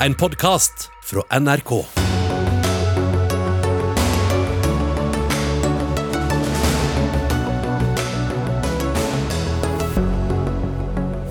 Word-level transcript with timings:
En 0.00 0.14
podkast 0.14 0.90
fra 1.04 1.22
NRK. 1.40 1.70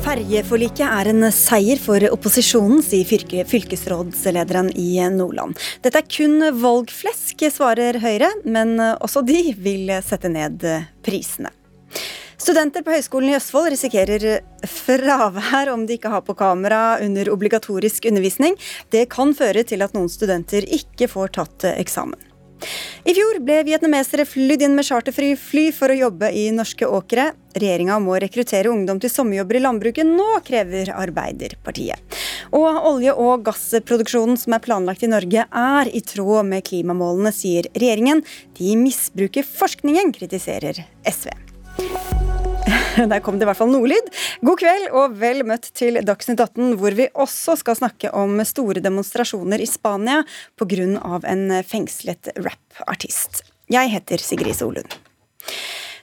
Ferjeforliket 0.01 0.81
er 0.81 1.11
en 1.11 1.27
seier 1.29 1.77
for 1.77 2.01
opposisjonen, 2.09 2.81
sier 2.81 3.05
fylke, 3.05 3.45
fylkesrådslederen 3.45 4.71
i 4.73 4.97
Nordland. 5.13 5.61
Dette 5.85 6.01
er 6.01 6.09
kun 6.09 6.41
valgflesk, 6.57 7.45
svarer 7.53 8.01
Høyre, 8.01 8.31
men 8.49 8.79
også 8.81 9.21
de 9.29 9.51
vil 9.61 9.93
sette 10.01 10.33
ned 10.33 10.65
prisene. 11.05 11.53
Studenter 12.45 12.83
på 12.85 12.93
Høgskolen 12.93 13.31
i 13.31 13.33
Østfold 13.39 13.71
risikerer 13.73 14.23
fravær 14.69 15.71
om 15.71 15.87
de 15.89 15.95
ikke 15.97 16.11
har 16.13 16.21
på 16.21 16.35
kamera 16.37 16.99
under 17.01 17.31
obligatorisk 17.33 18.05
undervisning. 18.05 18.53
Det 18.93 19.07
kan 19.09 19.31
føre 19.33 19.63
til 19.65 19.81
at 19.81 19.95
noen 19.97 20.11
studenter 20.13 20.67
ikke 20.77 21.07
får 21.09 21.31
tatt 21.39 21.65
eksamen. 21.71 22.19
I 23.01 23.15
fjor 23.17 23.39
ble 23.47 23.63
vietnamesere 23.65 24.27
flydd 24.29 24.61
inn 24.67 24.77
med 24.77 24.85
charterfri 24.85 25.31
fly 25.41 25.63
for 25.73 25.89
å 25.89 25.97
jobbe 25.97 26.29
i 26.37 26.43
norske 26.53 26.85
åkre. 26.85 27.31
Regjeringa 27.57 27.97
må 28.03 28.19
rekruttere 28.21 28.69
ungdom 28.69 29.01
til 29.01 29.09
sommerjobber 29.09 29.57
i 29.57 29.63
landbruket 29.65 30.05
nå, 30.05 30.27
krever 30.45 30.93
Arbeiderpartiet. 30.93 32.21
Og 32.53 32.69
olje- 32.91 33.17
og 33.25 33.47
gassproduksjonen 33.49 34.37
som 34.37 34.53
er 34.53 34.61
planlagt 34.67 35.01
i 35.01 35.09
Norge 35.09 35.47
er 35.49 35.89
i 35.89 36.03
tråd 36.13 36.45
med 36.53 36.69
klimamålene, 36.69 37.33
sier 37.33 37.71
regjeringen. 37.73 38.21
De 38.61 38.77
misbruker 38.85 39.49
forskningen, 39.49 40.13
kritiserer 40.13 40.85
SV. 41.09 41.33
Der 43.11 43.19
kom 43.23 43.39
det 43.39 43.45
i 43.45 43.49
hvert 43.49 43.59
fall 43.59 43.71
noe 43.71 43.89
lyd. 43.89 44.11
God 44.45 44.61
kveld 44.61 44.91
og 44.95 45.17
vel 45.19 45.43
møtt 45.47 45.71
til 45.77 45.99
Dagsnytt 46.05 46.41
18, 46.41 46.75
hvor 46.79 46.95
vi 46.95 47.09
også 47.11 47.57
skal 47.59 47.79
snakke 47.79 48.11
om 48.15 48.39
store 48.47 48.83
demonstrasjoner 48.83 49.61
i 49.63 49.69
Spania 49.69 50.21
pga. 50.59 51.19
en 51.27 51.63
fengslet 51.63 52.31
rappartist. 52.37 53.43
Jeg 53.71 53.91
heter 53.91 54.21
Sigrid 54.21 54.55
Solund. 54.55 54.95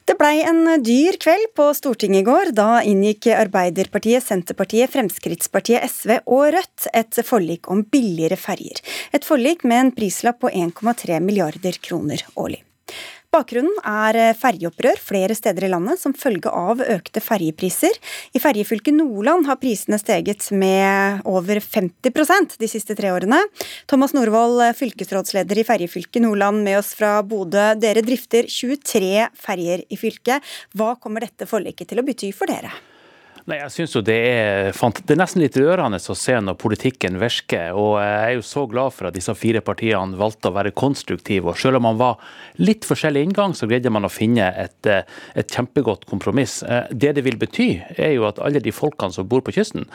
Det 0.02 0.16
blei 0.18 0.40
en 0.42 0.66
dyr 0.82 1.14
kveld 1.22 1.52
på 1.54 1.68
Stortinget 1.78 2.24
i 2.24 2.26
går. 2.26 2.50
Da 2.58 2.80
inngikk 2.82 3.28
Arbeiderpartiet, 3.36 4.24
Senterpartiet, 4.26 4.90
Fremskrittspartiet, 4.90 5.86
SV 5.86 6.18
og 6.26 6.50
Rødt 6.56 6.88
et 6.90 7.22
forlik 7.24 7.70
om 7.70 7.84
billigere 7.86 8.36
ferjer. 8.36 8.82
Et 9.14 9.24
forlik 9.24 9.62
med 9.62 9.78
en 9.78 9.94
prislapp 9.94 10.42
på 10.42 10.50
1,3 10.50 11.22
milliarder 11.22 11.78
kroner 11.86 12.26
årlig. 12.34 12.64
Bakgrunnen 13.32 13.78
er 13.88 14.16
eh, 14.20 14.34
ferjeopprør 14.36 14.98
flere 15.00 15.32
steder 15.32 15.64
i 15.64 15.70
landet 15.72 15.96
som 16.02 16.12
følge 16.12 16.50
av 16.52 16.82
økte 16.84 17.22
ferjepriser. 17.24 17.96
I 18.36 18.42
ferjefylket 18.42 18.92
Nordland 18.98 19.48
har 19.48 19.56
prisene 19.62 19.96
steget 19.96 20.50
med 20.52 21.24
over 21.24 21.62
50% 21.64 22.58
de 22.60 22.68
siste 22.68 22.92
tre 22.98 23.08
årene. 23.14 23.40
Thomas 23.88 24.12
Norvoll, 24.12 24.60
eh, 24.66 24.76
fylkesrådsleder 24.76 25.62
i 25.62 25.64
ferjefylket 25.64 26.26
Nordland 26.26 26.60
med 26.60 26.82
oss 26.82 26.92
fra 26.98 27.16
Bodø. 27.24 27.70
Dere 27.80 28.04
drifter 28.04 28.52
23 28.52 29.30
ferjer 29.48 29.88
i 29.88 29.96
fylket. 29.96 30.54
Hva 30.76 30.92
kommer 31.00 31.24
dette 31.24 31.48
forliket 31.48 31.88
til 31.88 32.04
å 32.04 32.10
bety 32.12 32.34
for 32.36 32.52
dere? 32.52 32.91
Nei, 33.42 33.56
jeg 33.58 33.72
synes 33.74 33.94
jo 33.96 34.00
det 34.06 34.14
er, 34.22 34.68
det 34.70 35.10
er 35.16 35.18
nesten 35.18 35.42
litt 35.42 35.56
rørende 35.58 35.98
å 35.98 36.14
se 36.14 36.36
når 36.38 36.54
politikken 36.62 37.16
virker. 37.18 37.72
og 37.74 37.96
Jeg 37.98 38.20
er 38.28 38.36
jo 38.36 38.44
så 38.46 38.62
glad 38.70 38.94
for 38.94 39.08
at 39.08 39.16
disse 39.16 39.34
fire 39.34 39.58
partiene 39.66 40.14
valgte 40.18 40.52
å 40.52 40.54
være 40.54 40.70
konstruktive. 40.78 41.50
og 41.50 41.58
Selv 41.58 41.80
om 41.80 41.88
man 41.88 41.98
var 41.98 42.20
litt 42.62 42.86
forskjellig 42.86 43.24
inngang, 43.26 43.56
så 43.58 43.66
greide 43.66 43.90
man 43.90 44.06
å 44.06 44.12
finne 44.12 44.46
et, 44.46 44.86
et 44.86 45.56
kjempegodt 45.56 46.06
kompromiss. 46.06 46.60
Eh, 46.62 46.86
det 46.94 47.16
det 47.16 47.24
vil 47.26 47.40
bety, 47.40 47.66
er 47.96 48.12
jo 48.14 48.28
at 48.28 48.38
alle 48.38 48.62
de 48.62 48.70
folkene 48.70 49.10
som 49.10 49.26
bor 49.26 49.42
på 49.42 49.56
kysten, 49.58 49.88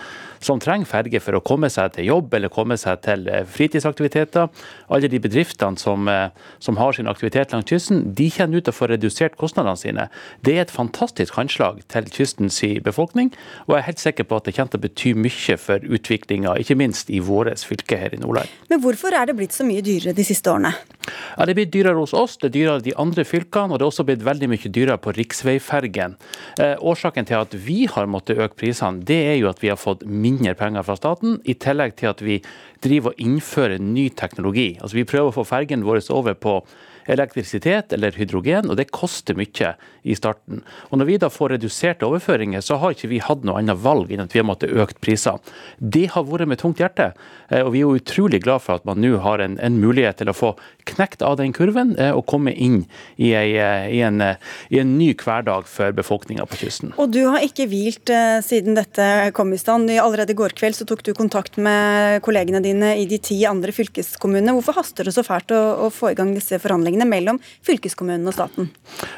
som 0.43 0.59
trenger 0.59 0.91
ferge 0.91 1.23
for 1.23 1.39
å 1.39 1.43
komme 1.47 1.71
seg 1.71 1.95
til 1.95 2.11
jobb 2.11 2.35
eller 2.35 2.51
komme 2.51 2.75
seg 2.75 2.99
til 3.07 3.31
eh, 3.31 3.47
fritidsaktiviteter, 3.47 4.51
alle 4.91 5.07
de 5.07 5.23
bedriftene 5.23 5.79
som, 5.79 6.03
eh, 6.11 6.35
som 6.59 6.83
har 6.83 6.99
sin 6.99 7.07
aktivitet 7.07 7.55
langs 7.55 7.71
kysten, 7.71 8.03
de 8.11 8.27
kjenner 8.27 8.59
ut 8.59 8.67
å 8.67 8.75
få 8.75 8.91
redusert 8.91 9.39
kostnadene 9.39 9.79
sine. 9.79 10.09
Det 10.43 10.57
er 10.57 10.65
et 10.67 10.77
fantastisk 10.81 11.39
handslag 11.39 11.79
til 11.87 12.11
kystens 12.11 12.59
befolkning. 12.83 13.31
Og 13.67 13.75
jeg 13.75 13.79
er 13.81 13.87
helt 13.89 14.03
sikker 14.03 14.27
på 14.27 14.39
at 14.39 14.47
det 14.47 14.55
kommer 14.57 14.73
til 14.73 14.81
å 14.81 14.85
bety 14.85 15.13
mye 15.17 15.57
for 15.61 15.83
utviklinga, 15.97 16.55
ikke 16.61 16.77
minst 16.79 17.11
i 17.13 17.21
vårt 17.23 17.63
fylke 17.67 17.99
her 17.99 18.15
i 18.15 18.21
Nordland. 18.21 18.51
Men 18.71 18.81
hvorfor 18.83 19.15
er 19.15 19.29
det 19.29 19.37
blitt 19.37 19.55
så 19.55 19.65
mye 19.67 19.83
dyrere 19.85 20.15
de 20.17 20.25
siste 20.27 20.51
årene? 20.51 20.73
Ja, 21.07 21.45
Det 21.45 21.53
er 21.53 21.59
blitt 21.61 21.73
dyrere 21.73 21.99
hos 22.01 22.13
oss, 22.13 22.37
det 22.37 22.49
er 22.49 22.55
dyrere 22.57 22.81
i 22.81 22.87
de 22.89 22.95
andre 22.99 23.23
fylkene, 23.23 23.71
og 23.71 23.79
det 23.79 23.85
er 23.85 23.91
også 23.91 24.05
blitt 24.07 24.25
veldig 24.25 24.49
mye 24.51 24.71
dyrere 24.75 24.99
på 24.99 25.13
riksveifergen. 25.15 26.17
Eh, 26.59 26.75
årsaken 26.79 27.27
til 27.27 27.39
at 27.39 27.53
vi 27.53 27.85
har 27.91 28.09
måttet 28.11 28.37
øke 28.37 28.59
prisene, 28.59 29.03
det 29.07 29.19
er 29.31 29.37
jo 29.39 29.49
at 29.51 29.61
vi 29.63 29.71
har 29.71 29.79
fått 29.79 30.03
mindre 30.05 30.55
penger 30.59 30.83
fra 30.83 30.97
staten, 30.99 31.39
i 31.45 31.55
tillegg 31.55 31.95
til 31.99 32.11
at 32.11 32.23
vi 32.23 32.41
driver 32.83 33.13
og 33.13 33.23
innfører 33.23 33.79
ny 33.81 34.09
teknologi. 34.09 34.77
Altså 34.81 34.99
Vi 34.99 35.07
prøver 35.07 35.31
å 35.31 35.37
få 35.37 35.47
fergen 35.47 35.85
vår 35.87 36.03
over 36.11 36.33
på 36.33 36.59
elektrisitet 37.07 37.93
eller 37.95 38.15
hydrogen, 38.17 38.69
og 38.69 38.77
det 38.79 38.89
koster 38.95 39.37
mye 39.37 39.73
i 40.07 40.15
starten. 40.15 40.61
Og 40.91 40.99
Når 40.99 41.09
vi 41.09 41.17
da 41.21 41.29
får 41.31 41.55
reduserte 41.55 42.07
overføringer, 42.07 42.63
så 42.63 42.79
har 42.81 42.95
ikke 42.95 43.11
vi 43.11 43.23
hatt 43.23 43.43
noe 43.47 43.59
annet 43.59 43.79
valg 43.83 44.11
enn 44.13 44.23
at 44.23 44.35
vi 44.35 44.41
har 44.41 44.47
måttet 44.47 44.73
økt 44.75 44.99
priser. 45.03 45.39
Det 45.79 46.07
har 46.13 46.27
vært 46.27 46.47
med 46.47 46.61
tungt 46.61 46.81
hjerte, 46.81 47.11
eh, 47.49 47.63
og 47.63 47.73
vi 47.75 47.81
er 47.81 47.87
jo 47.87 47.99
utrolig 47.99 48.41
glad 48.43 48.63
for 48.63 48.79
at 48.79 48.87
man 48.87 49.01
nå 49.03 49.17
har 49.23 49.43
en, 49.43 49.57
en 49.59 49.79
mulighet 49.81 50.19
til 50.21 50.31
å 50.31 50.35
få 50.35 50.53
knekt 50.87 51.23
av 51.25 51.37
den 51.41 51.53
kurven 51.55 51.95
eh, 51.99 52.13
og 52.15 52.25
komme 52.29 52.53
inn 52.53 52.83
i, 53.15 53.33
ei, 53.35 53.57
eh, 53.59 53.87
i, 53.97 54.01
en, 54.05 54.21
i 54.23 54.81
en, 54.81 54.95
ny 54.97 55.11
hverdag 55.17 55.67
for 55.69 55.95
befolkninga 55.95 56.45
på 56.47 56.61
kysten. 56.63 56.93
Og 56.97 57.11
du 57.13 57.23
har 57.27 57.43
ikke 57.43 57.67
hvilt 57.69 58.09
siden 58.45 58.77
dette 58.77 59.05
kom 59.37 59.51
i 59.53 59.59
stand. 59.59 59.91
Allerede 60.01 60.33
i 60.33 60.37
går 60.37 60.55
kveld 60.57 60.77
så 60.77 60.87
tok 60.87 61.03
du 61.05 61.11
kontakt 61.17 61.59
med 61.61 62.21
kollegene 62.25 62.61
dine 62.63 62.93
i 62.97 63.05
de 63.09 63.19
ti 63.21 63.37
andre 63.49 63.73
fylkeskommunene. 63.75 64.55
Hvorfor 64.57 64.79
haster 64.79 65.07
det 65.07 65.13
så 65.15 65.25
fælt 65.27 65.53
å, 65.55 65.61
å 65.85 65.91
få 65.93 66.13
i 66.13 66.17
gang 66.17 66.33
disse 66.35 66.59
forhandlingene? 66.63 66.96
Forhandlingene 66.97 67.05
mellom 67.05 67.39
fylkeskommunen 67.65 68.27
og 68.27 68.33
staten? 68.33 68.69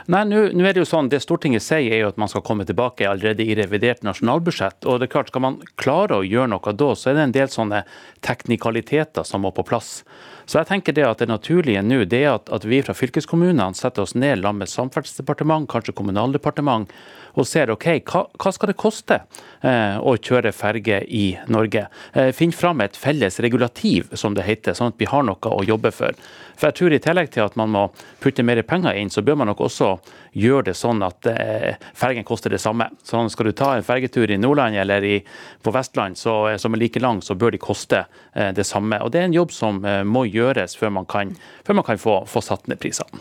Nei, 0.08 0.26
nå 0.28 0.66
er 0.66 0.74
Det 0.74 0.82
jo 0.82 0.88
sånn, 0.88 1.10
det 1.10 1.22
Stortinget 1.22 1.64
sier 1.64 1.92
er 1.94 2.04
jo 2.04 2.10
at 2.10 2.18
man 2.18 2.30
skal 2.30 2.42
komme 2.42 2.66
tilbake 2.66 3.08
allerede 3.08 3.44
i 3.44 3.56
revidert 3.56 4.04
nasjonalbudsjett. 4.04 4.86
og 4.86 5.00
det 5.00 5.08
er 5.08 5.12
klart, 5.12 5.30
Skal 5.30 5.42
man 5.42 5.62
klare 5.78 6.20
å 6.20 6.24
gjøre 6.24 6.50
noe 6.50 6.74
da, 6.74 6.96
så 6.96 7.10
er 7.10 7.14
det 7.16 7.24
en 7.24 7.32
del 7.32 7.48
sånne 7.48 7.84
teknikaliteter 8.22 9.24
som 9.24 9.42
må 9.42 9.52
på 9.52 9.64
plass. 9.64 10.04
Så 10.46 10.58
jeg 10.58 10.68
tenker 10.68 10.94
det 10.94 11.06
at 11.06 11.20
det 11.20 11.30
naturlige 11.30 11.84
nå 11.84 12.06
det 12.06 12.24
er 12.24 12.34
at, 12.34 12.50
at 12.50 12.66
vi 12.66 12.82
fra 12.82 12.94
fylkeskommunene 12.94 13.76
setter 13.76 14.02
oss 14.02 14.16
ned 14.16 14.42
sammen 14.42 14.60
med 14.60 14.70
Samferdselsdepartement, 14.70 15.70
kanskje 15.70 15.94
Kommunaldepartement, 15.94 16.90
og 17.38 17.48
ser 17.48 17.72
ok, 17.74 17.88
hva, 18.10 18.24
hva 18.40 18.52
skal 18.54 18.72
det 18.72 18.78
koste 18.80 19.20
eh, 19.62 19.98
å 20.00 20.16
kjøre 20.18 20.54
ferge 20.56 21.02
i 21.06 21.26
Norge. 21.52 21.86
Eh, 22.14 22.32
Finn 22.36 22.54
fram 22.56 22.82
et 22.84 22.98
felles 22.98 23.40
regulativ, 23.44 24.14
som 24.18 24.36
det 24.38 24.48
heter, 24.48 24.78
sånn 24.78 24.94
at 24.94 25.02
vi 25.02 25.10
har 25.10 25.26
noe 25.28 25.54
å 25.54 25.66
jobbe 25.66 25.92
for. 25.96 26.18
For 26.60 26.70
jeg 26.70 26.78
tror 26.80 26.96
I 26.96 27.02
tillegg 27.04 27.32
til 27.34 27.46
at 27.46 27.56
man 27.60 27.72
må 27.72 27.86
putte 28.24 28.44
mer 28.44 28.62
penger 28.68 28.98
inn, 29.00 29.12
så 29.14 29.24
bør 29.26 29.40
man 29.40 29.52
nok 29.52 29.64
også 29.70 29.94
gjøre 30.40 30.70
det 30.70 30.76
sånn 30.78 31.04
at 31.06 31.30
eh, 31.32 31.78
fergen 31.98 32.28
koster 32.28 32.54
det 32.54 32.62
samme. 32.64 32.90
Sånn 33.08 33.32
Skal 33.32 33.50
du 33.50 33.56
ta 33.56 33.74
en 33.76 33.86
fergetur 33.86 34.32
i 34.32 34.40
Nordland 34.40 34.80
eller 34.80 35.06
i, 35.06 35.16
på 35.64 35.74
Vestland 35.76 36.20
så, 36.20 36.58
som 36.60 36.76
er 36.76 36.84
like 36.84 37.02
lang, 37.04 37.24
så 37.24 37.38
bør 37.40 37.56
de 37.56 37.62
koste 37.64 38.04
det 38.34 38.66
samme. 38.68 39.00
Og 39.04 39.12
Det 39.12 39.22
er 39.22 39.30
en 39.30 39.36
jobb 39.36 39.52
som 39.56 39.80
må 40.06 40.26
gjøres 40.28 40.76
før 40.78 40.92
man 41.00 41.08
kan, 41.10 41.34
før 41.68 41.80
man 41.80 41.88
kan 41.88 42.00
få, 42.02 42.22
få 42.30 42.44
satt 42.44 42.68
ned 42.70 42.80
prisene. 42.82 43.20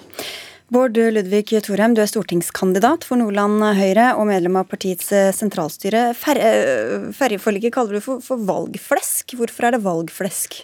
Bård 0.69 0.99
Ludvig 1.01 1.55
Thorheim, 1.65 1.95
du 1.97 2.03
er 2.03 2.11
stortingskandidat 2.11 3.07
for 3.09 3.17
Nordland 3.17 3.63
Høyre 3.79 4.11
og 4.21 4.27
medlem 4.29 4.59
av 4.61 4.67
partiets 4.69 5.07
eh, 5.17 5.31
sentralstyre. 5.33 6.11
Eh, 6.13 7.07
ferjeforliket 7.17 7.73
kaller 7.73 7.97
du 7.97 8.05
for, 8.05 8.21
for, 8.21 8.43
valgflesk. 8.45 9.33
Hvorfor 9.41 9.65
er 9.65 9.79
det 9.79 9.81
valgflesk? 9.87 10.59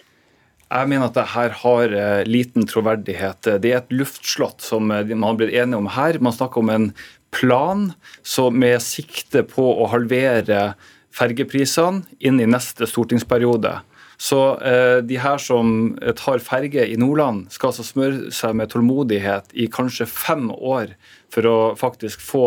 Jeg 0.69 0.91
mener 0.91 1.07
at 1.09 1.17
det 1.17 1.25
her 1.33 1.57
har 1.63 1.95
eh, 1.97 2.21
liten 2.29 2.69
troverdighet. 2.69 3.49
Det 3.63 3.71
er 3.71 3.79
et 3.79 3.97
luftslott 3.97 4.61
som 4.61 4.93
man 4.93 5.25
har 5.25 5.39
blitt 5.41 5.57
enige 5.57 5.81
om 5.81 5.89
her. 5.97 6.21
Man 6.21 6.37
snakker 6.37 6.61
om 6.61 6.69
en 6.75 6.87
plan 7.33 7.87
som 8.21 8.61
med 8.61 8.85
sikte 8.85 9.41
på 9.41 9.65
å 9.73 9.89
halvere 9.89 10.75
fergeprisene 11.17 12.05
inn 12.21 12.37
i 12.37 12.45
neste 12.45 12.85
stortingsperiode. 12.93 13.79
Så 14.17 14.39
eh, 14.63 14.99
de 15.03 15.17
her 15.19 15.39
som 15.41 15.95
tar 16.19 16.43
ferge 16.43 16.85
i 16.87 16.95
Nordland, 16.99 17.49
skal 17.53 17.73
altså 17.73 17.85
smøre 17.85 18.31
seg 18.35 18.55
med 18.55 18.71
tålmodighet 18.71 19.51
i 19.53 19.67
kanskje 19.71 20.07
fem 20.09 20.47
år 20.55 20.95
for 21.33 21.49
å 21.49 21.57
faktisk 21.79 22.23
få 22.23 22.45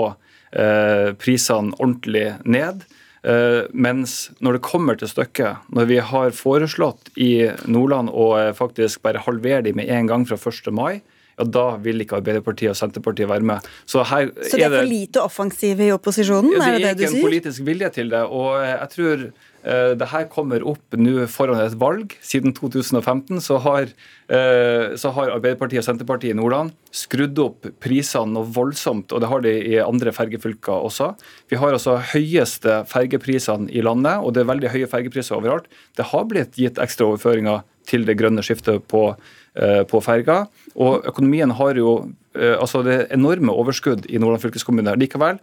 eh, 0.52 1.12
prisene 1.20 1.76
ordentlig 1.78 2.30
ned. 2.48 2.86
Eh, 3.28 3.66
mens 3.74 4.30
når 4.44 4.58
det 4.58 4.64
kommer 4.64 4.98
til 4.98 5.10
stykket, 5.10 5.68
når 5.74 5.90
vi 5.90 6.00
har 6.12 6.34
foreslått 6.36 7.10
i 7.18 7.48
Nordland 7.66 8.12
å 8.14 8.30
eh, 8.38 8.52
faktisk 8.56 9.02
bare 9.04 9.24
halvere 9.26 9.66
de 9.66 9.74
med 9.76 9.90
en 9.90 10.10
gang 10.10 10.26
fra 10.28 10.38
1. 10.38 10.70
mai, 10.74 11.00
ja 11.38 11.44
da 11.46 11.76
vil 11.82 12.02
ikke 12.02 12.16
Arbeiderpartiet 12.18 12.72
og 12.72 12.78
Senterpartiet 12.78 13.28
være 13.30 13.46
med. 13.46 13.66
Så, 13.86 14.02
her 14.02 14.30
så 14.40 14.56
det 14.56 14.64
er, 14.64 14.72
er 14.72 14.80
for 14.80 14.90
lite 14.90 15.22
offensiv 15.22 15.82
i 15.84 15.92
opposisjonen, 15.94 16.56
ja, 16.56 16.64
er 16.64 16.78
det 16.78 16.80
det 16.80 16.80
du 16.80 16.86
sier? 16.86 16.96
Det 16.98 17.04
er 17.04 17.12
ikke 17.12 17.20
en 17.20 17.28
politisk 17.28 17.68
vilje 17.68 17.92
til 17.98 18.10
det. 18.14 18.24
og 18.26 18.56
jeg 18.64 18.90
tror 18.94 19.28
Eh, 19.28 19.47
det 19.62 20.06
her 20.12 20.28
kommer 20.30 20.62
opp 20.70 20.94
nå 20.96 21.24
foran 21.30 21.58
et 21.60 21.74
valg. 21.78 22.14
Siden 22.24 22.54
2015 22.54 23.40
så 23.42 23.58
har, 23.64 23.90
eh, 24.30 24.94
så 24.96 25.10
har, 25.12 25.32
Arbeiderpartiet 25.34 25.82
og 25.82 25.86
Senterpartiet 25.86 26.30
i 26.30 26.38
Nordland 26.38 26.72
skrudd 26.94 27.38
opp 27.42 27.66
prisene 27.82 28.32
noe 28.36 28.46
voldsomt, 28.46 29.12
og 29.12 29.20
det 29.20 29.28
har 29.28 29.42
de 29.42 29.54
i 29.74 29.76
andre 29.82 30.14
fergefylker 30.14 30.86
også. 30.86 31.10
Vi 31.50 31.56
har 31.56 31.72
altså 31.72 31.98
høyeste 32.14 32.84
fergeprisene 32.86 33.70
i 33.70 33.82
landet, 33.82 34.22
og 34.22 34.34
det 34.34 34.44
er 34.44 34.52
veldig 34.52 34.72
høye 34.76 34.90
fergepriser 34.90 35.36
overalt. 35.36 35.66
Det 35.96 36.06
har 36.12 36.24
blitt 36.24 36.56
gitt 36.56 36.78
ekstra 36.78 37.10
overføringer 37.10 37.66
til 37.88 38.04
det 38.04 38.18
grønne 38.20 38.44
skiftet 38.44 38.86
på, 38.86 39.16
eh, 39.56 39.82
på 39.84 40.00
ferga. 40.04 40.46
Og 40.76 41.04
økonomien 41.04 41.50
har 41.50 41.74
jo 41.74 42.12
altså 42.38 42.84
det 42.84 43.08
enorme 43.10 43.50
overskudd 43.50 44.04
i 44.06 44.18
Nordland 44.20 44.44
fylkeskommune. 44.44 44.94
Likevel 44.94 45.40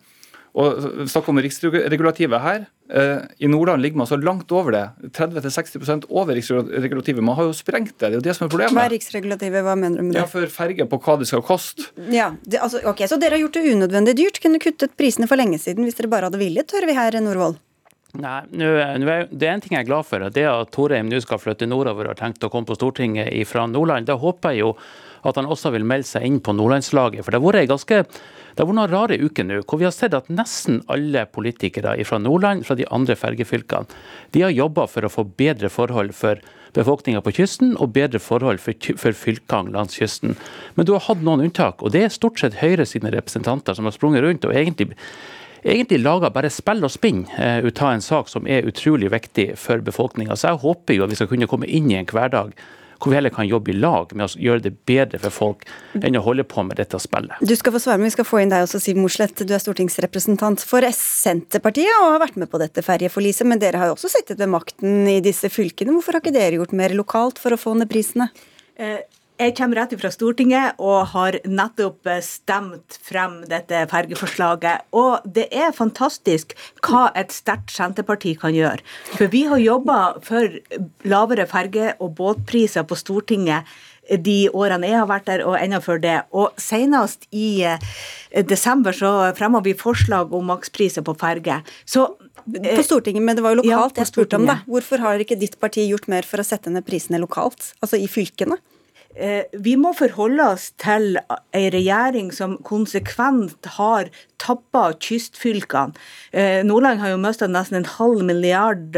og 0.56 1.08
Snakk 1.12 1.28
om 1.32 1.40
riksregulativet 1.44 2.40
her. 2.40 2.66
Eh, 2.88 3.26
I 3.44 3.50
Nordland 3.52 3.84
ligger 3.84 4.00
man 4.00 4.08
så 4.08 4.16
langt 4.22 4.52
over 4.56 4.72
det. 4.72 4.84
30-60 5.18 6.06
over 6.08 6.38
riksregulativet. 6.38 7.24
Man 7.24 7.36
har 7.36 7.50
jo 7.50 7.56
sprengt 7.58 7.98
det. 7.98 8.00
Det 8.00 8.12
er 8.14 8.18
jo 8.20 8.24
det 8.24 8.36
som 8.38 8.46
er 8.48 8.54
problemet. 8.54 8.78
Hva 8.78 8.86
er 8.88 8.96
riksregulativet? 8.96 9.66
Hva 9.66 9.76
mener 9.76 10.00
du 10.00 10.08
med 10.08 10.16
det? 10.16 10.24
Ja, 10.24 10.30
For 10.32 10.48
ferge 10.54 10.88
på 10.88 11.02
hva 11.04 11.18
det 11.20 11.28
skal 11.28 11.44
koste. 11.46 11.90
Ja, 12.14 12.32
det, 12.48 12.62
altså, 12.64 12.80
ok, 12.88 13.04
Så 13.12 13.20
dere 13.20 13.36
har 13.36 13.44
gjort 13.44 13.60
det 13.60 13.66
unødvendig 13.76 14.16
dyrt? 14.22 14.40
Kunne 14.44 14.64
kuttet 14.64 14.96
prisene 14.96 15.28
for 15.28 15.40
lenge 15.42 15.60
siden 15.60 15.88
hvis 15.88 16.00
dere 16.00 16.12
bare 16.14 16.30
hadde 16.30 16.40
villet, 16.40 16.72
hører 16.72 16.92
vi 16.92 17.00
her, 17.00 17.20
Norvoll? 17.26 17.60
Nei, 18.22 18.38
nu, 18.52 18.68
Det 19.32 19.48
er 19.48 19.56
en 19.56 19.64
ting 19.64 19.76
jeg 19.76 19.84
er 19.84 19.90
glad 19.90 20.08
for. 20.08 20.24
Det 20.32 20.46
at 20.50 20.72
Thorheim 20.76 21.10
nå 21.12 21.20
skal 21.24 21.42
flytte 21.42 21.68
nordover 21.68 22.08
og 22.08 22.16
har 22.16 22.22
tenkt 22.22 22.46
å 22.46 22.52
komme 22.54 22.70
på 22.70 22.78
Stortinget 22.78 23.34
fra 23.50 23.66
Nordland. 23.68 24.08
Da 24.08 24.18
håper 24.20 24.56
jeg 24.56 24.66
jo 24.66 24.76
at 25.26 25.40
han 25.40 25.50
også 25.50 25.72
vil 25.74 25.86
melde 25.88 26.08
seg 26.08 26.26
inn 26.28 26.42
på 26.44 26.54
nordlandslaget. 26.54 27.26
For 27.26 27.34
det 27.34 27.42
har 27.42 27.48
vært 27.48 27.72
ganske 27.72 28.04
det 28.56 28.64
har 28.64 28.70
vært 28.70 28.78
noen 28.78 28.92
rare 28.94 29.16
uker 29.20 29.44
nå 29.44 29.58
hvor 29.68 29.82
vi 29.82 29.88
har 29.88 29.92
sett 29.92 30.14
at 30.16 30.30
nesten 30.32 30.78
alle 30.92 31.26
politikere 31.28 31.98
fra 32.08 32.20
Nordland, 32.24 32.64
fra 32.64 32.78
de 32.80 32.86
andre 32.88 33.18
fergefylkene, 33.20 33.90
de 34.32 34.46
har 34.46 34.54
jobba 34.56 34.86
for 34.88 35.04
å 35.04 35.12
få 35.12 35.26
bedre 35.28 35.68
forhold 35.68 36.16
for 36.16 36.40
befolkninga 36.76 37.20
på 37.24 37.34
kysten 37.36 37.74
og 37.76 37.92
bedre 37.96 38.22
forhold 38.24 38.62
for, 38.64 38.96
for 39.00 39.16
fylkene 39.16 39.76
langs 39.76 40.00
kysten. 40.00 40.38
Men 40.80 40.88
du 40.88 40.94
har 40.96 41.04
hatt 41.10 41.24
noen 41.24 41.44
unntak, 41.44 41.84
og 41.84 41.92
det 41.92 42.06
er 42.06 42.16
stort 42.16 42.40
sett 42.40 42.62
Høyre 42.62 42.88
sine 42.88 43.12
representanter 43.12 43.76
som 43.76 43.90
har 43.90 43.96
sprunget 43.96 44.24
rundt 44.24 44.48
og 44.48 44.56
egentlig 44.56 44.96
egentlig 45.66 46.02
lager 46.04 46.34
bare 46.34 46.52
spill 46.54 46.86
og 46.86 46.94
spinn 46.94 47.26
uh, 47.40 47.60
ut 47.66 47.82
av 47.82 47.96
en 47.96 48.06
sak 48.06 48.32
som 48.32 48.48
er 48.48 48.68
utrolig 48.70 49.12
viktig 49.14 49.52
for 49.60 49.84
befolkninga. 49.86 50.38
Så 50.38 50.52
jeg 50.52 50.64
håper 50.64 50.98
jo 50.98 51.06
at 51.06 51.14
vi 51.14 51.20
skal 51.20 51.32
kunne 51.32 51.50
komme 51.50 51.70
inn 51.70 51.92
i 51.92 52.00
en 52.00 52.10
hverdag 52.10 52.56
hvor 52.96 53.12
vi 53.12 53.18
heller 53.18 53.34
kan 53.34 53.48
jobbe 53.48 53.74
i 53.74 53.76
lag 53.76 54.14
med 54.16 54.26
å 54.26 54.40
gjøre 54.40 54.64
det 54.66 54.72
bedre 54.88 55.20
for 55.20 55.36
folk 55.36 55.66
enn 56.00 56.16
å 56.18 56.24
holde 56.24 56.46
på 56.48 56.64
med 56.64 56.80
dette 56.80 57.00
spillet. 57.02 57.42
Du 57.44 57.52
skal 57.58 57.76
få 57.76 57.82
svare, 57.84 58.00
men 58.00 58.10
vi 58.10 58.16
skal 58.16 58.28
få 58.28 58.40
inn 58.42 58.54
deg 58.54 58.66
også, 58.66 58.80
Siv 58.82 59.00
Mossleth. 59.02 59.44
Du 59.44 59.54
er 59.56 59.62
stortingsrepresentant 59.62 60.64
for 60.66 60.86
Senterpartiet 60.96 61.92
og 62.00 62.16
har 62.16 62.24
vært 62.24 62.40
med 62.40 62.52
på 62.52 62.62
dette 62.62 62.84
ferjeforliset. 62.86 63.48
Men 63.52 63.62
dere 63.62 63.82
har 63.82 63.92
jo 63.92 63.98
også 63.98 64.14
sittet 64.16 64.40
ved 64.42 64.52
makten 64.54 65.10
i 65.12 65.20
disse 65.24 65.52
fylkene. 65.52 65.96
Hvorfor 65.96 66.18
har 66.18 66.24
ikke 66.24 66.36
dere 66.38 66.62
gjort 66.62 66.76
mer 66.78 66.96
lokalt 66.96 67.42
for 67.42 67.56
å 67.56 67.60
få 67.60 67.76
ned 67.78 67.92
prisene? 67.92 68.30
Eh, 68.80 69.04
jeg 69.36 69.56
kommer 69.58 69.82
rett 69.82 69.96
fra 70.00 70.12
Stortinget 70.14 70.78
og 70.80 71.10
har 71.12 71.38
nettopp 71.44 72.08
stemt 72.24 73.00
frem 73.04 73.42
dette 73.50 73.82
fergeforslaget. 73.92 74.86
Og 74.96 75.26
det 75.26 75.50
er 75.52 75.76
fantastisk 75.76 76.56
hva 76.86 77.10
et 77.18 77.36
sterkt 77.36 77.74
Senterparti 77.76 78.36
kan 78.40 78.56
gjøre. 78.56 78.84
For 79.18 79.32
vi 79.32 79.44
har 79.50 79.62
jobba 79.62 80.00
for 80.26 80.56
lavere 81.04 81.48
ferge- 81.52 81.98
og 82.00 82.16
båtpriser 82.20 82.88
på 82.88 82.98
Stortinget 83.00 83.68
de 84.06 84.50
årene 84.54 84.86
jeg 84.86 85.00
har 85.00 85.08
vært 85.10 85.26
der, 85.26 85.42
og 85.50 85.56
enda 85.58 85.80
før 85.82 85.98
det. 86.02 86.18
Og 86.36 86.54
senest 86.62 87.26
i 87.34 87.66
eh, 87.66 87.82
desember 88.46 88.94
så 88.94 89.32
fremma 89.38 89.64
vi 89.66 89.74
forslag 89.78 90.34
om 90.36 90.46
makspriser 90.52 91.02
på 91.06 91.16
ferge. 91.18 91.58
Så 91.90 92.06
på 92.46 92.86
Stortinget, 92.86 93.26
men 93.26 93.38
det 93.38 93.44
var 93.46 93.56
jo 93.56 93.64
lokalt 93.64 93.98
ja, 93.98 94.04
jeg 94.04 94.12
spurte 94.12 94.38
om 94.38 94.46
det. 94.46 94.60
Hvorfor 94.70 95.02
har 95.02 95.22
ikke 95.22 95.40
ditt 95.42 95.58
parti 95.60 95.88
gjort 95.90 96.06
mer 96.12 96.28
for 96.28 96.44
å 96.44 96.46
sette 96.46 96.70
ned 96.70 96.86
prisene 96.86 97.22
lokalt, 97.22 97.74
altså 97.82 97.98
i 97.98 98.06
fylkene? 98.12 98.60
Eh, 99.16 99.44
vi 99.64 99.76
må 99.80 99.94
forholde 99.96 100.44
oss 100.56 100.70
til 100.82 101.18
ei 101.56 101.70
regjering 101.74 102.32
som 102.36 102.58
konsekvent 102.68 103.70
har 103.78 104.12
tappa 104.42 104.90
kystfylkene. 105.00 105.96
Eh, 106.34 106.62
Nordland 106.68 107.00
har 107.00 107.14
jo 107.14 107.22
mista 107.22 107.48
nesten 107.48 107.80
en 107.80 107.90
halv 107.96 108.24
milliard, 108.28 108.98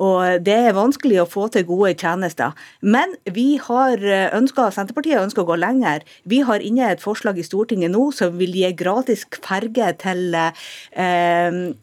og 0.00 0.44
det 0.44 0.56
er 0.56 0.76
vanskelig 0.76 1.20
å 1.20 1.28
få 1.28 1.48
til 1.52 1.66
gode 1.68 1.92
tjenester. 2.00 2.56
Men 2.80 3.14
vi 3.28 3.60
har 3.60 4.00
ønsket, 4.36 4.74
Senterpartiet 4.74 5.20
ønsker 5.20 5.44
å 5.44 5.50
gå 5.52 5.60
lenger. 5.60 6.06
Vi 6.24 6.40
har 6.46 6.64
inne 6.64 6.88
et 6.90 7.04
forslag 7.04 7.38
i 7.38 7.44
Stortinget 7.44 7.92
nå 7.92 8.08
som 8.16 8.38
vil 8.40 8.56
gi 8.56 8.72
gratis 8.76 9.26
ferge 9.44 9.92
til 10.00 10.34
eh, 10.34 11.10
Eh, 11.50 11.74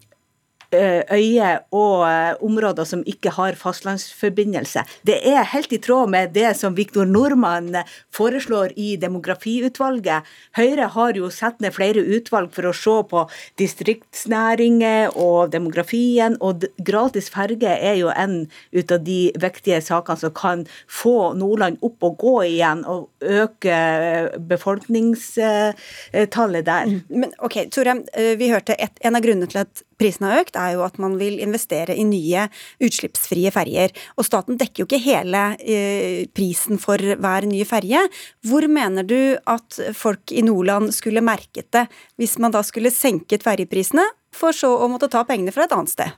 øyer 0.73 1.59
og 1.71 2.09
eh, 2.09 2.35
områder 2.43 2.83
som 2.87 3.03
ikke 3.07 3.29
har 3.37 3.55
fastlandsforbindelse. 3.55 4.83
Det 5.07 5.27
er 5.27 5.43
helt 5.53 5.73
i 5.73 5.77
tråd 5.79 6.09
med 6.11 6.33
det 6.35 6.57
som 6.59 6.75
Viktor 6.75 7.05
Nordmann 7.07 7.75
foreslår 8.13 8.67
i 8.75 8.97
demografiutvalget. 8.99 10.23
Høyre 10.57 10.87
har 10.93 11.17
jo 11.17 11.29
satt 11.31 11.61
ned 11.63 11.71
flere 11.75 12.01
utvalg 12.03 12.51
for 12.55 12.63
å 12.67 12.73
se 12.75 13.03
på 13.11 13.29
distriktsnæringer 13.61 15.09
og 15.15 15.51
demografien, 15.53 16.37
og 16.41 16.65
gratis 16.77 17.29
ferge 17.31 17.71
er 17.71 17.95
jo 18.01 18.09
en 18.11 18.49
ut 18.75 18.91
av 18.91 18.99
de 19.07 19.31
viktige 19.39 19.81
sakene 19.81 20.17
som 20.19 20.31
kan 20.35 20.67
få 20.91 21.33
Nordland 21.37 21.77
opp 21.85 22.03
og 22.03 22.17
gå 22.19 22.43
igjen, 22.51 22.85
og 22.87 23.09
øke 23.23 23.71
eh, 23.71 24.39
befolkningstallet 24.51 26.65
der. 26.67 26.85
Men 27.07 27.31
ok, 27.39 27.69
Tore, 27.71 27.93
vi 28.37 28.49
hørte 28.51 28.73
et, 28.75 28.91
en 29.05 29.15
av 29.15 29.21
grunnene 29.23 29.47
til 29.51 29.59
at 29.63 29.83
prisen 29.99 30.27
har 30.27 30.43
økt, 30.43 30.57
er 30.59 30.75
jo 30.75 30.83
at 30.85 30.99
man 31.01 31.17
vil 31.19 31.39
investere 31.43 31.95
i 31.97 32.05
nye 32.07 32.47
utslippsfrie 32.83 33.51
ferjer. 33.53 33.95
Og 34.17 34.27
staten 34.27 34.59
dekker 34.59 34.83
jo 34.83 34.89
ikke 34.89 35.01
hele 35.03 35.43
eh, 35.59 36.27
prisen 36.37 36.81
for 36.81 37.01
hver 37.01 37.49
nye 37.49 37.67
ferje. 37.67 38.03
Hvor 38.47 38.67
mener 38.71 39.07
du 39.07 39.19
at 39.49 39.81
folk 39.97 40.31
i 40.31 40.45
Nordland 40.45 40.93
skulle 40.95 41.25
merket 41.25 41.71
det, 41.75 41.87
hvis 42.21 42.37
man 42.41 42.55
da 42.55 42.63
skulle 42.65 42.93
senket 42.93 43.45
ferjeprisene, 43.45 44.05
for 44.37 44.53
så 44.53 44.69
å 44.77 44.89
måtte 44.91 45.09
ta 45.11 45.23
pengene 45.27 45.53
fra 45.55 45.65
et 45.65 45.73
annet 45.75 45.93
sted? 45.93 46.15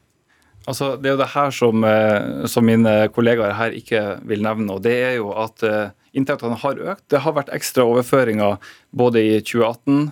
Altså, 0.68 0.98
Det 1.00 1.08
er 1.08 1.16
jo 1.16 1.24
det 1.24 1.34
her 1.34 1.52
som, 1.52 1.84
eh, 1.84 2.46
som 2.48 2.66
mine 2.66 3.10
kollegaer 3.16 3.56
her 3.56 3.72
ikke 3.72 4.20
vil 4.28 4.44
nevne. 4.44 4.72
og 4.72 4.84
det 4.84 4.94
er 4.94 5.16
jo 5.18 5.32
at 5.32 5.64
eh, 5.64 5.90
Inntektene 6.18 6.58
har 6.62 6.80
økt. 6.94 7.04
Det 7.12 7.22
har 7.26 7.36
vært 7.38 7.52
ekstra 7.54 7.86
overføringer 7.90 8.58
både 8.96 9.22
i 9.22 9.34
2018, 9.46 10.12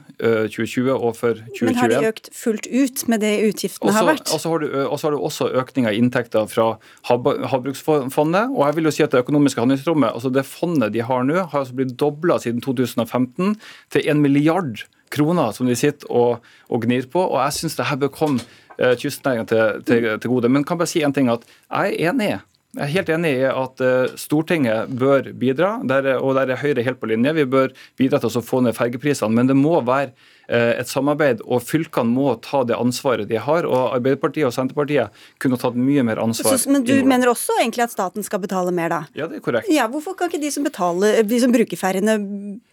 2020 0.54 0.92
og 0.94 1.16
for 1.18 1.40
2021. 1.56 1.70
Men 1.70 1.80
har 1.82 1.94
de 1.94 2.12
økt 2.12 2.30
fullt 2.38 2.68
ut 2.70 3.06
med 3.10 3.24
det 3.26 3.34
utgiftene 3.48 3.90
også, 3.90 3.98
har 3.98 4.10
vært? 4.12 4.34
Og 4.34 4.44
så 4.44 4.52
har, 4.54 5.16
du, 5.16 5.24
også 5.30 5.50
økning 5.64 5.90
av 5.90 5.98
inntekter 5.98 6.52
fra 6.52 6.68
Havbruksfondet. 7.10 8.54
Og 8.54 8.62
jeg 8.66 8.78
vil 8.78 8.92
jo 8.92 8.94
si 8.98 9.08
at 9.08 9.16
det 9.16 9.24
økonomiske 9.26 9.64
handlingsrommet, 9.64 10.14
altså 10.14 10.34
det 10.34 10.46
fondet 10.50 10.94
de 10.94 11.06
har 11.08 11.26
nå, 11.26 11.40
har 11.40 11.64
altså 11.64 11.80
blitt 11.80 11.98
dobla 11.98 12.38
siden 12.44 12.62
2015 12.66 13.58
til 13.94 14.06
1 14.06 14.22
milliard 14.22 14.86
kroner 15.14 15.54
som 15.56 15.70
de 15.70 15.76
sitter 15.80 16.10
og, 16.12 16.46
og 16.70 16.86
gnir 16.86 17.08
på. 17.12 17.24
Og 17.24 17.40
jeg 17.42 17.62
syns 17.62 17.78
det 17.80 17.90
her 17.90 18.02
bør 18.02 18.14
komme 18.14 18.46
kystnæringa 18.78 19.46
til, 19.50 19.82
til, 19.86 20.20
til, 20.22 20.30
gode. 20.30 20.50
Men 20.50 20.66
kan 20.68 20.78
bare 20.78 20.90
si 20.90 21.02
en 21.02 21.14
ting 21.14 21.32
at 21.34 21.46
jeg 21.48 21.96
er 21.98 22.12
enig 22.12 22.36
jeg 22.76 22.84
er 22.84 22.92
helt 22.92 23.10
enig 23.10 23.30
i 23.40 23.46
at 23.48 23.82
eh, 23.82 24.16
Stortinget 24.20 24.92
bør 25.00 25.30
bidra, 25.40 25.78
der, 25.88 26.10
og 26.20 26.36
der 26.38 26.52
er 26.52 26.60
Høyre 26.60 26.84
helt 26.84 27.00
på 27.00 27.08
linje. 27.10 27.32
Vi 27.40 27.46
bør 27.50 27.72
bidra 27.98 28.20
til 28.22 28.36
å 28.38 28.44
få 28.44 28.60
ned 28.66 28.76
fergeprisene, 28.78 29.32
men 29.34 29.50
det 29.50 29.56
må 29.58 29.80
være 29.88 30.12
eh, 30.52 30.76
et 30.76 30.92
samarbeid, 30.92 31.42
og 31.48 31.64
fylkene 31.66 32.12
må 32.12 32.36
ta 32.44 32.62
det 32.68 32.78
ansvaret 32.78 33.32
de 33.32 33.40
har. 33.42 33.66
og 33.66 33.96
Arbeiderpartiet 33.96 34.50
og 34.50 34.54
Senterpartiet 34.54 35.16
kunne 35.42 35.58
tatt 35.62 35.80
mye 35.80 36.06
mer 36.06 36.22
ansvar. 36.22 36.60
Så, 36.60 36.70
men 36.74 36.86
du 36.86 36.94
mener 37.08 37.32
også 37.32 37.56
egentlig 37.58 37.88
at 37.88 37.96
staten 37.96 38.28
skal 38.28 38.44
betale 38.44 38.76
mer, 38.76 38.94
da? 38.94 39.02
Ja, 39.18 39.32
det 39.32 39.40
er 39.40 39.46
korrekt. 39.48 39.72
Ja, 39.74 39.90
Hvorfor 39.90 40.20
kan 40.20 40.30
ikke 40.30 40.44
de 40.44 40.54
som, 40.54 40.68
betaler, 40.68 41.24
de 41.26 41.42
som 41.42 41.56
bruker 41.56 41.80
ferjene 41.80 42.20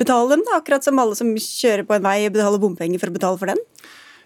betale 0.00 0.34
dem, 0.34 0.44
da? 0.50 0.58
Akkurat 0.58 0.84
som 0.84 0.98
alle 1.00 1.16
som 1.16 1.32
kjører 1.38 1.86
på 1.86 1.96
en 1.96 2.04
vei 2.04 2.18
betaler 2.34 2.60
bompenger 2.60 3.00
for 3.00 3.14
å 3.14 3.16
betale 3.16 3.40
for 3.40 3.54
den? 3.54 3.62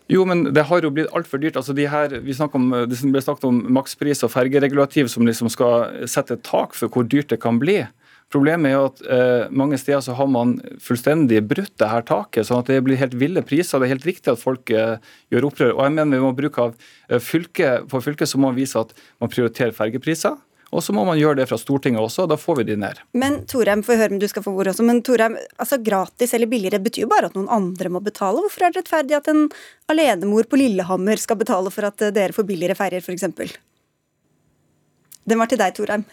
Jo, 0.09 0.25
men 0.25 0.47
det 0.57 0.65
har 0.71 0.81
jo 0.81 0.91
blitt 0.95 1.13
altfor 1.13 1.41
dyrt. 1.43 1.59
Altså 1.61 1.75
de 1.77 1.85
her, 1.89 2.15
vi 2.25 2.35
om, 2.41 2.71
Det 2.89 2.97
ble 3.13 3.21
snakket 3.21 3.45
om 3.45 3.61
makspris 3.77 4.25
og 4.25 4.33
fergeregulativ 4.33 5.09
som 5.13 5.27
liksom 5.27 5.51
skal 5.53 6.09
sette 6.09 6.39
et 6.39 6.43
tak 6.43 6.75
for 6.75 6.89
hvor 6.89 7.05
dyrt 7.05 7.29
det 7.29 7.43
kan 7.43 7.61
bli. 7.61 7.83
Problemet 8.29 8.69
er 8.69 8.75
jo 8.75 8.89
at 8.91 8.99
eh, 9.09 9.53
mange 9.57 9.79
steder 9.81 10.03
så 10.05 10.13
har 10.17 10.27
man 10.29 10.59
fullstendig 10.85 11.41
brutt 11.49 11.73
det 11.81 11.89
her 11.89 12.05
taket, 12.05 12.45
sånn 12.45 12.61
at 12.61 12.69
det 12.69 12.83
blir 12.85 13.01
helt 13.01 13.17
ville 13.17 13.41
priser. 13.41 13.81
Det 13.81 13.89
er 13.89 13.95
helt 13.95 14.09
riktig 14.09 14.33
at 14.33 14.43
folk 14.43 14.69
eh, 14.69 14.99
gjør 15.33 15.49
opprør. 15.49 15.73
Og 15.77 15.87
jeg 15.87 15.95
mener 15.97 16.19
vi 16.19 16.27
må 16.27 16.35
bruke 16.37 16.67
av 16.67 16.75
eh, 17.09 17.23
fylke, 17.25 17.79
For 17.89 18.05
fylket 18.05 18.29
så 18.29 18.41
må 18.41 18.51
man 18.51 18.59
vise 18.59 18.81
at 18.81 18.93
man 19.21 19.33
prioriterer 19.33 19.73
fergepriser. 19.77 20.37
Og 20.69 20.83
så 20.85 20.93
må 20.93 21.05
man 21.09 21.17
gjøre 21.17 21.39
det 21.41 21.47
fra 21.49 21.57
Stortinget 21.61 22.03
også, 22.03 22.27
og 22.27 22.33
da 22.33 22.37
får 22.41 22.59
vi 22.59 22.67
de 22.69 22.77
ned. 22.81 23.01
Men 23.17 23.41
Torheim, 23.49 23.81
får 23.87 24.01
høre 24.03 24.17
om 24.17 24.21
du 24.21 24.27
skal 24.29 24.45
få 24.45 24.53
ord 24.53 24.69
også, 24.75 24.85
men 24.85 25.01
Torheim, 25.07 25.39
altså 25.57 25.79
gratis 25.81 26.35
eller 26.37 26.51
billigere 26.51 26.83
betyr 26.85 27.07
jo 27.07 27.11
bare 27.13 27.31
at 27.31 27.39
noen 27.39 27.49
andre 27.53 27.93
må 27.95 28.03
betale. 28.05 28.43
Hvorfor 28.45 28.67
er 28.67 28.75
det 28.75 28.83
rettferdig 28.83 29.17
at 29.17 29.31
en 29.33 29.47
alenemor 29.89 30.49
på 30.51 30.61
Lillehammer 30.61 31.21
skal 31.21 31.41
betale 31.41 31.73
for 31.73 31.89
at 31.89 32.11
dere 32.13 32.37
får 32.37 32.49
billigere 32.51 32.77
ferjer, 32.77 33.01
f.eks.? 33.01 33.57
Den 35.29 35.41
var 35.41 35.49
til 35.49 35.61
deg, 35.61 35.77
Torheim. 35.77 36.05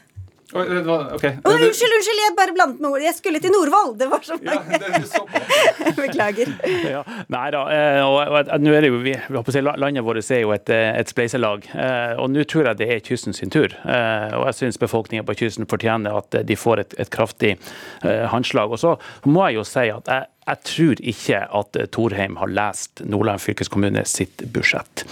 Oi, 0.54 0.64
det 0.70 0.82
var- 0.86 1.08
ok. 1.16 1.24
Å, 1.42 1.52
unnskyld, 1.58 1.94
unnskyld, 1.98 2.20
jeg 2.22 2.34
bare 2.38 2.54
blandet 2.54 2.80
med 2.84 2.92
ord. 2.92 3.02
Jeg 3.02 3.16
skulle 3.18 3.40
til 3.42 3.50
Nordvoll. 3.52 3.96
Det 3.98 4.08
var 4.12 4.20
så 4.22 4.36
Ja, 4.46 4.60
mange. 4.60 4.78
det 4.78 4.92
er. 4.94 5.96
Beklager. 6.06 6.52
Ja, 6.96 7.02
nei 7.34 7.48
da. 7.56 7.64
eh, 7.74 8.02
Og, 8.06 8.20
og, 8.30 8.52
og, 8.54 8.62
nå 8.62 8.75
er 8.78 8.86
det 8.86 8.92
jo, 8.92 9.00
vi, 9.02 9.16
vi 9.16 9.40
håper 9.40 9.52
å 9.52 9.56
si, 9.56 9.64
Landet 9.66 10.06
vårt 10.06 10.22
er 10.32 10.44
jo 10.44 10.52
et, 10.54 10.70
eh, 10.70 10.92
et 11.00 11.10
spleiselag. 11.10 11.66
eh, 11.74 12.14
Og 12.22 12.30
nå 12.30 12.46
tror 12.46 12.70
jeg 12.70 12.78
det 12.84 12.90
er 12.94 13.02
kysten 13.10 13.34
sin 13.34 13.50
tur. 13.50 13.74
Eh, 13.86 14.38
Og 14.38 14.46
jeg 14.52 14.60
syns 14.62 14.78
befolkningen 14.82 15.25
på 15.25 15.36
kysten 15.42 15.66
fortjener 15.66 16.16
at 16.22 16.40
de 16.46 16.56
får 16.56 16.80
et, 16.86 16.96
et 17.00 17.10
kraftig 17.10 17.56
eh, 18.04 18.25
håndslag. 18.30 18.70
Og 18.72 18.80
så 18.80 18.96
må 19.25 19.48
jeg 19.50 19.56
jo 19.60 19.64
si 19.66 19.90
at 19.90 20.06
jeg, 20.14 20.30
jeg 20.46 20.62
tror 20.70 21.02
ikke 21.02 21.44
at 21.46 21.80
Thorheim 21.92 22.16
Torheim 22.16 22.38
har 22.38 22.48
lest 22.48 23.02
Nordland 23.06 23.42
fylkeskommune 23.42 24.06
sitt 24.06 24.44
budsjett. 24.54 25.06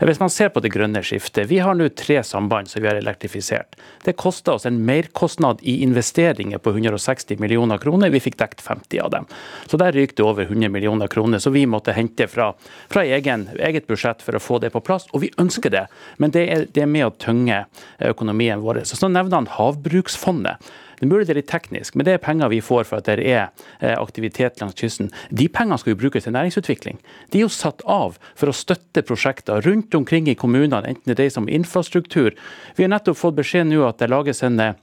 Eh, 0.00 0.06
Hvis 0.06 0.20
man 0.20 0.30
ser 0.30 0.48
på 0.48 0.60
det 0.60 0.72
grønne 0.72 1.02
skiftet, 1.02 1.48
vi 1.48 1.58
har 1.58 1.74
nå 1.74 1.88
tre 1.94 2.22
samband 2.24 2.68
som 2.68 2.82
vi 2.82 2.88
har 2.88 2.96
elektrifisert. 2.96 3.76
Det 4.04 4.16
kosta 4.16 4.54
oss 4.54 4.66
en 4.66 4.84
merkostnad 4.84 5.60
i 5.62 5.82
investeringer 5.82 6.58
på 6.58 6.70
160 6.70 7.38
millioner 7.40 7.78
kroner. 7.78 8.10
Vi 8.10 8.20
fikk 8.20 8.36
dekt 8.36 8.60
50 8.60 9.00
av 9.00 9.10
dem. 9.10 9.26
Så 9.66 9.76
der 9.76 9.92
ryker 9.92 10.16
det 10.16 10.26
over 10.26 10.44
100 10.44 10.68
millioner 10.68 11.08
kroner, 11.08 11.38
så 11.38 11.50
vi 11.50 11.66
måtte 11.66 11.92
hente 11.92 12.26
fra, 12.28 12.52
fra 12.88 13.04
egen, 13.04 13.48
eget 13.58 13.86
budsjett 13.86 14.22
for 14.22 14.36
å 14.36 14.42
få 14.42 14.58
det 14.58 14.70
på 14.74 14.80
plass. 14.80 15.06
Og 15.12 15.24
vi 15.24 15.32
ønsker 15.38 15.70
det, 15.70 15.86
men 16.18 16.30
det 16.30 16.46
er, 16.50 16.66
det 16.66 16.82
er 16.84 16.90
med 16.90 17.06
å 17.06 17.14
tynge 17.16 17.64
økonomien 18.10 18.60
vår. 18.60 18.84
Så, 18.84 18.96
så 18.96 19.08
nevner 19.08 19.40
han 19.40 19.50
Havbruksfondet. 19.50 20.70
Det 21.00 21.06
er 21.06 21.12
mulig 21.14 21.24
det 21.24 21.32
er 21.32 21.38
litt 21.40 21.48
teknisk, 21.48 21.94
men 21.96 22.04
det 22.04 22.12
er 22.12 22.20
penger 22.20 22.50
vi 22.52 22.60
får 22.60 22.84
for 22.90 23.00
at 23.00 23.06
det 23.08 23.24
er 23.24 23.46
eh, 23.80 23.94
aktivitet 23.96 24.60
langs 24.60 24.76
kysten. 24.76 25.08
De 25.32 25.46
pengene 25.48 25.78
skal 25.80 25.94
jo 25.94 26.00
brukes 26.02 26.26
til 26.26 26.34
næringsutvikling. 26.36 27.00
De 27.32 27.40
er 27.40 27.46
jo 27.46 27.54
satt 27.54 27.80
av 27.88 28.18
for 28.36 28.52
å 28.52 28.56
støtte 28.56 29.00
prosjekter 29.08 29.64
rundt 29.64 29.96
omkring 29.96 30.28
i 30.28 30.36
kommunene, 30.36 30.82
enten 30.84 31.08
det 31.08 31.16
dreier 31.16 31.32
seg 31.32 31.46
om 31.46 31.48
infrastruktur. 31.48 32.36
Vi 32.76 32.84
har 32.84 32.92
nettopp 32.92 33.16
fått 33.16 33.40
beskjed 33.40 33.70
nå 33.70 33.80
at 33.88 34.02
det 34.02 34.10
lages 34.12 34.44
en 34.44 34.60
eh, 34.60 34.76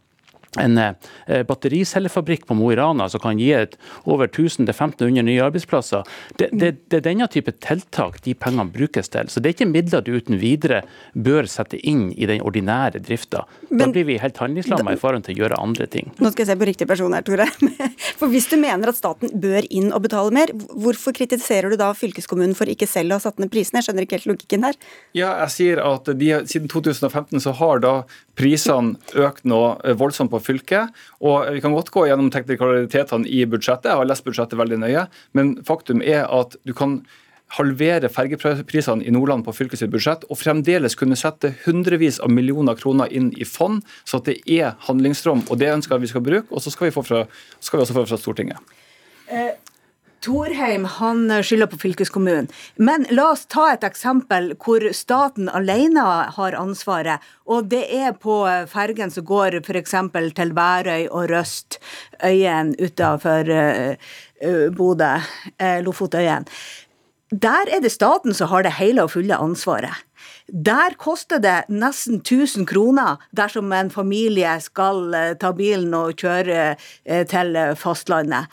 en 0.56 0.78
eh, 0.78 1.44
battericellefabrikk 1.48 2.48
på 2.48 2.56
Mo 2.58 2.72
i 2.72 2.78
Rana 2.80 3.10
som 3.10 3.22
kan 3.24 3.40
gi 3.40 3.52
et 3.56 3.76
over 4.06 4.28
1000-1500 4.28 5.26
nye 5.28 5.44
arbeidsplasser. 5.44 6.08
Det, 6.40 6.50
det, 6.54 6.72
det 6.92 7.02
er 7.02 7.06
denne 7.10 7.28
type 7.32 7.54
tiltak 7.64 8.22
de 8.26 8.36
pengene 8.38 8.72
brukes 8.74 9.12
til. 9.14 9.30
Så 9.30 9.44
det 9.44 9.52
er 9.52 9.58
ikke 9.58 9.70
midler 9.70 10.06
du 10.06 10.14
uten 10.16 10.40
videre 10.42 10.84
bør 11.14 11.50
sette 11.52 11.80
inn 11.88 12.10
i 12.16 12.30
den 12.30 12.44
ordinære 12.46 13.02
drifta. 13.04 13.44
Da 13.68 13.90
blir 13.92 14.08
vi 14.08 14.20
helt 14.22 14.40
handlingslamma 14.42 14.96
i 14.96 15.02
forhold 15.02 15.28
til 15.28 15.38
å 15.38 15.44
gjøre 15.44 15.60
andre 15.62 15.90
ting. 15.92 16.12
Nå 16.22 16.32
skal 16.32 16.46
jeg 16.46 16.52
se 16.54 16.60
på 16.60 16.70
riktig 16.70 16.90
person 16.90 17.16
her, 17.16 17.26
Tore. 17.28 17.48
For 18.20 18.32
hvis 18.32 18.50
du 18.52 18.58
mener 18.62 18.92
at 18.92 19.00
staten 19.00 19.34
bør 19.42 19.68
inn 19.70 19.92
og 19.92 20.04
betale 20.08 20.34
mer, 20.34 20.54
hvorfor 20.72 21.16
kritiserer 21.18 21.74
du 21.74 21.78
da 21.80 21.92
fylkeskommunen 21.98 22.56
for 22.58 22.70
ikke 22.72 22.88
selv 22.90 23.14
å 23.14 23.18
ha 23.20 23.24
satt 23.24 23.40
ned 23.42 23.52
prisene? 23.54 23.82
Jeg 23.82 23.90
skjønner 23.90 24.06
ikke 24.06 24.18
helt 24.18 24.30
logikken 24.32 24.66
her. 24.66 24.78
Ja, 25.18 25.34
jeg 25.44 25.54
sier 25.54 25.82
at 25.84 26.10
de, 26.18 26.32
Siden 26.48 26.70
2015 26.72 27.42
så 27.44 27.54
har 27.60 27.82
da 27.84 27.94
prisene 28.38 28.98
økt 29.18 29.46
noe 29.50 29.76
eh, 29.84 29.96
voldsomt 29.98 30.32
på 30.34 30.37
fylket. 30.44 30.92
og 31.20 31.54
Vi 31.54 31.62
kan 31.62 31.74
godt 31.74 31.92
gå 31.92 32.08
gjennom 32.08 32.32
teknikalitetene 32.34 33.28
i 33.28 33.46
budsjettet, 33.46 33.92
jeg 33.92 34.02
har 34.02 34.10
lest 34.10 34.26
budsjettet 34.26 34.60
veldig 34.60 34.82
nøye. 34.84 35.08
Men 35.34 35.56
faktum 35.64 36.02
er 36.02 36.26
at 36.26 36.56
du 36.66 36.74
kan 36.74 37.02
halvere 37.56 38.10
fergeprisene 38.12 39.06
i 39.08 39.12
Nordland 39.14 39.46
på 39.46 39.54
fylkets 39.56 39.86
budsjett, 39.92 40.26
og 40.28 40.40
fremdeles 40.40 40.98
kunne 41.00 41.16
sette 41.16 41.54
hundrevis 41.64 42.20
av 42.20 42.34
millioner 42.34 42.76
kroner 42.76 43.12
inn 43.14 43.30
i 43.40 43.48
fond, 43.48 43.86
så 44.04 44.20
at 44.20 44.28
det 44.28 44.42
er 44.52 44.76
handlingsrom. 44.90 45.46
og 45.48 45.62
Det 45.62 45.72
ønsker 45.72 45.96
jeg 45.96 46.08
vi 46.08 46.12
skal 46.12 46.26
bruke, 46.26 46.52
og 46.52 46.62
så 46.62 46.74
skal 46.74 46.90
vi, 46.90 46.96
få 46.96 47.06
fra, 47.08 47.24
skal 47.60 47.80
vi 47.80 47.86
også 47.86 47.96
få 47.96 48.06
fra 48.10 48.20
Stortinget. 48.20 48.76
Torheim 50.28 50.84
han 50.98 51.30
skylder 51.44 51.70
på 51.72 51.78
fylkeskommunen. 51.80 52.50
Men 52.76 53.06
la 53.16 53.30
oss 53.32 53.46
ta 53.48 53.70
et 53.72 53.86
eksempel 53.88 54.50
hvor 54.60 54.84
staten 54.92 55.48
alene 55.48 56.04
har 56.36 56.58
ansvaret. 56.60 57.24
Og 57.48 57.70
det 57.72 57.86
er 57.96 58.12
på 58.20 58.42
fergen 58.68 59.14
som 59.14 59.24
går 59.28 59.62
f.eks. 59.62 59.96
til 60.36 60.52
Værøy 60.58 61.08
og 61.08 61.30
Røst, 61.32 61.80
øyen 62.26 62.76
utafor 62.76 63.54
uh, 63.54 64.68
Bodø, 64.76 65.14
Lofotøyen. 65.88 66.50
Der 67.32 67.72
er 67.72 67.82
det 67.84 67.92
staten 67.92 68.34
som 68.34 68.52
har 68.52 68.64
det 68.64 68.78
hele 68.80 69.04
og 69.04 69.12
fulle 69.16 69.36
ansvaret. 69.36 69.96
Der 70.48 70.96
koster 70.96 71.40
det 71.44 71.68
nesten 71.68 72.22
1000 72.22 72.68
kroner 72.68 73.18
dersom 73.36 73.72
en 73.76 73.90
familie 73.92 74.54
skal 74.64 75.14
eh, 75.14 75.34
ta 75.36 75.52
bilen 75.52 75.92
og 75.94 76.16
kjøre 76.16 76.78
eh, 77.04 77.26
til 77.28 77.58
fastlandet. 77.76 78.48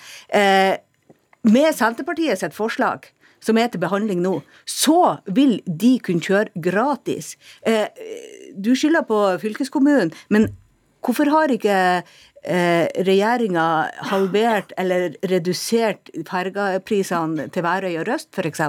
Med 1.44 1.74
Senterpartiet 1.76 2.40
sitt 2.40 2.54
forslag, 2.56 3.10
som 3.44 3.58
er 3.60 3.68
til 3.68 3.82
behandling 3.82 4.22
nå, 4.24 4.38
så 4.64 5.18
vil 5.36 5.58
de 5.66 5.98
kunne 6.04 6.24
kjøre 6.24 6.62
gratis. 6.64 7.34
Eh, 7.68 7.88
du 8.56 8.72
skylder 8.72 9.04
på 9.08 9.18
fylkeskommunen, 9.42 10.14
men 10.32 10.48
hvorfor 11.04 11.28
har 11.28 11.52
ikke 11.52 11.76
eh, 12.00 12.86
regjeringa 13.04 13.66
halvert 14.08 14.72
eller 14.80 15.18
redusert 15.28 16.08
fergeprisene 16.30 17.50
til 17.52 17.66
Værøy 17.66 17.98
og 18.00 18.08
Røst, 18.08 18.32
f.eks.? 18.32 18.64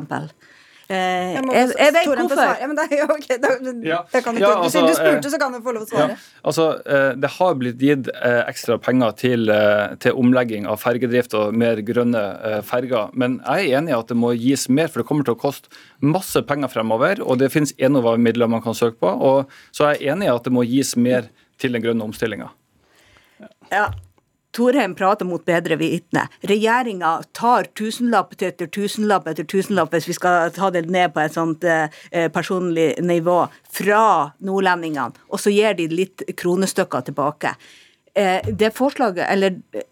Eh, 0.87 0.95
Jeg 1.33 1.45
jeg, 1.49 1.69
jeg 1.79 1.93
vet 1.95 2.07
hvorfor. 2.13 2.41
Ja, 2.61 2.67
men 2.69 2.77
det 2.77 2.83
er 2.91 2.99
jo 2.99 3.05
ok, 3.15 3.27
da, 3.41 3.49
Ja. 3.89 3.99
kan 4.21 4.35
du, 4.35 4.41
Ja, 4.41 4.51
altså, 4.61 4.69
Siden 4.69 4.85
du 4.85 4.91
eh, 4.91 4.99
spurte, 4.99 5.31
så 5.33 5.39
kan 5.41 5.51
du 5.55 5.59
få 5.65 5.73
lov 5.73 5.87
å 5.89 5.97
Ja, 5.97 6.15
altså, 6.45 6.65
eh, 6.85 7.15
Det 7.15 7.29
har 7.39 7.55
blitt 7.55 7.79
gitt 7.81 8.09
eh, 8.13 8.43
ekstra 8.45 8.77
penger 8.77 9.15
til, 9.17 9.49
eh, 9.49 9.95
til 9.97 10.13
omlegging 10.13 10.67
av 10.69 10.77
fergedrift 10.83 11.33
og 11.33 11.55
mer 11.57 11.81
grønne 11.81 12.21
eh, 12.43 12.61
ferger. 12.61 13.09
Men 13.13 13.39
jeg 13.47 13.71
er 13.71 13.79
enig 13.79 13.89
i 13.95 13.97
at 13.97 14.07
det 14.13 14.17
må 14.17 14.35
gis 14.37 14.67
mer, 14.69 14.87
for 14.87 15.01
det 15.01 15.07
kommer 15.09 15.25
til 15.25 15.33
å 15.33 15.41
koste 15.41 15.69
masse 16.01 16.37
penger 16.45 16.69
fremover. 16.69 17.19
Og 17.25 17.39
det 17.39 17.49
finnes 17.51 17.73
Enova-midler 17.79 18.47
man 18.47 18.61
kan 18.61 18.73
søke 18.77 18.99
på. 19.01 19.09
og 19.09 19.49
Så 19.73 19.89
er 19.89 19.97
jeg 19.97 20.13
enig 20.13 20.29
i 20.29 20.35
at 20.35 20.43
det 20.43 20.53
må 20.53 20.61
gis 20.69 20.95
mer 20.95 21.29
til 21.57 21.71
den 21.73 21.81
grønne 21.81 22.03
omstillinga. 22.05 22.51
Ja. 23.71 23.89
Torheim 24.55 24.95
prater 24.95 25.27
mot 25.27 25.43
bedre 25.45 25.75
vitende. 25.79 26.27
Regjeringa 26.47 27.17
tar 27.35 27.63
tusenlapp 27.77 28.33
etter 28.39 28.67
tusenlapp 28.71 29.27
etter 29.27 29.47
tusenlapp, 29.51 29.91
hvis 29.93 30.07
vi 30.09 30.15
skal 30.17 30.51
ta 30.55 30.69
det 30.73 30.85
ned 30.91 31.13
på 31.15 31.19
et 31.23 31.35
sånt 31.35 31.63
eh, 31.67 31.87
personlig 32.33 32.89
nivå, 33.03 33.39
fra 33.75 34.03
nordlendingene, 34.45 35.13
og 35.27 35.37
så 35.41 35.49
gir 35.51 35.75
de 35.77 35.85
litt 35.91 36.23
kronestykker 36.39 37.01
tilbake. 37.09 37.49
Eh, 38.15 38.39
det 38.47 38.71
forslaget, 38.77 39.25
eller 39.27 39.51
eh, 39.75 39.83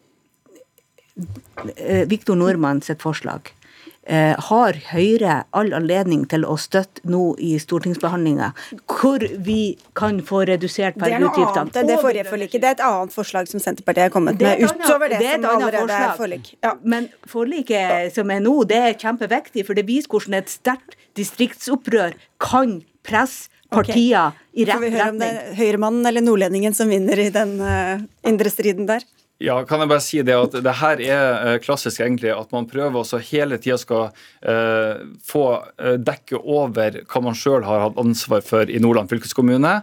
Viktor 2.08 2.36
Nordmann 2.40 2.82
sitt 2.82 3.02
forslag, 3.04 3.52
eh, 3.52 3.63
har 4.04 4.78
Høyre 4.90 5.36
all 5.56 5.72
anledning 5.74 6.26
til 6.28 6.44
å 6.44 6.58
støtte 6.60 7.06
nå 7.08 7.34
i 7.40 7.54
stortingsbehandlinga, 7.62 8.50
hvor 8.90 9.24
vi 9.46 9.78
kan 9.96 10.20
få 10.26 10.44
redusert 10.50 10.98
Det 11.00 11.14
er 11.14 11.24
noe 11.24 11.46
annet 11.48 11.78
det 11.88 12.26
forliket. 12.28 12.60
Det 12.60 12.68
er 12.68 12.76
et 12.76 12.84
annet 12.84 13.16
forslag 13.16 13.48
som 13.48 13.64
Senterpartiet 13.64 14.10
har 14.10 14.14
kommet 14.14 14.42
med, 14.44 14.66
utover 14.66 15.14
det, 15.14 15.22
det 15.24 15.32
som 15.38 15.48
allerede 15.54 15.74
allerede 15.84 16.12
er 16.12 16.18
forlik. 16.18 16.52
Ja. 16.64 16.74
Men 16.84 17.10
forliket 17.30 18.14
som 18.16 18.32
er 18.34 18.44
nå, 18.44 18.56
det 18.70 18.80
er 18.80 19.00
kjempeviktig, 19.00 19.66
for 19.68 19.78
det 19.78 19.88
viser 19.88 20.12
hvordan 20.12 20.40
et 20.40 20.52
sterkt 20.52 20.98
distriktsopprør 21.18 22.16
kan 22.44 22.82
presse 23.06 23.50
partier 23.74 24.38
i 24.54 24.68
Får 24.70 24.84
vi 24.84 24.92
rett 24.94 25.00
høre 25.00 25.10
om 25.10 25.20
det 25.20 25.28
retning. 25.32 25.50
er 25.50 25.60
høyremannen 25.60 26.10
eller 26.10 26.26
nordlendingen 26.26 26.76
som 26.78 26.92
vinner 26.92 27.20
i 27.20 27.30
den 27.34 27.56
uh, 27.62 28.04
indre 28.30 28.52
striden 28.54 28.90
der? 28.90 29.06
Ja, 29.42 29.58
kan 29.68 29.82
jeg 29.82 29.90
bare 29.90 30.00
si 30.06 30.22
det 30.24 30.36
at 30.38 30.54
det 30.64 30.74
her 30.80 31.00
er 31.04 31.48
eh, 31.54 31.58
klassisk 31.60 32.00
egentlig 32.06 32.30
at 32.32 32.52
man 32.54 32.68
prøver 32.70 33.02
også 33.02 33.18
hele 33.32 33.58
tida 33.60 33.76
skal 33.82 34.06
eh, 34.46 35.02
få 35.26 35.42
eh, 35.82 35.98
dekke 36.00 36.38
over 36.40 37.00
hva 37.10 37.22
man 37.26 37.36
sjøl 37.36 37.66
har 37.68 37.82
hatt 37.88 37.98
ansvar 38.00 38.44
for 38.46 38.70
i 38.72 38.80
Nordland 38.80 39.10
fylkeskommune 39.12 39.74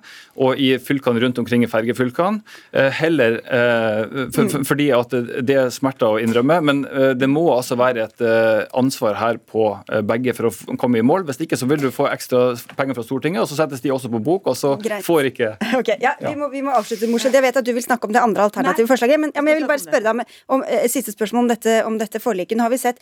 og 0.41 0.57
i 0.63 0.71
fylkene 0.81 1.21
rundt 1.21 1.41
omkring 1.43 1.67
i 1.67 1.69
fergefylkene. 1.69 2.41
Eh, 2.73 2.89
heller 3.03 3.37
eh, 3.43 4.31
for, 4.33 4.49
for, 4.55 4.65
fordi 4.71 4.87
at 4.97 5.13
det, 5.13 5.43
det 5.51 5.59
smerter 5.77 6.15
å 6.15 6.23
innrømme, 6.23 6.61
men 6.65 6.81
eh, 6.89 7.11
det 7.19 7.29
må 7.29 7.45
altså 7.53 7.77
være 7.81 8.07
et 8.07 8.25
eh, 8.25 8.63
ansvar 8.81 9.19
her 9.21 9.43
på 9.51 9.67
eh, 9.91 10.01
begge 10.09 10.33
for 10.39 10.49
å 10.49 10.55
f- 10.55 10.63
komme 10.81 11.03
i 11.03 11.05
mål. 11.05 11.27
Hvis 11.29 11.43
ikke 11.45 11.59
så 11.61 11.69
vil 11.69 11.83
du 11.85 11.91
få 11.93 12.09
ekstra 12.09 12.55
penger 12.79 12.97
fra 12.97 13.05
Stortinget, 13.05 13.43
og 13.45 13.51
så 13.53 13.61
settes 13.61 13.85
de 13.85 13.93
også 13.93 14.09
på 14.15 14.23
bok, 14.31 14.49
og 14.55 14.57
så 14.57 14.77
Greit. 14.81 15.05
får 15.05 15.29
ikke 15.35 15.53
Ok, 15.83 15.93
ja, 16.01 16.15
Vi, 16.25 16.33
må, 16.41 16.49
vi 16.55 16.65
må 16.65 16.73
avslutte, 16.79 17.11
Morsen. 17.13 17.35
Jeg 17.37 17.45
vet 17.45 17.61
at 17.61 17.67
du 17.69 17.75
vil 17.77 17.85
snakke 17.85 18.09
om 18.09 18.17
det 18.17 18.25
andre 18.25 18.49
alternative 18.49 18.87
Nei. 18.89 18.93
forslaget. 18.95 19.21
Men, 19.27 19.37
ja, 19.41 19.45
men 19.45 19.55
jeg 19.57 19.63
vil 19.63 19.71
bare 19.73 19.83
spørre 19.83 20.05
deg 20.07 20.15
om, 20.15 20.23
om 20.57 20.65
eh, 20.69 20.87
siste 20.93 21.15
spørsmål 21.17 21.47
om 21.47 21.51
dette, 21.51 21.77
om 21.89 21.99
dette 22.01 22.23
forliket. 22.23 22.59
Nå 22.59 22.69
har 22.69 22.75
vi 22.75 22.81
sett 22.83 23.01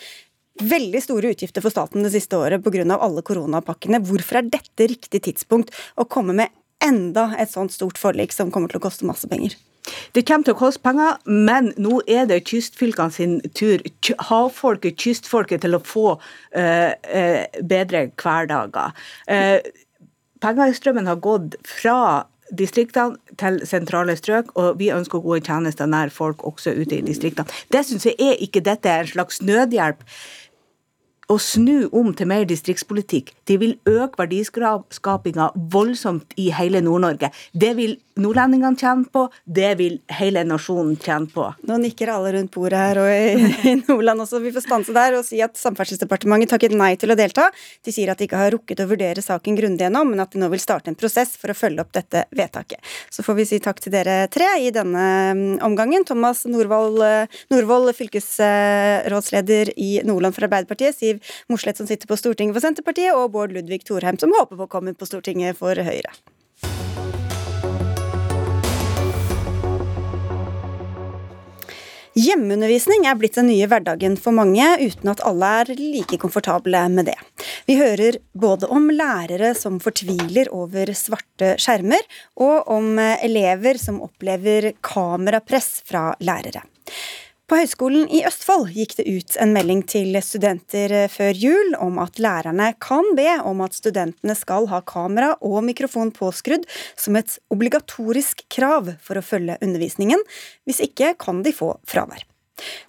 veldig 0.59 1.03
store 1.03 1.33
utgifter 1.35 1.63
for 1.63 1.75
staten 1.75 2.07
det 2.07 2.13
siste 2.15 2.39
året 2.39 2.65
pga. 2.65 2.85
alle 2.97 3.23
koronapakkene. 3.23 4.03
Hvorfor 4.03 4.41
er 4.41 4.51
dette 4.51 4.89
riktig 4.91 5.23
tidspunkt 5.27 5.75
å 5.97 6.07
komme 6.07 6.35
med 6.35 6.55
enda 6.85 7.33
et 7.39 7.51
sånt 7.51 7.75
stort 7.75 7.99
forlik 7.99 8.33
som 8.33 8.51
kommer 8.55 8.71
til 8.71 8.81
å 8.81 8.87
koste 8.87 9.07
masse 9.07 9.29
penger? 9.29 9.57
Det 10.13 10.25
kommer 10.27 10.45
til 10.45 10.55
å 10.55 10.59
koste 10.59 10.83
penger, 10.85 11.17
men 11.25 11.73
nå 11.81 12.01
er 12.07 12.27
det 12.29 12.43
kystfylkene 12.49 13.15
sin 13.15 13.39
tur, 13.57 13.83
havfolket, 14.29 14.99
kystfolket, 15.01 15.63
til 15.65 15.79
å 15.79 15.83
få 15.85 16.09
uh, 16.19 16.91
uh, 16.93 17.61
bedre 17.65 18.09
hverdager. 18.21 18.97
Uh, 19.31 19.61
Pengestrømmen 20.39 21.09
har 21.11 21.19
gått 21.19 21.57
fra 21.67 22.27
distriktene 22.57 23.17
til 23.41 23.61
sentrale 23.69 24.17
strøk, 24.17 24.53
og 24.57 24.79
vi 24.81 24.91
ønsker 24.95 25.23
gode 25.25 25.41
tjenester 25.47 25.89
nær 25.91 26.13
folk 26.15 26.45
også 26.47 26.75
ute 26.77 26.99
i 26.99 27.05
distriktene. 27.05 27.49
Det 27.73 27.85
syns 27.87 28.07
jeg 28.09 28.17
er 28.19 28.41
ikke 28.45 28.65
dette 28.65 28.89
er 28.89 29.05
en 29.05 29.13
slags 29.13 29.43
nødhjelp. 29.43 30.05
Å 31.29 31.37
snu 31.43 31.89
om 31.93 32.11
til 32.17 32.29
mer 32.31 32.47
distriktspolitikk. 32.49 33.35
De 33.49 33.59
vil 33.61 33.75
øke 33.89 34.17
verdiskapinga 34.23 35.51
voldsomt 35.73 36.33
i 36.41 36.49
hele 36.57 36.81
Nord-Norge. 36.85 37.29
Det 37.53 37.75
vil 37.77 37.99
nordlendingene 38.19 38.79
tjene 38.81 39.07
på, 39.13 39.27
det 39.45 39.75
vil 39.79 39.99
hele 40.19 40.43
nasjonen 40.49 40.97
tjene 40.99 41.29
på. 41.31 41.45
Nå 41.69 41.77
nikker 41.85 42.11
alle 42.11 42.33
rundt 42.35 42.51
bordet 42.55 42.81
her 42.81 43.01
og 43.03 43.11
i, 43.13 43.75
Nordland 43.85 44.25
også. 44.25 44.41
Vi 44.43 44.53
får 44.57 44.65
stanse 44.65 44.95
der 44.97 45.19
og 45.19 45.27
si 45.27 45.39
at 45.45 45.59
Samferdselsdepartementet 45.61 46.51
takket 46.55 46.75
nei 46.75 46.95
til 46.99 47.13
å 47.13 47.19
delta. 47.19 47.49
De 47.85 47.95
sier 47.95 48.11
at 48.11 48.19
de 48.19 48.27
ikke 48.27 48.41
har 48.41 48.55
rukket 48.55 48.83
å 48.83 48.89
vurdere 48.91 49.23
saken 49.25 49.59
grundig 49.59 49.87
ennå, 49.87 50.03
men 50.09 50.25
at 50.25 50.35
de 50.35 50.43
nå 50.43 50.49
vil 50.51 50.63
starte 50.63 50.91
en 50.91 50.99
prosess 50.99 51.37
for 51.39 51.53
å 51.53 51.59
følge 51.59 51.85
opp 51.85 51.93
dette 51.95 52.25
vedtaket. 52.35 52.81
Så 53.13 53.23
får 53.27 53.39
vi 53.39 53.49
si 53.53 53.61
takk 53.63 53.85
til 53.85 53.95
dere 53.95 54.25
tre 54.33 54.51
i 54.65 54.73
denne 54.75 55.07
mm, 55.37 55.47
omgangen. 55.69 56.09
Thomas 56.09 56.43
Norvoll, 56.49 56.99
Norvoll 57.53 57.93
fylkesrådsleder 58.01 59.75
i 59.77 59.93
Nordland 60.09 60.35
for 60.35 60.49
Arbeiderpartiet, 60.49 60.97
Siv 60.99 61.18
Mossleth 61.53 61.83
som 61.83 61.91
sitter 61.91 62.11
på 62.11 62.19
Stortinget 62.19 62.57
for 62.57 62.65
Senterpartiet, 62.65 63.15
og 63.15 63.33
Bård 63.37 63.55
Ludvig 63.57 63.85
Thorheim 63.89 64.19
som 64.21 64.35
håper 64.37 64.59
på 64.59 64.69
å 64.69 64.75
komme 64.79 64.97
på 64.97 65.09
Stortinget 65.09 65.59
for 65.61 65.77
Høyre. 65.77 66.13
Hjemmeundervisning 72.19 73.05
er 73.07 73.15
blitt 73.15 73.37
den 73.39 73.47
nye 73.47 73.67
hverdagen 73.71 74.17
for 74.19 74.35
mange, 74.35 74.65
uten 74.81 75.11
at 75.13 75.21
alle 75.27 75.51
er 75.61 75.69
like 75.79 76.19
komfortable 76.19 76.81
med 76.91 77.07
det. 77.07 77.15
Vi 77.69 77.77
hører 77.79 78.19
både 78.35 78.67
om 78.75 78.89
lærere 78.91 79.53
som 79.55 79.77
fortviler 79.83 80.51
over 80.55 80.91
svarte 80.99 81.53
skjermer, 81.63 82.03
og 82.43 82.67
om 82.75 82.99
elever 82.99 83.79
som 83.79 84.01
opplever 84.03 84.73
kamerapress 84.83 85.85
fra 85.87 86.09
lærere. 86.19 86.65
På 87.49 87.57
Høgskolen 87.57 88.11
i 88.13 88.19
Østfold 88.29 88.75
gikk 88.77 88.91
det 88.99 89.07
ut 89.09 89.37
en 89.41 89.55
melding 89.57 89.79
til 89.89 90.13
studenter 90.21 90.93
før 91.09 91.33
jul 91.33 91.71
om 91.81 91.97
at 92.03 92.21
lærerne 92.21 92.75
kan 92.85 93.09
be 93.17 93.39
om 93.41 93.63
at 93.65 93.79
studentene 93.79 94.37
skal 94.37 94.69
ha 94.69 94.83
kamera 94.85 95.31
og 95.41 95.63
mikrofon 95.65 96.13
påskrudd 96.13 96.69
som 96.93 97.17
et 97.17 97.39
obligatorisk 97.49 98.45
krav 98.53 98.93
for 99.01 99.17
å 99.17 99.25
følge 99.25 99.57
undervisningen. 99.65 100.21
Hvis 100.69 100.83
ikke 100.91 101.15
kan 101.17 101.41
de 101.41 101.57
få 101.57 101.73
fravær. 101.89 102.27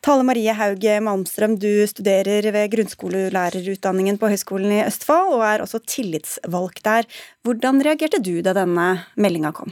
Tale 0.03 0.27
Marie 0.27 0.51
Haug 0.51 0.83
Malmstrøm, 1.07 1.55
du 1.55 1.87
studerer 1.87 2.51
ved 2.51 2.73
grunnskolelærerutdanningen 2.75 4.19
på 4.19 4.33
Høgskolen 4.33 4.75
i 4.75 4.83
Østfold, 4.83 5.37
og 5.37 5.45
er 5.45 5.63
også 5.63 5.79
tillitsvalgt 5.87 6.83
der. 6.83 7.07
Hvordan 7.47 7.79
reagerte 7.85 8.19
du 8.19 8.41
da 8.43 8.57
denne 8.57 8.89
meldinga 9.15 9.55
kom? 9.55 9.71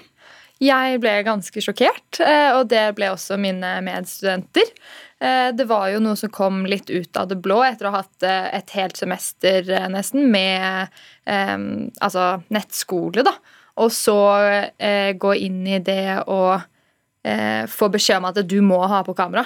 Jeg 0.63 1.01
ble 1.03 1.11
ganske 1.25 1.61
sjokkert, 1.61 2.17
eh, 2.23 2.49
og 2.57 2.69
det 2.71 2.95
ble 2.97 3.11
også 3.13 3.37
mine 3.37 3.75
medstudenter. 3.85 4.71
Eh, 5.21 5.49
det 5.53 5.67
var 5.69 5.91
jo 5.91 6.01
noe 6.01 6.17
som 6.17 6.31
kom 6.33 6.63
litt 6.65 6.89
ut 6.89 7.17
av 7.17 7.29
det 7.29 7.37
blå 7.45 7.59
etter 7.65 7.89
å 7.89 7.93
ha 7.93 8.01
hatt 8.01 8.25
eh, 8.25 8.47
et 8.57 8.73
helt 8.77 8.97
semester 8.97 9.69
nesten 9.93 10.31
med 10.33 10.93
altså 11.27 12.39
nettskole. 12.55 13.25
da. 13.27 13.35
Og 13.77 13.91
så 13.91 14.17
gå 15.19 15.31
inn 15.43 15.65
i 15.67 15.81
det 15.83 16.23
og 16.31 16.63
få 17.67 17.89
beskjed 17.91 18.21
om 18.21 18.29
at 18.29 18.39
du 18.47 18.61
må 18.63 18.79
ha 18.87 19.01
på 19.03 19.11
kamera. 19.17 19.43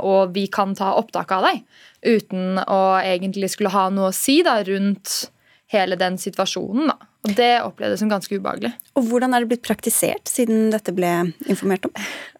Og 0.00 0.32
vi 0.32 0.46
kan 0.48 0.72
ta 0.74 0.94
opptak 0.96 1.34
av 1.36 1.44
deg. 1.44 1.60
Uten 2.00 2.56
å 2.64 2.96
egentlig 3.02 3.52
skulle 3.52 3.74
ha 3.76 3.90
noe 3.92 4.08
å 4.08 4.16
si 4.16 4.38
da, 4.46 4.56
rundt 4.64 5.28
hele 5.68 6.00
den 6.00 6.16
situasjonen. 6.16 6.94
da. 6.94 6.96
Og 7.26 7.34
Det 7.34 7.52
opplevdes 7.64 8.00
som 8.02 8.10
ganske 8.10 8.38
ubehagelig. 8.38 8.70
Og 8.94 9.08
Hvordan 9.10 9.34
er 9.34 9.42
det 9.42 9.50
blitt 9.50 9.66
praktisert 9.66 10.30
siden 10.30 10.70
dette 10.70 10.94
ble 10.94 11.12
informert 11.50 11.88
om? 11.88 11.94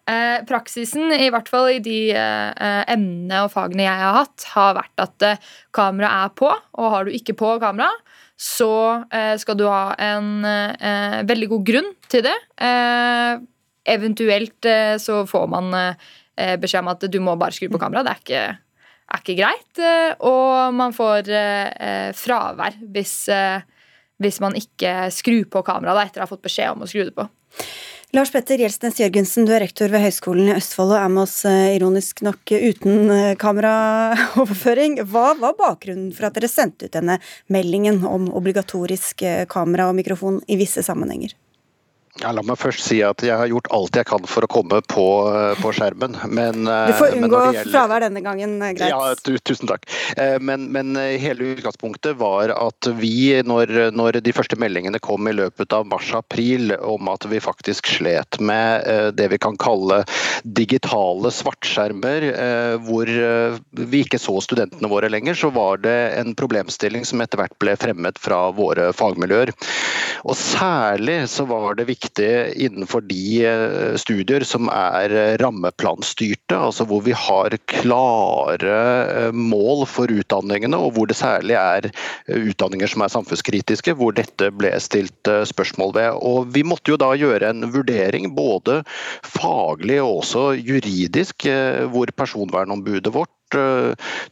Eh, 0.07 0.39
praksisen, 0.47 1.11
i 1.11 1.27
hvert 1.33 1.49
fall 1.51 1.73
i 1.73 1.81
de 1.83 1.97
eh, 2.15 2.83
emnene 2.93 3.41
og 3.43 3.51
fagene 3.51 3.83
jeg 3.83 3.99
har 3.99 4.15
hatt, 4.21 4.45
har 4.53 4.77
vært 4.77 5.03
at 5.03 5.25
eh, 5.27 5.49
kameraet 5.75 6.29
er 6.29 6.37
på, 6.39 6.51
og 6.79 6.93
har 6.93 7.07
du 7.07 7.11
ikke 7.11 7.35
på 7.35 7.57
kamera, 7.59 7.89
så 8.39 8.71
eh, 9.11 9.33
skal 9.41 9.57
du 9.59 9.65
ha 9.67 9.91
en 9.99 10.47
veldig 11.27 11.49
god 11.51 11.65
grunn 11.67 11.91
til 12.07 12.23
det. 12.23 12.37
Eventuelt 13.97 14.67
så 15.01 15.19
får 15.27 15.51
man 15.51 15.73
beskjed 16.61 16.83
om 16.85 16.91
at 16.93 17.05
du 17.11 17.19
må 17.23 17.35
bare 17.39 17.55
skru 17.55 17.67
på 17.73 17.81
kamera. 17.81 18.05
Det 18.05 18.13
er 18.13 18.23
ikke 18.23 18.45
er 19.07 19.23
ikke 19.23 19.37
greit. 19.39 19.81
Og 20.27 20.75
man 20.75 20.95
får 20.95 21.31
eh, 21.31 22.09
fravær 22.17 22.77
hvis, 22.93 23.15
eh, 23.33 23.63
hvis 24.23 24.41
man 24.43 24.57
ikke 24.57 25.11
skrur 25.13 25.45
på 25.51 25.63
kameraet 25.67 26.09
etter 26.09 26.23
å 26.23 26.27
ha 26.27 26.31
fått 26.31 26.45
beskjed 26.45 26.73
om 26.73 26.83
å 26.85 26.89
skru 26.89 27.05
det 27.05 27.15
på. 27.17 27.27
Lars 28.15 28.31
Petter 28.31 28.61
Gjelsnes 28.61 29.01
Jørgensen, 29.01 29.43
du 29.43 29.51
er 29.51 29.65
rektor 29.65 29.91
ved 29.91 29.99
Høgskolen 30.05 30.47
i 30.47 30.53
Østfold 30.55 30.93
og 30.95 31.01
er 31.01 31.09
med 31.11 31.25
oss 31.25 31.41
ironisk 31.47 32.21
nok 32.23 32.53
uten 32.55 33.11
kameraoverføring. 33.41 35.01
Hva 35.11 35.33
var 35.41 35.57
bakgrunnen 35.59 36.13
for 36.15 36.29
at 36.29 36.37
dere 36.37 36.47
sendte 36.47 36.87
ut 36.87 36.95
denne 36.95 37.17
meldingen 37.51 37.99
om 38.07 38.29
obligatorisk 38.31 39.25
kamera 39.51 39.89
og 39.91 39.99
mikrofon 39.99 40.39
i 40.47 40.55
visse 40.61 40.85
sammenhenger? 40.87 41.35
Ja, 42.17 42.31
la 42.33 42.41
meg 42.41 42.57
først 42.57 42.81
si 42.81 42.97
at 43.05 43.21
jeg 43.21 43.37
har 43.37 43.49
gjort 43.51 43.67
alt 43.75 43.97
jeg 43.99 44.07
kan 44.09 44.23
for 44.25 44.45
å 44.45 44.49
komme 44.49 44.79
på, 44.89 45.05
eh, 45.29 45.59
på 45.61 45.69
skjermen. 45.75 46.15
Men, 46.33 46.65
du 46.65 46.93
får 46.97 47.11
eh, 47.11 47.17
unngå 47.19 47.41
gjelder... 47.53 47.69
fravær 47.69 48.05
denne 48.07 48.23
gangen, 48.25 48.55
eh, 48.65 48.73
greit. 48.77 48.89
Ja, 48.89 49.13
tusen 49.45 49.69
takk. 49.69 49.85
Men, 50.41 50.67
men, 50.73 50.95
hele 50.97 51.51
utgangspunktet 51.53 52.17
var 52.17 52.49
at 52.55 52.87
vi, 52.97 53.37
når, 53.45 53.91
når 53.93 54.19
de 54.25 54.33
første 54.33 54.57
meldingene 54.59 55.01
kom 55.03 55.29
i 55.29 55.35
løpet 55.35 55.75
av 55.75 55.85
mars-april 55.89 56.73
om 56.81 57.11
at 57.11 57.27
vi 57.29 57.41
faktisk 57.43 57.91
slet 57.99 58.39
med 58.41 59.13
det 59.17 59.27
vi 59.33 59.39
kan 59.41 59.57
kalle 59.61 60.01
digitale 60.57 61.29
svartskjermer, 61.33 62.27
hvor 62.87 63.11
vi 63.11 64.01
ikke 64.05 64.21
så 64.21 64.39
studentene 64.43 64.89
våre 64.89 65.11
lenger, 65.11 65.37
så 65.37 65.51
var 65.53 65.83
det 65.85 65.97
en 66.17 66.33
problemstilling 66.37 67.05
som 67.05 67.21
etter 67.21 67.41
hvert 67.41 67.57
ble 67.61 67.75
fremmet 67.77 68.21
fra 68.21 68.47
våre 68.57 68.89
fagmiljøer. 68.95 69.53
Og 70.27 70.37
særlig 70.39 71.19
så 71.31 71.45
var 71.49 71.77
det 71.77 71.89
viktig 71.91 72.06
viktig 72.07 72.63
innenfor 72.65 73.01
de 73.01 73.45
eh, 73.45 73.95
studier 73.97 74.43
som 74.43 74.69
er 74.71 75.11
eh, 75.11 75.37
rammeplanstyrte, 75.41 76.55
altså 76.55 76.85
hvor 76.87 77.03
vi 77.05 77.13
har 77.13 77.55
klare 77.67 78.77
eh, 79.27 79.31
mål 79.31 79.85
for 79.87 80.07
utdanningene, 80.07 80.77
og 80.77 80.95
hvor 80.95 81.07
det 81.07 81.17
særlig 81.17 81.55
er 81.57 81.89
utdanninger 82.27 82.87
som 82.87 83.03
er 83.03 83.13
samfunnskritiske, 83.13 83.93
hvor 83.93 84.15
dette 84.15 84.51
ble 84.51 84.73
stilt 84.79 85.27
spørsmål 85.47 85.93
ved. 85.95 86.19
Og 86.21 86.47
Vi 86.53 86.63
måtte 86.63 86.91
jo 86.91 86.97
da 86.97 87.13
gjøre 87.15 87.51
en 87.51 87.71
vurdering, 87.73 88.33
både 88.35 88.83
faglig 89.23 90.01
og 90.01 90.23
også 90.23 90.53
juridisk, 90.57 91.47
hvor 91.91 92.09
personvernombudet 92.17 93.13
vårt 93.13 93.31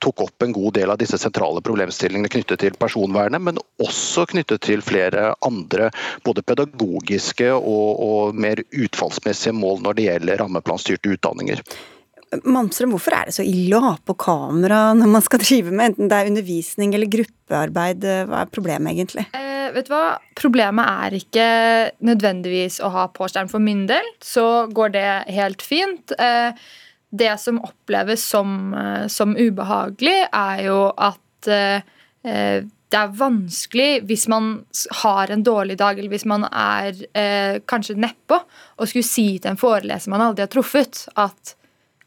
tok 0.04 0.26
opp 0.26 0.44
en 0.44 0.54
god 0.56 0.76
del 0.78 0.92
av 0.92 1.00
disse 1.00 1.18
sentrale 1.22 1.64
problemstillingene 1.66 2.32
knyttet 2.32 2.64
til 2.64 2.78
personvernet, 2.80 3.42
men 3.42 3.60
også 3.84 4.28
knyttet 4.32 4.66
til 4.68 4.84
flere 4.86 5.32
andre 5.46 5.90
både 6.26 6.44
pedagogiske 6.46 7.52
og, 7.56 7.90
og 8.06 8.40
mer 8.40 8.62
utfallsmessige 8.76 9.56
mål 9.56 9.84
når 9.86 9.98
det 9.98 10.08
gjelder 10.10 10.42
rammeplanstyrte 10.44 11.16
utdanninger. 11.16 11.64
Malmstrøm, 12.44 12.96
hvorfor 12.96 13.16
er 13.16 13.30
det 13.30 13.36
så 13.38 13.46
ille 13.46 13.78
å 13.78 13.84
ha 13.86 13.94
på 14.02 14.16
kamera 14.20 14.80
når 14.98 15.12
man 15.14 15.24
skal 15.24 15.42
drive 15.44 15.72
med 15.72 15.92
enten 15.92 16.10
det 16.12 16.18
er 16.18 16.30
undervisning 16.32 16.96
eller 16.96 17.12
gruppearbeid? 17.12 18.08
Hva 18.28 18.42
er 18.42 18.52
problemet 18.52 18.96
egentlig? 18.96 19.28
Eh, 19.38 19.70
vet 19.76 19.88
du 19.88 19.94
hva? 19.94 20.18
Problemet 20.38 21.06
er 21.06 21.18
ikke 21.20 21.46
nødvendigvis 22.06 22.82
å 22.84 22.92
ha 22.96 23.06
på 23.14 23.30
skjerm. 23.30 23.52
For 23.52 23.64
min 23.64 23.86
del 23.90 24.10
så 24.26 24.66
går 24.74 24.96
det 24.98 25.08
helt 25.38 25.64
fint. 25.64 26.16
Eh, 26.18 26.66
det 27.18 27.34
som 27.42 27.62
oppleves 27.64 28.24
som, 28.24 28.74
eh, 28.74 29.08
som 29.12 29.36
ubehagelig, 29.38 30.18
er 30.32 30.64
jo 30.68 30.80
at 30.92 31.52
eh, 31.52 31.84
eh, 32.26 32.64
det 32.96 33.02
er 33.02 33.18
vanskelig 33.18 33.90
hvis 34.08 34.28
man 34.32 34.50
har 35.02 35.32
en 35.34 35.44
dårlig 35.44 35.78
dag, 35.82 35.98
eller 36.00 36.14
hvis 36.14 36.28
man 36.30 36.46
er 36.48 36.96
eh, 37.18 37.60
kanskje 37.68 37.98
nedpå, 38.00 38.40
å 38.78 38.88
skulle 38.88 39.08
si 39.08 39.28
til 39.40 39.52
en 39.52 39.60
foreleser 39.60 40.14
man 40.14 40.24
aldri 40.30 40.46
har 40.46 40.54
truffet, 40.54 41.08
at 41.16 41.56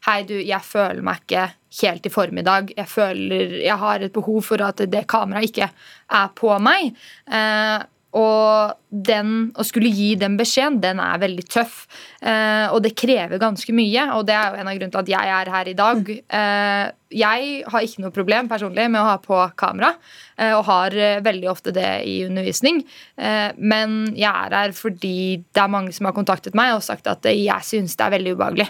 Hei, 0.07 0.21
du, 0.23 0.37
jeg 0.39 0.63
føler 0.63 1.03
meg 1.03 1.25
ikke 1.25 1.41
helt 1.81 2.05
i 2.07 2.11
form 2.13 2.37
i 2.39 2.43
dag. 2.47 2.69
Jeg 2.71 2.87
føler 2.87 3.57
jeg 3.59 3.75
har 3.81 4.05
et 4.05 4.13
behov 4.15 4.45
for 4.47 4.63
at 4.63 4.79
det 4.87 5.01
kameraet 5.11 5.49
ikke 5.49 5.67
er 6.15 6.29
på 6.39 6.53
meg. 6.63 6.93
Eh, 7.27 7.81
og 8.17 8.77
den, 8.89 9.51
å 9.53 9.63
skulle 9.67 9.91
gi 9.93 10.15
den 10.17 10.33
beskjeden, 10.39 10.79
den 10.81 11.01
er 11.03 11.19
veldig 11.21 11.43
tøff. 11.45 11.83
Eh, 12.25 12.65
og 12.73 12.81
det 12.81 12.95
krever 12.97 13.37
ganske 13.41 13.73
mye, 13.75 14.07
og 14.15 14.23
det 14.25 14.33
er 14.33 14.47
jo 14.49 14.61
en 14.61 14.71
av 14.71 14.79
grunnene 14.79 14.95
til 14.95 15.01
at 15.03 15.11
jeg 15.13 15.33
er 15.35 15.51
her 15.53 15.69
i 15.69 15.75
dag. 15.77 16.09
Eh, 16.09 16.85
jeg 17.19 17.51
har 17.69 17.85
ikke 17.85 18.03
noe 18.05 18.15
problem 18.15 18.49
personlig 18.49 18.87
med 18.89 19.01
å 19.01 19.11
ha 19.11 19.19
på 19.21 19.43
kamera, 19.59 19.91
eh, 20.37 20.55
og 20.57 20.65
har 20.71 20.97
eh, 20.97 21.21
veldig 21.25 21.51
ofte 21.53 21.73
det 21.75 21.91
i 22.09 22.23
undervisning. 22.25 22.81
Eh, 23.17 23.53
men 23.61 24.01
jeg 24.17 24.31
er 24.31 24.57
her 24.57 24.73
fordi 24.77 25.43
det 25.45 25.63
er 25.63 25.71
mange 25.77 25.93
som 25.93 26.09
har 26.09 26.17
kontaktet 26.17 26.57
meg 26.57 26.73
og 26.73 26.85
sagt 26.85 27.09
at 27.09 27.29
jeg 27.29 27.69
syns 27.69 27.93
det 27.93 28.07
er 28.07 28.17
veldig 28.17 28.35
ubehagelig. 28.39 28.69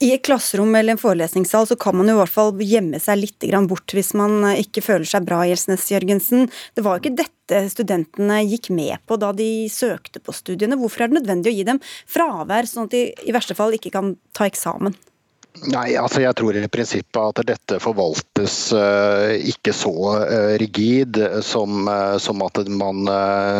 I 0.00 0.14
et 0.14 0.22
klasserom 0.24 0.72
eller 0.78 0.94
en 0.94 1.00
forelesningssal 1.00 1.66
så 1.68 1.76
kan 1.76 1.92
man 1.98 2.08
jo 2.08 2.14
i 2.14 2.20
hvert 2.22 2.32
fall 2.32 2.54
gjemme 2.64 2.96
seg 3.04 3.18
litt 3.20 3.44
bort 3.68 3.92
hvis 3.92 4.14
man 4.16 4.38
eh, 4.48 4.62
ikke 4.62 4.80
føler 4.86 5.04
seg 5.04 5.26
bra, 5.28 5.42
Gjelsnes 5.44 5.84
Jørgensen. 5.92 6.48
Det 6.72 6.84
var 6.86 6.96
jo 6.96 7.02
ikke 7.02 7.18
dette 7.18 7.60
studentene 7.68 8.38
gikk 8.48 8.70
med 8.72 8.96
på 9.04 9.18
da 9.20 9.34
de 9.36 9.68
søkte 9.68 10.22
på 10.24 10.32
studiene. 10.32 10.78
Hvorfor 10.80 11.04
er 11.04 11.12
det 11.12 11.20
nødvendig 11.20 11.52
å 11.52 11.56
gi 11.58 11.68
dem 11.68 11.82
fravær, 12.08 12.70
sånn 12.70 12.88
at 12.88 12.96
de 12.96 13.04
i 13.12 13.36
verste 13.36 13.58
fall 13.58 13.76
ikke 13.76 13.92
kan 13.92 14.14
ta 14.32 14.48
eksamen? 14.48 14.96
Nei, 15.68 15.92
altså 15.98 16.22
jeg 16.22 16.36
tror 16.38 16.56
i 16.56 16.68
prinsippet 16.72 17.20
at 17.20 17.40
dette 17.48 17.78
forvaltes 17.82 18.54
uh, 18.72 19.34
ikke 19.50 19.74
så 19.76 19.92
uh, 20.22 20.52
rigid 20.62 21.18
som, 21.44 21.84
uh, 21.90 22.16
som, 22.22 22.40
at 22.46 22.62
man 22.70 23.02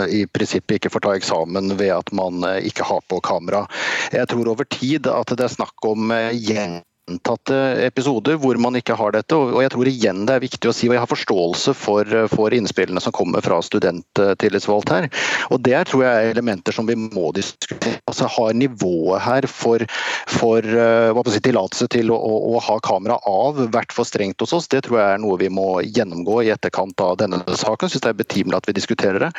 i 0.08 0.22
prinsippet 0.30 0.78
ikke 0.78 0.92
får 0.94 1.04
ta 1.04 1.16
eksamen 1.18 1.74
ved 1.76 1.92
at 1.92 2.12
man 2.16 2.46
ikke 2.62 2.86
har 2.88 3.02
på 3.10 3.20
kamera. 3.26 3.66
Jeg 4.14 4.30
tror 4.30 4.54
over 4.54 4.68
tid 4.70 5.10
at 5.10 5.34
det 5.34 5.44
er 5.44 5.52
snakk 5.58 5.90
om 5.90 6.14
gjeng 6.32 6.80
gjentatte 7.10 7.56
episoder 7.86 8.38
hvor 8.40 8.58
man 8.60 8.76
ikke 8.78 8.96
har 8.98 9.14
dette. 9.14 9.36
Og 9.36 9.60
jeg 9.64 9.72
tror 9.74 9.90
igjen 9.90 10.24
det 10.28 10.36
er 10.36 10.44
viktig 10.44 10.70
å 10.70 10.74
si, 10.74 10.88
og 10.88 10.94
jeg 10.94 11.02
har 11.02 11.10
forståelse 11.10 11.74
for, 11.76 12.16
for 12.32 12.54
innspillene 12.54 13.02
som 13.02 13.14
kommer 13.16 13.42
fra 13.44 13.60
studenttillitsvalgt 13.64 14.92
her. 14.94 15.08
Og 15.50 15.60
det 15.66 15.78
tror 15.90 16.04
jeg 16.06 16.12
er 16.12 16.34
elementer 16.34 16.76
som 16.76 16.88
vi 16.88 16.96
må 17.00 17.30
diskutere. 17.36 17.98
Altså 18.10 18.28
Har 18.30 18.54
nivået 18.54 19.22
her 19.24 19.46
for, 19.50 19.82
for 20.30 20.64
uh, 20.64 21.22
si, 21.30 21.42
tillatelse 21.42 21.88
til 21.92 22.12
å, 22.14 22.18
å, 22.18 22.40
å, 22.54 22.60
ha 22.64 22.78
kamera 22.84 23.18
av 23.28 23.58
vært 23.74 23.94
for 23.94 24.08
strengt 24.08 24.40
hos 24.42 24.54
oss, 24.56 24.68
det 24.70 24.84
tror 24.86 25.00
jeg 25.00 25.16
er 25.16 25.22
noe 25.22 25.38
vi 25.40 25.50
må 25.52 25.80
gjennomgå 25.84 26.40
i 26.44 26.52
etterkant 26.54 27.00
av 27.02 27.16
denne 27.22 27.40
saken. 27.46 27.90
Syns 27.90 28.04
det 28.04 28.12
er 28.12 28.20
betimelig 28.20 28.60
at 28.60 28.70
vi 28.70 28.76
diskuterer 28.76 29.26
det. 29.26 29.30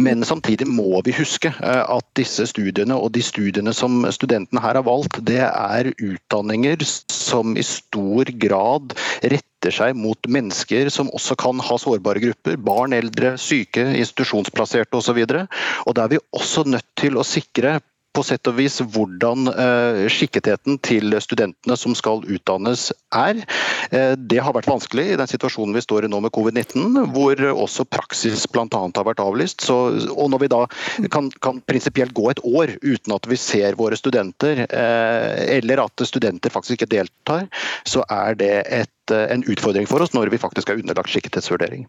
Men 0.00 0.24
samtidig 0.26 0.68
må 0.70 1.02
vi 1.06 1.14
huske 1.16 1.52
uh, 1.60 1.84
at 1.98 2.06
disse 2.18 2.48
studiene 2.50 2.96
og 2.96 3.12
de 3.14 3.24
studiene 3.24 3.74
som 3.76 4.02
studentene 4.14 4.62
her 4.62 4.78
har 4.78 4.86
valgt, 4.86 5.20
det 5.26 5.42
er 5.46 5.92
utdanninger 5.98 6.80
som 7.20 7.56
i 7.58 7.64
stor 7.66 8.30
grad 8.40 8.96
retter 9.22 9.74
seg 9.74 9.98
mot 9.98 10.30
mennesker 10.30 10.88
som 10.92 11.12
også 11.14 11.36
kan 11.40 11.60
ha 11.60 11.76
sårbare 11.78 12.22
grupper. 12.24 12.56
Barn, 12.56 12.96
eldre, 12.96 13.36
syke, 13.40 13.84
institusjonsplasserte 14.00 14.96
osv. 15.00 15.20
der 15.28 15.46
er 15.46 16.12
vi 16.14 16.22
også 16.32 16.64
nødt 16.68 16.88
til 17.00 17.20
å 17.20 17.26
sikre 17.26 17.78
på 18.16 18.24
sett 18.26 18.48
og 18.50 18.56
vis 18.58 18.80
hvordan 18.82 19.50
uh, 19.54 20.06
skikketheten 20.10 20.80
til 20.82 21.14
studentene 21.22 21.76
som 21.78 21.94
skal 21.98 22.24
utdannes 22.26 22.88
er. 23.14 23.42
Uh, 23.92 24.16
det 24.18 24.40
har 24.42 24.56
vært 24.56 24.70
vanskelig 24.70 25.06
i 25.12 25.18
den 25.20 25.30
situasjonen 25.30 25.76
vi 25.76 25.84
står 25.84 26.06
i 26.06 26.10
nå 26.10 26.22
med 26.24 26.34
covid-19, 26.34 26.98
hvor 27.14 27.38
også 27.52 27.86
praksis 27.86 28.46
bl.a. 28.50 28.66
har 28.66 29.06
vært 29.06 29.22
avlyst. 29.22 29.62
Så, 29.66 29.78
og 30.10 30.32
når 30.34 30.44
vi 30.44 30.50
da 30.52 30.64
kan, 31.14 31.30
kan 31.44 31.62
prinsipielt 31.70 32.14
gå 32.16 32.30
et 32.32 32.42
år 32.46 32.74
uten 32.82 33.14
at 33.14 33.30
vi 33.30 33.38
ser 33.40 33.78
våre 33.78 33.98
studenter, 33.98 34.64
uh, 34.66 35.30
eller 35.46 35.86
at 35.86 36.06
studenter 36.08 36.52
faktisk 36.52 36.80
ikke 36.80 36.92
deltar, 36.98 37.46
så 37.86 38.02
er 38.10 38.38
det 38.40 38.54
et, 38.66 39.14
en 39.14 39.46
utfordring 39.46 39.86
for 39.90 40.02
oss 40.02 40.14
når 40.16 40.34
vi 40.34 40.42
faktisk 40.42 40.70
er 40.70 40.82
underlagt 40.82 41.12
skikkethetsvurdering. 41.14 41.86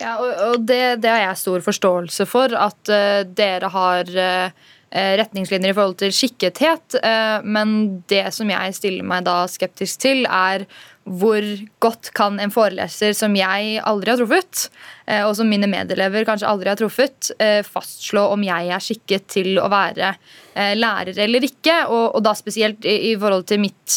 Ja, 0.00 0.16
og, 0.18 0.30
og 0.48 0.64
det, 0.66 1.04
det, 1.04 1.10
har 1.10 1.20
jeg 1.22 1.38
stor 1.38 1.62
forståelse 1.62 2.24
for, 2.26 2.50
at 2.58 2.90
dere 3.38 3.68
har 3.70 4.10
Eh, 4.24 4.72
retningslinjer 4.94 5.72
i 5.72 5.76
forhold 5.76 5.96
til 6.02 6.14
skikkethet, 6.14 6.98
eh, 7.02 7.38
men 7.42 7.76
det 8.10 8.26
som 8.36 8.50
jeg 8.52 8.76
stiller 8.76 9.06
meg 9.06 9.24
da 9.26 9.42
skeptisk 9.50 10.04
til, 10.06 10.26
er 10.30 10.66
hvor 11.04 11.44
godt 11.84 12.10
kan 12.16 12.38
en 12.40 12.52
foreleser 12.52 13.12
som 13.16 13.34
jeg 13.36 13.80
aldri 13.84 14.12
har 14.12 14.20
truffet, 14.20 14.68
eh, 15.06 15.24
og 15.26 15.34
som 15.36 15.50
mine 15.50 15.68
medelever 15.70 16.24
kanskje 16.28 16.48
aldri 16.48 16.72
har 16.72 16.80
truffet, 16.80 17.32
fastslå 17.68 18.22
om 18.34 18.42
jeg 18.44 18.70
er 18.72 18.82
skikket 18.82 19.28
til 19.36 19.58
å 19.60 19.68
være 19.72 20.14
lærer 20.54 21.16
eller 21.18 21.42
ikke. 21.42 21.74
Og, 21.90 22.20
da 22.22 22.30
spesielt 22.38 22.84
i, 22.86 23.14
forhold 23.18 23.46
til 23.48 23.58
mitt 23.64 23.96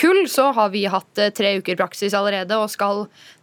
kull, 0.00 0.22
så 0.32 0.46
har 0.56 0.70
vi 0.72 0.86
hatt 0.88 1.20
tre 1.36 1.50
uker 1.60 1.76
praksis 1.76 2.16
allerede 2.16 2.56
og 2.56 2.72
skal 2.72 3.02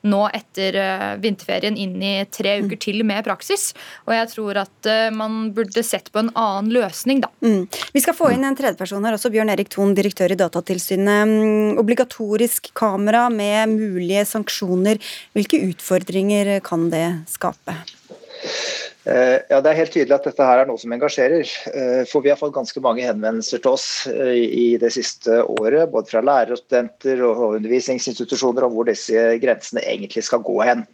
nå 0.10 0.22
etter 0.34 0.80
vinterferien 1.22 1.78
inn 1.78 2.02
i 2.02 2.14
tre 2.34 2.56
uker 2.64 2.80
til 2.82 3.04
med 3.06 3.22
praksis. 3.28 3.68
Og 4.08 4.16
jeg 4.16 4.32
tror 4.34 4.64
at 4.64 4.90
man 5.14 5.52
burde 5.54 5.86
sett 5.86 6.10
på 6.10 6.24
en 6.24 6.32
annen 6.34 6.74
løsning, 6.74 7.22
da. 7.22 7.30
Mm. 7.46 7.68
Vi 7.94 8.02
skal 8.02 8.18
få 8.18 8.32
inn 8.34 8.48
en 8.48 8.58
tredjeperson 8.58 9.06
her 9.06 9.20
også. 9.20 9.30
Bjørn 9.34 9.54
Erik 9.54 9.70
Thon, 9.74 9.94
direktør 9.98 10.34
i 10.34 10.40
Datatilsynet. 10.40 11.30
Mm, 11.30 11.80
obligatorisk 11.82 12.72
kamera 12.82 13.28
med 13.30 13.78
mulige 13.78 14.26
sanksjoner. 14.34 15.02
Hvilke 15.38 15.62
utfordringer 15.70 16.58
kan 16.66 16.90
det 16.94 17.08
skape? 17.30 17.78
Eh, 19.04 19.40
ja, 19.50 19.62
Det 19.62 19.70
er 19.72 19.78
helt 19.80 19.94
tydelig 19.96 20.14
at 20.14 20.28
dette 20.30 20.46
her 20.46 20.62
er 20.62 20.68
noe 20.70 20.78
som 20.78 20.92
engasjerer. 20.94 21.48
Eh, 21.74 22.04
for 22.10 22.22
Vi 22.22 22.30
har 22.30 22.38
fått 22.38 22.54
ganske 22.54 22.82
mange 22.86 23.06
henvendelser 23.06 23.62
til 23.64 23.74
oss 23.74 24.06
eh, 24.08 24.46
i 24.46 24.68
det 24.82 24.92
siste 24.94 25.42
året, 25.42 25.90
både 25.90 26.12
fra 26.12 26.22
lærere, 26.22 26.60
studenter 26.60 27.24
og 27.26 27.58
undervisningsinstitusjoner 27.58 28.68
om 28.68 28.76
hvor 28.76 28.90
disse 28.90 29.26
grensene 29.42 29.82
egentlig 29.82 30.26
skal 30.28 30.46
gå 30.46 30.60
hen. 30.62 30.86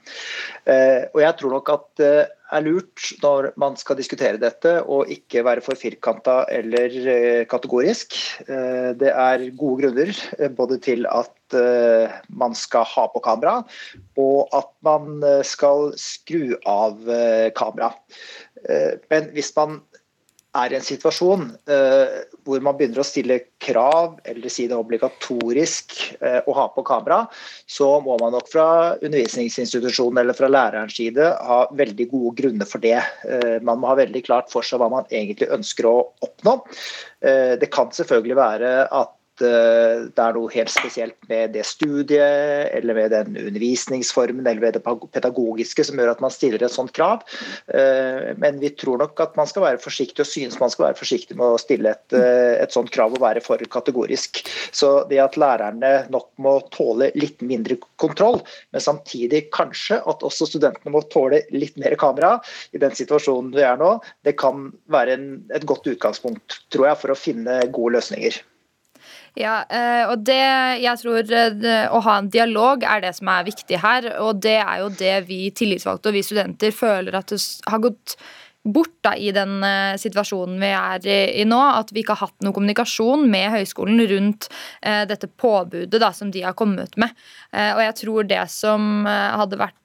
Og 0.68 1.20
Jeg 1.24 1.36
tror 1.40 1.54
nok 1.58 1.70
at 1.72 2.08
er 2.54 2.64
lurt 2.64 3.10
når 3.24 3.52
man 3.60 3.76
skal 3.80 3.98
diskutere 4.00 4.40
dette, 4.42 4.78
å 4.84 5.02
ikke 5.12 5.44
være 5.48 5.64
for 5.66 5.80
firkanta 5.80 6.40
eller 6.54 6.96
eh, 7.14 7.44
kategorisk. 7.50 8.16
Eh, 8.48 8.92
det 9.00 9.12
er 9.12 9.48
gode 9.60 9.84
grunner 9.84 10.14
eh, 10.38 10.52
både 10.54 10.80
til 10.84 11.08
at 11.12 11.34
man 12.28 12.52
skal 12.60 12.84
ha 12.92 13.06
på 13.08 13.22
kamera, 13.24 13.62
og 14.20 14.50
at 14.52 14.68
man 14.84 15.22
skal 15.48 15.94
skru 15.96 16.58
av 16.68 17.00
kamera. 17.56 17.88
Men 19.08 19.30
hvis 19.32 19.54
man 19.56 19.78
er 20.58 20.74
i 20.74 20.78
en 20.78 20.86
situasjon 20.86 21.50
eh, 21.72 22.18
hvor 22.48 22.64
man 22.66 22.78
begynner 22.78 23.02
å 23.02 23.08
stille 23.08 23.40
krav, 23.64 24.18
eller 24.28 24.52
si 24.54 24.68
det 24.68 24.76
er 24.76 24.84
obligatorisk 24.84 25.96
eh, 26.22 26.40
å 26.46 26.56
ha 26.58 26.68
på 26.74 26.86
kamera, 26.88 27.24
så 27.70 27.90
må 28.04 28.18
man 28.22 28.36
nok 28.36 28.50
fra 28.52 28.68
undervisningsinstitusjonen 29.00 30.22
eller 30.24 30.38
fra 30.38 30.52
lærerens 30.52 30.98
side 30.98 31.32
ha 31.50 31.60
veldig 31.78 32.10
gode 32.14 32.36
grunner 32.42 32.70
for 32.70 32.84
det. 32.84 33.00
Eh, 33.28 33.58
man 33.66 33.82
må 33.82 33.92
ha 33.92 34.00
veldig 34.00 34.24
klart 34.28 34.54
for 34.54 34.66
seg 34.66 34.82
hva 34.82 34.92
man 34.94 35.10
egentlig 35.12 35.52
ønsker 35.54 35.90
å 35.90 35.98
oppnå. 36.26 36.60
Det 37.18 37.72
kan 37.74 37.90
selvfølgelig 37.96 38.36
være 38.38 38.72
at 38.94 39.17
Eh, 39.17 39.17
det 39.42 40.24
er 40.24 40.36
noe 40.36 40.52
helt 40.54 40.72
spesielt 40.72 41.18
med 41.30 41.54
det 41.56 41.66
studiet, 41.68 42.72
eller 42.78 42.98
med 42.98 43.14
den 43.14 43.38
undervisningsformen 43.38 44.48
eller 44.48 44.64
med 44.64 44.78
det 44.78 44.84
pedagogiske 45.14 45.86
som 45.88 46.00
gjør 46.00 46.14
at 46.14 46.24
man 46.24 46.34
stiller 46.34 46.64
et 46.64 46.74
sånt 46.74 46.94
krav. 46.98 47.24
Eh, 47.74 48.34
men 48.42 48.60
vi 48.62 48.72
tror 48.76 49.02
nok 49.04 49.20
at 49.24 49.38
man 49.40 49.50
skal 49.50 49.66
være 49.66 49.82
forsiktig 49.84 50.24
og 50.24 50.30
synes 50.30 50.60
man 50.62 50.74
skal 50.74 50.90
være 50.90 51.00
forsiktig 51.00 51.38
med 51.38 51.56
å 51.56 51.62
stille 51.62 51.94
et, 51.94 52.18
eh, 52.18 52.56
et 52.64 52.74
sånt 52.74 52.92
krav 52.94 53.16
og 53.16 53.24
være 53.24 53.44
for 53.46 53.62
kategorisk. 53.78 54.44
Så 54.72 54.92
det 55.12 55.22
at 55.24 55.38
lærerne 55.40 55.94
nok 56.14 56.30
må 56.44 56.58
tåle 56.74 57.12
litt 57.16 57.42
mindre 57.46 57.80
kontroll, 58.02 58.42
men 58.72 58.84
samtidig 58.84 59.48
kanskje 59.56 60.02
at 60.02 60.26
også 60.26 60.50
studentene 60.50 60.94
må 60.94 61.04
tåle 61.14 61.44
litt 61.54 61.78
mer 61.78 61.96
kamera 62.00 62.38
i 62.74 62.82
den 62.82 62.96
situasjonen 62.98 63.54
vi 63.56 63.66
er 63.66 63.80
nå, 63.80 63.98
det 64.28 64.38
kan 64.40 64.70
være 64.92 65.18
en, 65.18 65.28
et 65.56 65.66
godt 65.68 65.88
utgangspunkt, 65.90 66.62
tror 66.74 66.92
jeg, 66.92 67.02
for 67.02 67.14
å 67.14 67.20
finne 67.20 67.62
gode 67.74 67.98
løsninger. 67.98 68.42
Ja, 69.38 69.60
eh, 69.70 70.04
og 70.10 70.24
det 70.26 70.42
Jeg 70.82 70.98
tror 71.04 71.32
eh, 71.38 71.86
å 71.94 72.02
ha 72.02 72.18
en 72.18 72.32
dialog 72.34 72.84
er 72.84 73.04
det 73.06 73.14
som 73.18 73.30
er 73.30 73.46
viktig 73.48 73.80
her. 73.84 74.10
Og 74.26 74.42
det 74.42 74.58
er 74.64 74.82
jo 74.82 74.90
det 74.90 75.16
vi 75.30 75.48
tillitsvalgte 75.54 76.12
og 76.12 76.18
vi 76.18 76.26
studenter 76.26 76.74
føler 76.74 77.20
at 77.20 77.34
det 77.34 77.42
har 77.70 77.84
gått 77.84 78.18
bort 78.68 78.98
da, 79.06 79.14
i 79.16 79.30
den 79.32 79.62
uh, 79.64 79.96
situasjonen 79.96 80.58
vi 80.60 80.72
er 80.76 81.06
i, 81.08 81.46
nå. 81.48 81.60
At 81.78 81.94
vi 81.96 82.02
ikke 82.02 82.18
har 82.18 82.28
hatt 82.28 82.44
noe 82.44 82.56
kommunikasjon 82.56 83.24
med 83.32 83.54
høyskolen 83.54 84.02
rundt 84.10 84.50
dette 84.84 85.30
påbudet 85.40 86.02
da, 86.04 86.10
som 86.12 86.34
de 86.34 86.44
har 86.44 86.58
kommet 86.58 86.98
med. 87.00 87.14
Og 87.56 87.80
jeg 87.86 87.96
tror 88.02 88.28
det 88.28 88.42
som 88.52 89.08
hadde 89.08 89.62
vært 89.62 89.78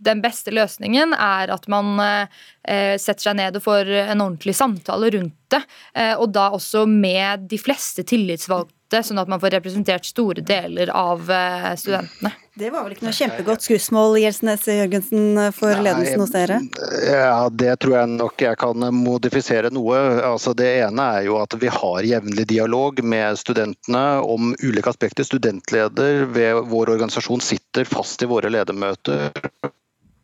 den 0.00 0.22
beste 0.24 0.52
løsningen 0.54 1.12
er 1.12 1.52
at 1.52 1.66
man 1.70 2.00
eh, 2.00 2.96
setter 3.00 3.28
seg 3.28 3.36
ned 3.40 3.58
og 3.58 3.64
får 3.66 3.90
en 4.06 4.24
ordentlig 4.24 4.54
samtale 4.56 5.12
rundt 5.16 5.36
det. 5.52 5.62
Eh, 5.94 6.14
og 6.16 6.32
da 6.34 6.48
også 6.56 6.86
med 6.88 7.48
de 7.50 7.58
fleste 7.60 8.06
tillitsvalgte, 8.08 8.74
sånn 8.90 9.20
at 9.22 9.30
man 9.30 9.40
får 9.42 9.54
representert 9.54 10.08
store 10.08 10.42
deler 10.42 10.90
av 10.90 11.30
eh, 11.30 11.70
studentene. 11.78 12.32
Det 12.60 12.68
var 12.74 12.82
vel 12.84 12.96
ikke 12.96 13.06
noe 13.06 13.14
kjempegodt 13.14 13.64
skussmål 13.64 14.18
Gjelsnes 14.20 14.66
Jørgensen, 14.68 15.38
for 15.54 15.70
Nei, 15.70 15.84
ledelsen 15.86 16.20
hos 16.20 16.32
dere? 16.34 16.58
Ja, 17.06 17.48
Det 17.48 17.76
tror 17.80 17.94
jeg 18.00 18.10
nok 18.16 18.42
jeg 18.42 18.58
kan 18.60 18.86
modifisere 18.96 19.70
noe. 19.72 20.00
Altså, 20.26 20.52
det 20.58 20.68
ene 20.82 21.06
er 21.20 21.28
jo 21.30 21.38
at 21.40 21.54
vi 21.62 21.70
har 21.72 22.08
jevnlig 22.10 22.48
dialog 22.50 23.00
med 23.06 23.38
studentene 23.40 24.04
om 24.26 24.52
ulike 24.60 24.90
aspekter. 24.92 25.24
Studentleder 25.24 26.26
ved 26.34 26.66
vår 26.72 26.96
organisasjon 26.96 27.44
sitter 27.44 27.88
fast 27.88 28.26
i 28.26 28.28
våre 28.30 28.50
ledermøter 28.52 29.30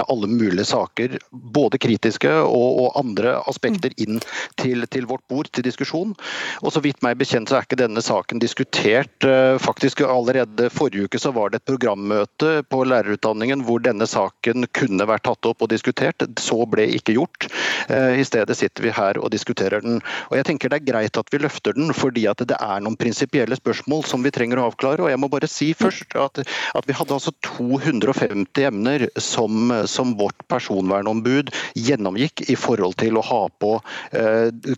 alle 0.09 0.28
mulige 0.30 0.64
saker, 0.64 1.18
både 1.30 1.78
kritiske 1.78 2.30
og, 2.30 2.80
og 2.85 2.98
andre 3.00 3.37
aspekter, 3.48 3.92
mm. 3.96 4.02
inn 4.04 4.20
til, 4.61 4.85
til, 4.92 5.06
vårt 5.09 5.24
bord 5.30 5.50
til 5.52 5.64
diskusjon. 5.66 6.14
Og 6.62 6.72
så 6.74 6.82
vidt 6.85 7.02
meg 7.04 7.18
bekjent 7.20 7.50
så 7.50 7.59
er 7.59 7.66
ikke 7.66 7.80
denne 7.80 8.02
saken 8.04 8.42
diskutert. 8.42 9.24
Eh, 9.24 9.56
faktisk 9.62 10.04
Allerede 10.06 10.68
forrige 10.72 11.06
uke 11.09 11.18
så 11.20 11.32
var 11.35 11.50
det 11.50 11.61
et 11.61 11.70
programmøte 11.70 12.61
på 12.70 12.82
lærerutdanningen 12.88 13.64
hvor 13.66 13.82
denne 13.82 14.06
saken 14.09 14.68
kunne 14.76 15.09
vært 15.09 15.26
tatt 15.28 15.48
opp 15.48 15.64
og 15.64 15.72
diskutert. 15.72 16.24
Så 16.40 16.59
ble 16.70 16.88
ikke 16.96 17.16
gjort. 17.16 17.48
Eh, 17.88 18.20
I 18.20 18.26
stedet 18.26 18.56
sitter 18.59 18.87
vi 18.87 18.94
her 18.94 19.20
og 19.20 19.32
diskuterer 19.35 19.85
den. 19.85 20.00
Og 20.30 20.38
jeg 20.38 20.48
tenker 20.50 20.72
Det 20.72 20.80
er 20.80 20.92
greit 20.92 21.18
at 21.18 21.30
vi 21.32 21.40
løfter 21.40 21.76
den, 21.76 21.92
fordi 21.94 22.26
at 22.30 22.42
det 22.42 22.56
er 22.61 22.82
noen 22.82 22.98
prinsipielle 22.98 23.56
spørsmål 23.59 24.04
som 24.09 24.24
vi 24.26 24.32
trenger 24.35 24.61
å 24.61 24.68
avklare. 24.70 25.02
og 25.04 25.11
jeg 25.11 25.20
må 25.20 25.30
bare 25.32 25.50
si 25.50 25.72
først 25.74 26.16
at, 26.16 26.42
at 26.74 26.87
Vi 26.87 26.94
hadde 26.94 27.14
altså 27.14 27.32
250 27.42 28.66
emner 28.66 29.09
som 29.18 29.70
som 29.90 30.14
vårt 30.18 30.46
personvernombud 30.51 31.53
gjennomgikk 31.75 32.44
i 32.51 32.57
forhold 32.59 32.96
til 33.01 33.18
å 33.18 33.25
ha 33.27 33.42
på 33.61 33.72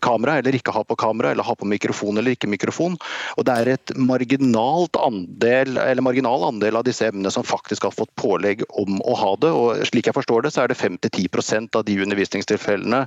kamera 0.04 0.38
eller 0.38 0.56
ikke 0.56 0.74
ha 0.74 0.82
på 0.86 0.96
kamera, 0.98 1.32
eller 1.32 1.46
ha 1.46 1.54
på 1.58 1.68
mikrofon 1.68 2.18
eller 2.18 2.36
ikke 2.36 2.50
mikrofon. 2.50 2.96
Og 3.36 3.46
Det 3.48 3.54
er 3.54 3.72
et 3.74 3.94
marginalt 3.96 4.96
andel, 5.00 5.78
eller 5.78 6.04
marginal 6.04 6.44
andel 6.48 6.80
av 6.80 6.86
disse 6.88 7.08
emnene 7.08 7.32
som 7.34 7.46
faktisk 7.46 7.88
har 7.88 7.94
fått 7.96 8.12
pålegg 8.20 8.64
om 8.68 9.00
å 9.02 9.16
ha 9.18 9.34
det. 9.40 9.52
og 9.52 9.86
Slik 9.88 10.10
jeg 10.10 10.16
forstår 10.18 10.44
det, 10.44 10.54
så 10.54 10.64
er 10.64 10.72
det 10.72 10.80
5-10% 10.80 11.78
av 11.78 11.86
de 11.88 12.00
undervisningstilfellene 12.04 13.04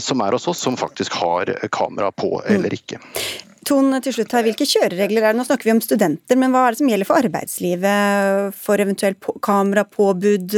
som 0.00 0.24
er 0.24 0.36
hos 0.36 0.48
oss, 0.50 0.64
som 0.64 0.78
faktisk 0.80 1.20
har 1.20 1.52
kamera 1.72 2.10
på 2.12 2.40
eller 2.48 2.74
ikke. 2.74 3.00
Ton, 3.68 3.92
til 4.02 4.14
slutt 4.16 4.32
her, 4.34 4.46
Hvilke 4.46 4.66
kjøreregler 4.66 5.24
er 5.24 5.34
det? 5.34 5.38
Nå 5.38 5.44
snakker 5.46 5.68
vi 5.68 5.74
om 5.74 5.82
studenter, 5.84 6.38
men 6.40 6.52
hva 6.54 6.64
er 6.66 6.74
det 6.74 6.80
som 6.80 6.90
gjelder 6.90 7.08
for 7.08 7.26
arbeidslivet, 7.26 8.56
for 8.56 8.82
eventuelt 8.82 9.30
kamerapåbud, 9.44 10.56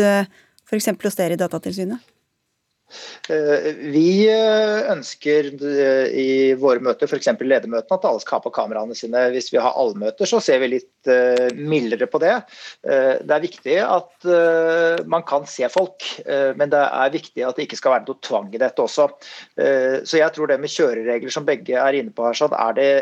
f.eks. 0.72 0.90
hos 1.04 1.20
dere 1.20 1.36
i 1.36 1.40
Datatilsynet? 1.40 2.12
Eh, 3.30 3.68
vi 3.92 4.26
eh, 4.28 4.90
ønsker 4.92 5.48
eh, 5.54 6.08
i 6.18 6.28
våre 6.58 6.82
møter, 6.84 7.08
f.eks. 7.08 7.30
ledermøtene, 7.40 7.96
at 7.96 8.06
alle 8.08 8.22
skal 8.22 8.38
ha 8.38 8.44
på 8.44 8.52
kameraene 8.54 8.96
sine. 8.98 9.24
Hvis 9.34 9.52
vi 9.54 9.60
har 9.62 9.76
allmøter, 9.78 10.28
så 10.28 10.40
ser 10.42 10.62
vi 10.62 10.72
litt 10.74 11.10
mildere 11.58 12.06
på 12.06 12.20
det. 12.22 12.34
Det 12.86 13.34
er 13.34 13.42
viktig 13.42 13.74
at 13.82 14.26
man 15.10 15.24
kan 15.26 15.48
se 15.50 15.66
folk, 15.72 16.04
men 16.54 16.70
det 16.70 16.78
er 16.78 17.10
viktig 17.10 17.42
at 17.42 17.58
det 17.58 17.66
ikke 17.66 17.78
skal 17.80 17.96
være 17.96 18.06
noe 18.06 18.22
tvang 18.22 18.52
i 18.54 18.60
dette 18.62 18.84
også. 18.84 19.08
Så 19.58 20.20
jeg 20.20 20.30
tror 20.36 20.52
det 20.52 20.60
med 20.62 20.70
kjøreregler 20.70 21.34
som 21.34 21.48
begge 21.48 21.74
er 21.74 21.98
inne 21.98 22.14
på 22.14 22.28
her, 22.28 22.38
sånn 22.38 22.54
er 22.54 22.78
det 22.78 22.92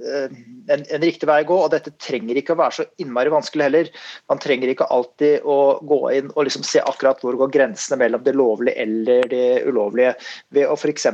en, 0.00 0.82
en, 0.82 1.02
riktig 1.02 1.28
vei 1.28 1.40
å 1.42 1.48
gå. 1.48 1.58
Og 1.64 1.72
dette 1.72 1.92
trenger 2.02 2.38
ikke 2.38 2.54
å 2.54 2.60
være 2.60 2.76
så 2.78 2.86
innmari 3.02 3.32
vanskelig 3.32 3.66
heller. 3.66 3.90
Man 4.30 4.40
trenger 4.42 4.72
ikke 4.72 4.88
alltid 4.94 5.46
å 5.48 5.58
gå 5.88 6.00
inn 6.16 6.30
og 6.32 6.46
liksom 6.46 6.66
se 6.66 6.82
akkurat 6.82 7.22
hvor 7.22 7.38
går 7.40 7.52
grensene 7.54 8.00
mellom 8.02 8.24
det 8.26 8.34
lovlige 8.38 8.86
eller 8.86 9.28
det 9.32 9.46
ulovlige. 9.68 10.14
Ved 10.54 10.70
å 10.70 10.76
f.eks. 10.78 11.08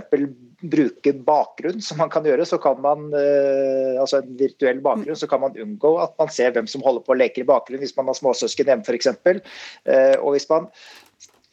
bruke 0.62 1.14
bakgrunn, 1.26 1.82
som 1.84 2.00
man 2.02 2.12
kan 2.12 2.26
gjøre, 2.28 2.46
så 2.48 2.60
kan 2.62 2.80
man 2.84 3.08
eh, 3.16 3.98
altså 4.00 4.22
en 4.22 4.32
virtuell 4.40 4.82
bakgrunn, 4.84 5.18
så 5.18 5.30
kan 5.30 5.44
man 5.44 5.58
unngå 5.58 5.94
at 6.02 6.16
man 6.20 6.32
ser 6.34 6.54
hvem 6.56 6.70
som 6.70 6.84
holder 6.86 7.06
på 7.06 7.14
å 7.14 7.20
leke 7.20 7.44
i 7.44 7.48
bakgrunnen, 7.48 7.84
hvis 7.84 7.96
man 7.98 8.10
har 8.10 8.18
småsøsken 8.18 8.72
hjemme 8.72 8.86
f.eks. 8.86 9.12
Eh, 9.18 10.16
og 10.18 10.34
hvis 10.34 10.48
man, 10.50 10.68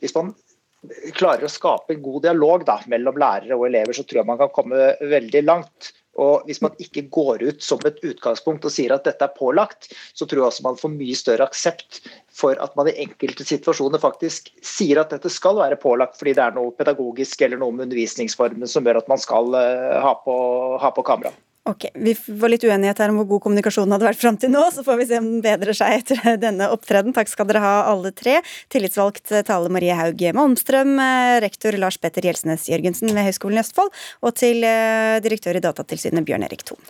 hvis 0.03 0.15
man 0.17 0.33
klarer 1.15 1.45
å 1.45 1.51
skape 1.51 1.95
en 1.95 2.03
god 2.03 2.25
dialog 2.27 2.65
da, 2.67 2.79
mellom 2.91 3.17
lærere 3.19 3.57
og 3.57 3.67
elever, 3.69 3.95
så 3.95 4.05
tror 4.05 4.21
jeg 4.21 4.29
man 4.29 4.41
kan 4.41 4.53
komme 4.53 4.91
veldig 5.01 5.45
langt. 5.45 5.93
Og 6.21 6.45
Hvis 6.47 6.61
man 6.63 6.75
ikke 6.79 7.05
går 7.11 7.43
ut 7.43 7.63
som 7.63 7.81
et 7.87 7.97
utgangspunkt 8.05 8.65
og 8.67 8.71
sier 8.71 8.93
at 8.95 9.03
dette 9.07 9.25
er 9.25 9.35
pålagt, 9.35 9.89
så 10.15 10.23
tror 10.25 10.41
jeg 10.41 10.47
også 10.47 10.67
man 10.67 10.79
får 10.79 10.93
mye 10.93 11.17
større 11.19 11.47
aksept 11.47 11.99
for 12.35 12.59
at 12.63 12.75
man 12.79 12.89
i 12.91 12.95
enkelte 13.03 13.47
situasjoner 13.47 13.99
faktisk 13.99 14.51
sier 14.63 15.01
at 15.01 15.11
dette 15.11 15.31
skal 15.31 15.59
være 15.59 15.79
pålagt 15.81 16.19
fordi 16.19 16.35
det 16.37 16.45
er 16.45 16.55
noe 16.55 16.75
pedagogisk 16.75 17.43
eller 17.45 17.59
noe 17.59 17.75
med 17.75 17.89
undervisningsformen 17.89 18.67
som 18.69 18.87
gjør 18.87 19.01
at 19.03 19.11
man 19.11 19.21
skal 19.21 19.51
uh, 19.55 19.99
ha, 20.03 20.15
på, 20.23 20.35
ha 20.81 20.91
på 20.95 21.05
kamera. 21.07 21.31
Ok, 21.65 21.87
Vi 21.95 22.13
var 22.37 22.51
litt 22.53 22.63
uenighet 22.63 22.99
her 23.01 23.09
om 23.09 23.15
hvor 23.17 23.25
god 23.29 23.41
kommunikasjonen 23.47 23.95
hadde 23.95 24.05
vært 24.05 24.19
fram 24.21 24.35
til 24.37 24.51
nå, 24.53 24.61
så 24.69 24.83
får 24.85 24.99
vi 24.99 25.07
se 25.09 25.17
om 25.17 25.29
den 25.31 25.39
bedrer 25.41 25.73
seg 25.73 25.95
etter 25.97 26.35
denne 26.45 26.67
opptreden. 26.69 27.15
Takk 27.15 27.31
skal 27.31 27.49
dere 27.49 27.63
ha 27.63 27.71
alle 27.89 28.11
tre. 28.13 28.35
Tillitsvalgt 28.73 29.33
Tale 29.47 29.71
Marie 29.73 29.95
Haug 29.97 30.21
Malmstrøm, 30.37 30.93
rektor 31.41 31.77
Lars 31.81 31.97
Petter 31.97 32.27
Gjelsnes 32.29 32.67
Jørgensen 32.69 33.09
ved 33.09 33.25
Høgskolen 33.31 33.57
i 33.57 33.63
Østfold, 33.63 33.89
og 34.21 34.37
til 34.37 34.61
eh, 34.61 35.17
direktør 35.25 35.57
i 35.57 35.65
Datatilsynet 35.65 36.29
Bjørn 36.29 36.45
Erik 36.45 36.67
Thon. 36.69 36.85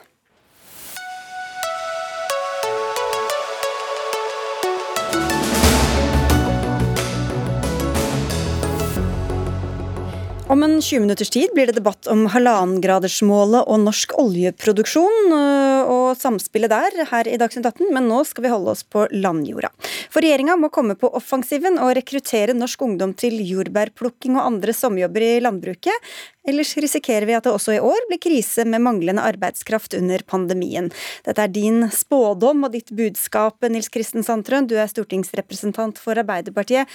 Om 10.56 10.64
en 10.64 10.82
20 10.82 11.00
minutters 11.00 11.30
tid 11.30 11.52
blir 11.52 11.68
det 11.68 11.76
debatt 11.76 12.08
om 12.08 12.22
halvannengradersmålet 12.32 13.66
og 13.68 13.82
norsk 13.84 14.14
oljeproduksjon 14.22 15.34
øh, 15.36 15.90
og 15.92 16.06
samspillet 16.16 16.72
der 16.72 17.10
her 17.10 17.28
i 17.28 17.36
Dagsnytt 17.42 17.68
18, 17.74 17.90
men 17.92 18.08
nå 18.08 18.22
skal 18.24 18.46
vi 18.46 18.52
holde 18.54 18.72
oss 18.72 18.86
på 18.88 19.04
landjorda. 19.12 19.74
For 20.14 20.24
regjeringa 20.24 20.56
må 20.56 20.70
komme 20.72 20.96
på 20.96 21.10
offensiven 21.20 21.76
og 21.76 21.92
rekruttere 21.98 22.56
norsk 22.56 22.86
ungdom 22.88 23.12
til 23.20 23.36
jordbærplukking 23.44 24.38
og 24.38 24.46
andre 24.46 24.78
sommerjobber 24.78 25.28
i 25.28 25.34
landbruket. 25.44 26.08
Ellers 26.48 26.72
risikerer 26.80 27.28
vi 27.28 27.36
at 27.36 27.44
det 27.44 27.52
også 27.52 27.76
i 27.76 27.84
år 27.84 28.08
blir 28.08 28.24
krise 28.24 28.64
med 28.64 28.86
manglende 28.88 29.28
arbeidskraft 29.28 30.00
under 30.00 30.24
pandemien. 30.24 30.88
Dette 31.28 31.50
er 31.50 31.52
din 31.52 31.90
spådom 31.92 32.64
og 32.70 32.80
ditt 32.80 32.96
budskap, 32.96 33.60
Nils 33.68 33.92
Kristen 33.92 34.24
Sandtrøen. 34.24 34.72
Du 34.72 34.80
er 34.80 34.88
stortingsrepresentant 34.88 36.00
for 36.00 36.16
Arbeiderpartiet. 36.24 36.88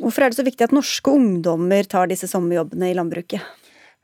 Hvorfor 0.00 0.24
er 0.24 0.32
det 0.32 0.38
så 0.40 0.46
viktig 0.46 0.64
at 0.64 0.74
norske 0.74 1.12
ungdommer 1.12 1.84
tar 1.88 2.08
disse 2.08 2.28
sommerjobbene 2.30 2.88
i 2.90 2.96
landbruket? 2.96 3.44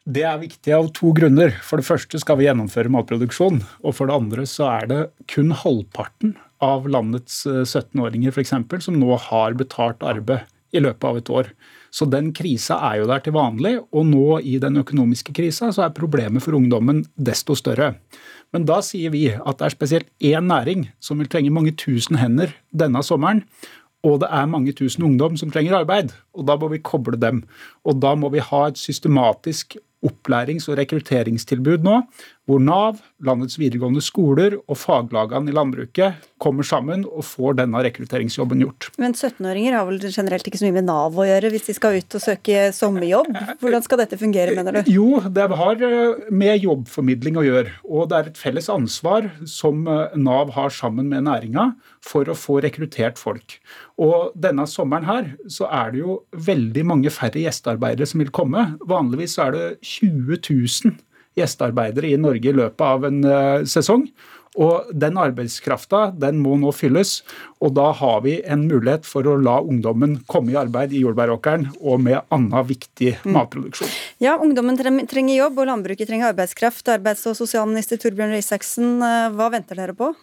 Det 0.06 0.22
er 0.22 0.38
viktig 0.38 0.74
av 0.76 0.90
to 0.94 1.10
grunner. 1.16 1.54
For 1.66 1.80
det 1.80 1.88
første 1.88 2.20
skal 2.22 2.38
vi 2.38 2.46
gjennomføre 2.46 2.92
matproduksjon. 2.94 3.62
Og 3.82 3.96
for 3.96 4.06
det 4.06 4.14
andre 4.14 4.44
så 4.46 4.68
er 4.70 4.90
det 4.90 5.00
kun 5.32 5.50
halvparten 5.56 6.36
av 6.62 6.86
landets 6.88 7.42
17-åringer 7.46 8.30
eh, 8.30 8.36
f.eks. 8.36 8.84
som 8.86 9.00
nå 9.00 9.16
har 9.26 9.56
betalt 9.58 10.04
arbeid 10.06 10.46
i 10.76 10.82
løpet 10.82 11.08
av 11.08 11.18
et 11.18 11.32
år. 11.32 11.50
Så 11.90 12.06
den 12.10 12.30
krisa 12.36 12.76
er 12.90 13.00
jo 13.00 13.08
der 13.08 13.22
til 13.24 13.34
vanlig, 13.36 13.76
og 13.94 14.06
nå 14.08 14.38
i 14.44 14.58
den 14.62 14.78
økonomiske 14.82 15.32
krisa 15.36 15.70
så 15.72 15.86
er 15.86 15.96
problemet 15.96 16.44
for 16.44 16.58
ungdommen 16.58 17.04
desto 17.16 17.56
større. 17.56 17.94
Men 18.54 18.66
da 18.68 18.82
sier 18.84 19.14
vi 19.14 19.24
at 19.32 19.58
det 19.58 19.68
er 19.68 19.74
spesielt 19.74 20.10
én 20.22 20.50
næring 20.50 20.86
som 21.02 21.18
vil 21.20 21.30
trenge 21.30 21.54
mange 21.54 21.74
tusen 21.78 22.18
hender 22.20 22.52
denne 22.70 23.02
sommeren, 23.06 23.46
og 24.06 24.20
det 24.22 24.30
er 24.30 24.46
mange 24.50 24.74
tusen 24.76 25.04
ungdom 25.08 25.36
som 25.40 25.50
trenger 25.50 25.80
arbeid. 25.80 26.14
og 26.34 26.46
Da 26.46 26.56
må 26.56 26.70
vi 26.70 26.78
koble 26.84 27.18
dem. 27.18 27.42
Og 27.84 28.00
da 28.02 28.14
må 28.14 28.30
vi 28.30 28.44
ha 28.44 28.66
et 28.68 28.78
systematisk 28.78 29.76
opplærings- 30.06 30.68
og 30.70 30.78
rekrutteringstilbud 30.78 31.82
nå, 31.82 32.02
hvor 32.46 32.60
Nav, 32.62 33.00
landets 33.26 33.58
videregående 33.58 34.02
skoler 34.04 34.54
og 34.60 34.78
faglagene 34.78 35.50
i 35.50 35.54
landbruket 35.54 36.20
kommer 36.42 36.66
sammen 36.66 37.02
og 37.08 37.24
får 37.26 37.56
denne 37.58 37.80
rekrutteringsjobben 37.82 38.62
gjort. 38.62 38.88
Men 39.02 39.16
17-åringer 39.16 39.74
har 39.74 39.88
vel 39.88 39.98
generelt 40.04 40.46
ikke 40.46 40.60
så 40.60 40.68
mye 40.68 40.76
med 40.78 40.86
Nav 40.86 41.18
å 41.18 41.26
gjøre 41.26 41.50
hvis 41.50 41.66
de 41.66 41.74
skal 41.76 41.98
ut 41.98 42.18
og 42.18 42.22
søke 42.22 42.68
sommerjobb? 42.76 43.32
Hvordan 43.62 43.86
skal 43.86 44.02
dette 44.02 44.18
fungere, 44.20 44.54
mener 44.54 44.78
du? 44.78 44.92
Jo, 44.94 45.08
det 45.26 45.48
har 45.58 45.82
eh, 45.88 46.28
med 46.30 46.62
jobbformidling 46.62 47.40
å 47.40 47.46
gjøre. 47.46 47.74
Og 47.88 48.10
det 48.12 48.18
er 48.18 48.30
et 48.30 48.38
felles 48.40 48.70
ansvar 48.70 49.30
som 49.50 49.82
eh, 49.90 50.14
Nav 50.14 50.54
har 50.54 50.70
sammen 50.74 51.10
med 51.10 51.26
næringa 51.26 51.72
for 52.06 52.30
å 52.30 52.38
få 52.38 52.60
rekruttert 52.62 53.18
folk. 53.18 53.58
Og 53.98 54.30
denne 54.38 54.68
sommeren 54.70 55.08
her 55.08 55.32
så 55.50 55.66
er 55.72 55.90
det 55.94 56.04
jo 56.04 56.20
veldig 56.46 56.86
mange 56.86 57.10
færre 57.10 57.42
gjestearbeidere 57.42 58.06
som 58.06 58.22
vil 58.22 58.30
komme. 58.34 58.68
Vanligvis 58.86 59.38
er 59.42 59.56
det 59.56 59.66
20 59.80 60.38
000 60.46 60.94
gjestearbeidere 61.36 62.12
i 62.12 62.20
Norge 62.20 62.50
i 62.50 62.56
løpet 62.56 62.86
av 62.86 63.06
en 63.08 63.22
uh, 63.26 63.66
sesong. 63.68 64.08
Og 64.56 64.88
Den 64.96 65.18
arbeidskrafta 65.20 66.10
den 66.16 66.38
må 66.40 66.56
nå 66.60 66.70
fylles, 66.72 67.18
og 67.60 67.74
da 67.76 67.90
har 67.98 68.22
vi 68.24 68.38
en 68.48 68.64
mulighet 68.70 69.04
for 69.08 69.28
å 69.28 69.36
la 69.40 69.58
ungdommen 69.60 70.16
komme 70.32 70.54
i 70.54 70.56
arbeid 70.56 70.94
i 70.96 71.02
jordbæråkeren 71.04 71.68
og 71.76 72.00
med 72.06 72.22
annen 72.32 72.68
viktig 72.68 73.18
mm. 73.20 73.34
matproduksjon. 73.36 73.92
Ja, 74.24 74.38
Ungdommen 74.40 74.78
trenger 74.80 75.34
jobb, 75.34 75.60
og 75.60 75.68
landbruket 75.68 76.08
trenger 76.08 76.32
arbeidskraft. 76.32 76.88
Arbeids- 76.88 77.26
og 77.28 77.36
sosialminister 77.36 78.00
Torbjørn 78.00 78.32
Røe 78.32 78.40
Isaksen, 78.40 78.96
eh, 79.04 79.28
hva 79.36 79.50
venter 79.52 79.76
dere 79.76 79.96
på? 79.96 80.14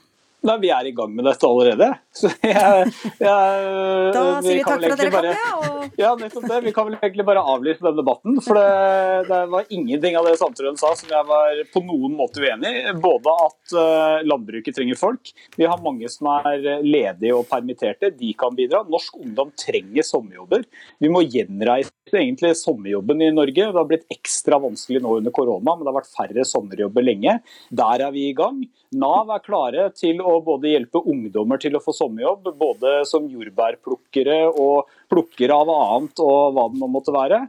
Nei, 0.44 0.58
Vi 0.60 0.70
er 0.76 0.88
i 0.90 0.92
gang 0.92 1.14
med 1.16 1.24
dette 1.24 1.48
allerede. 1.48 1.88
Så 2.20 2.28
jeg, 2.44 2.90
jeg, 3.24 3.60
da 4.16 4.24
sier 4.44 4.58
vi 4.60 4.64
takk 4.66 4.84
for 4.84 4.96
at 4.96 5.00
dere 5.00 5.14
kom. 5.14 5.28
Ja, 5.30 5.52
og... 5.56 5.86
ja, 6.04 6.10
nettopp 6.20 6.48
det. 6.52 6.58
Vi 6.66 6.74
kan 6.76 6.90
vel 6.90 6.98
egentlig 7.00 7.26
bare 7.30 7.44
avlyse 7.54 7.80
denne 7.80 8.02
debatten. 8.02 8.42
For 8.44 8.60
det, 8.60 9.30
det 9.30 9.40
var 9.54 9.72
ingenting 9.72 10.18
av 10.20 10.28
det 10.28 10.36
Sandtrøen 10.42 10.80
sa 10.80 10.92
som 11.00 11.14
jeg 11.16 11.30
var 11.30 11.64
på 11.72 11.84
noen 11.88 12.18
måte 12.20 12.44
uenig 12.44 12.74
i. 12.82 12.84
Både 13.04 13.38
at 13.46 13.76
uh, 13.78 14.20
landbruket 14.28 14.76
trenger 14.76 15.00
folk. 15.00 15.32
Vi 15.56 15.70
har 15.70 15.82
mange 15.86 16.12
som 16.12 16.28
er 16.36 16.84
ledige 16.84 17.38
og 17.38 17.48
permitterte. 17.50 18.12
De 18.20 18.36
kan 18.38 18.56
bidra. 18.58 18.84
Norsk 18.92 19.24
ungdom 19.24 19.56
trenger 19.60 20.04
sommerjobber. 20.08 20.68
Vi 21.00 21.12
må 21.12 21.24
gjenreise 21.24 21.94
egentlig 22.12 22.54
sommerjobben 22.60 23.24
i 23.24 23.32
Norge. 23.34 23.72
Det 23.72 23.80
har 23.80 23.90
blitt 23.90 24.08
ekstra 24.12 24.60
vanskelig 24.62 25.02
nå 25.04 25.18
under 25.22 25.34
korona, 25.34 25.72
men 25.72 25.88
det 25.88 25.94
har 25.94 26.02
vært 26.02 26.14
færre 26.14 26.48
sommerjobber 26.52 27.08
lenge. 27.08 27.40
Der 27.72 28.08
er 28.10 28.12
vi 28.14 28.28
i 28.28 28.38
gang. 28.38 28.60
Nav 28.98 29.32
er 29.34 29.44
klare 29.44 29.90
til 29.98 30.22
å 30.22 30.38
både 30.46 30.72
hjelpe 30.72 31.02
ungdommer 31.02 31.62
til 31.62 31.78
å 31.78 31.84
få 31.84 31.96
sommerjobb, 31.96 32.54
både 32.60 33.02
som 33.10 33.28
jordbærplukkere 33.30 34.40
og 34.52 34.90
plukkere 35.12 35.58
av 35.58 35.72
annet 35.74 36.24
og 36.24 36.56
hva 36.56 36.68
det 36.72 36.82
nå 36.82 36.90
måtte 36.92 37.16
være. 37.16 37.44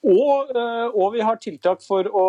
Og, 0.00 0.48
eh, 0.56 0.86
og, 0.94 1.12
vi 1.12 1.20
har 1.20 1.36
tiltak 1.36 1.82
for 1.84 2.06
å 2.08 2.26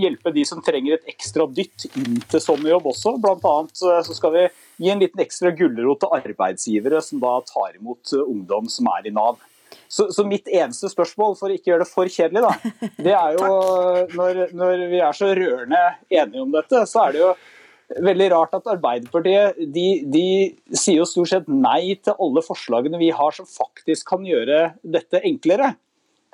hjelpe 0.00 0.32
de 0.34 0.42
som 0.48 0.62
trenger 0.64 0.96
et 0.96 1.12
ekstra 1.12 1.46
dytt 1.46 1.86
inn 1.94 2.18
til 2.26 2.42
sommerjobb 2.42 2.88
også. 2.90 3.14
Blant 3.22 3.44
annet 3.46 3.82
eh, 3.86 4.00
så 4.08 4.16
skal 4.18 4.34
vi 4.34 4.44
gi 4.82 4.90
en 4.90 5.02
liten 5.02 5.22
ekstra 5.22 5.52
gulrot 5.54 6.02
til 6.02 6.16
arbeidsgivere 6.18 7.02
som 7.06 7.22
da 7.22 7.36
tar 7.46 7.76
imot 7.78 8.16
eh, 8.16 8.24
ungdom 8.24 8.66
som 8.72 8.90
er 8.96 9.06
i 9.06 9.14
Nav. 9.14 9.38
Så, 9.86 10.08
så, 10.10 10.24
mitt 10.26 10.50
eneste 10.50 10.90
spørsmål, 10.90 11.36
for 11.38 11.52
å 11.52 11.54
ikke 11.54 11.70
gjøre 11.70 11.84
det 11.84 11.92
for 11.92 12.10
kjedelig, 12.10 12.42
da, 12.42 12.90
det 13.06 13.14
er 13.14 13.38
jo 13.38 13.48
når, 14.18 14.40
når 14.58 14.84
vi 14.90 15.02
er 15.06 15.14
så 15.14 15.30
rørende 15.38 15.82
enige 16.10 16.42
om 16.42 16.54
dette, 16.54 16.82
så 16.90 17.06
er 17.06 17.14
det 17.14 17.22
jo 17.22 17.30
veldig 17.88 18.30
rart 18.32 18.56
at 18.56 18.68
Arbeiderpartiet 18.74 19.58
de, 19.74 19.86
de, 20.10 20.26
sier 20.72 21.02
jo 21.02 21.08
stort 21.08 21.32
sett 21.32 21.48
nei 21.50 21.96
til 22.00 22.16
alle 22.16 22.42
forslagene 22.44 23.00
vi 23.00 23.10
har 23.14 23.34
som 23.36 23.48
faktisk 23.48 24.08
kan 24.14 24.24
gjøre 24.26 24.74
dette 24.82 25.20
enklere. 25.24 25.74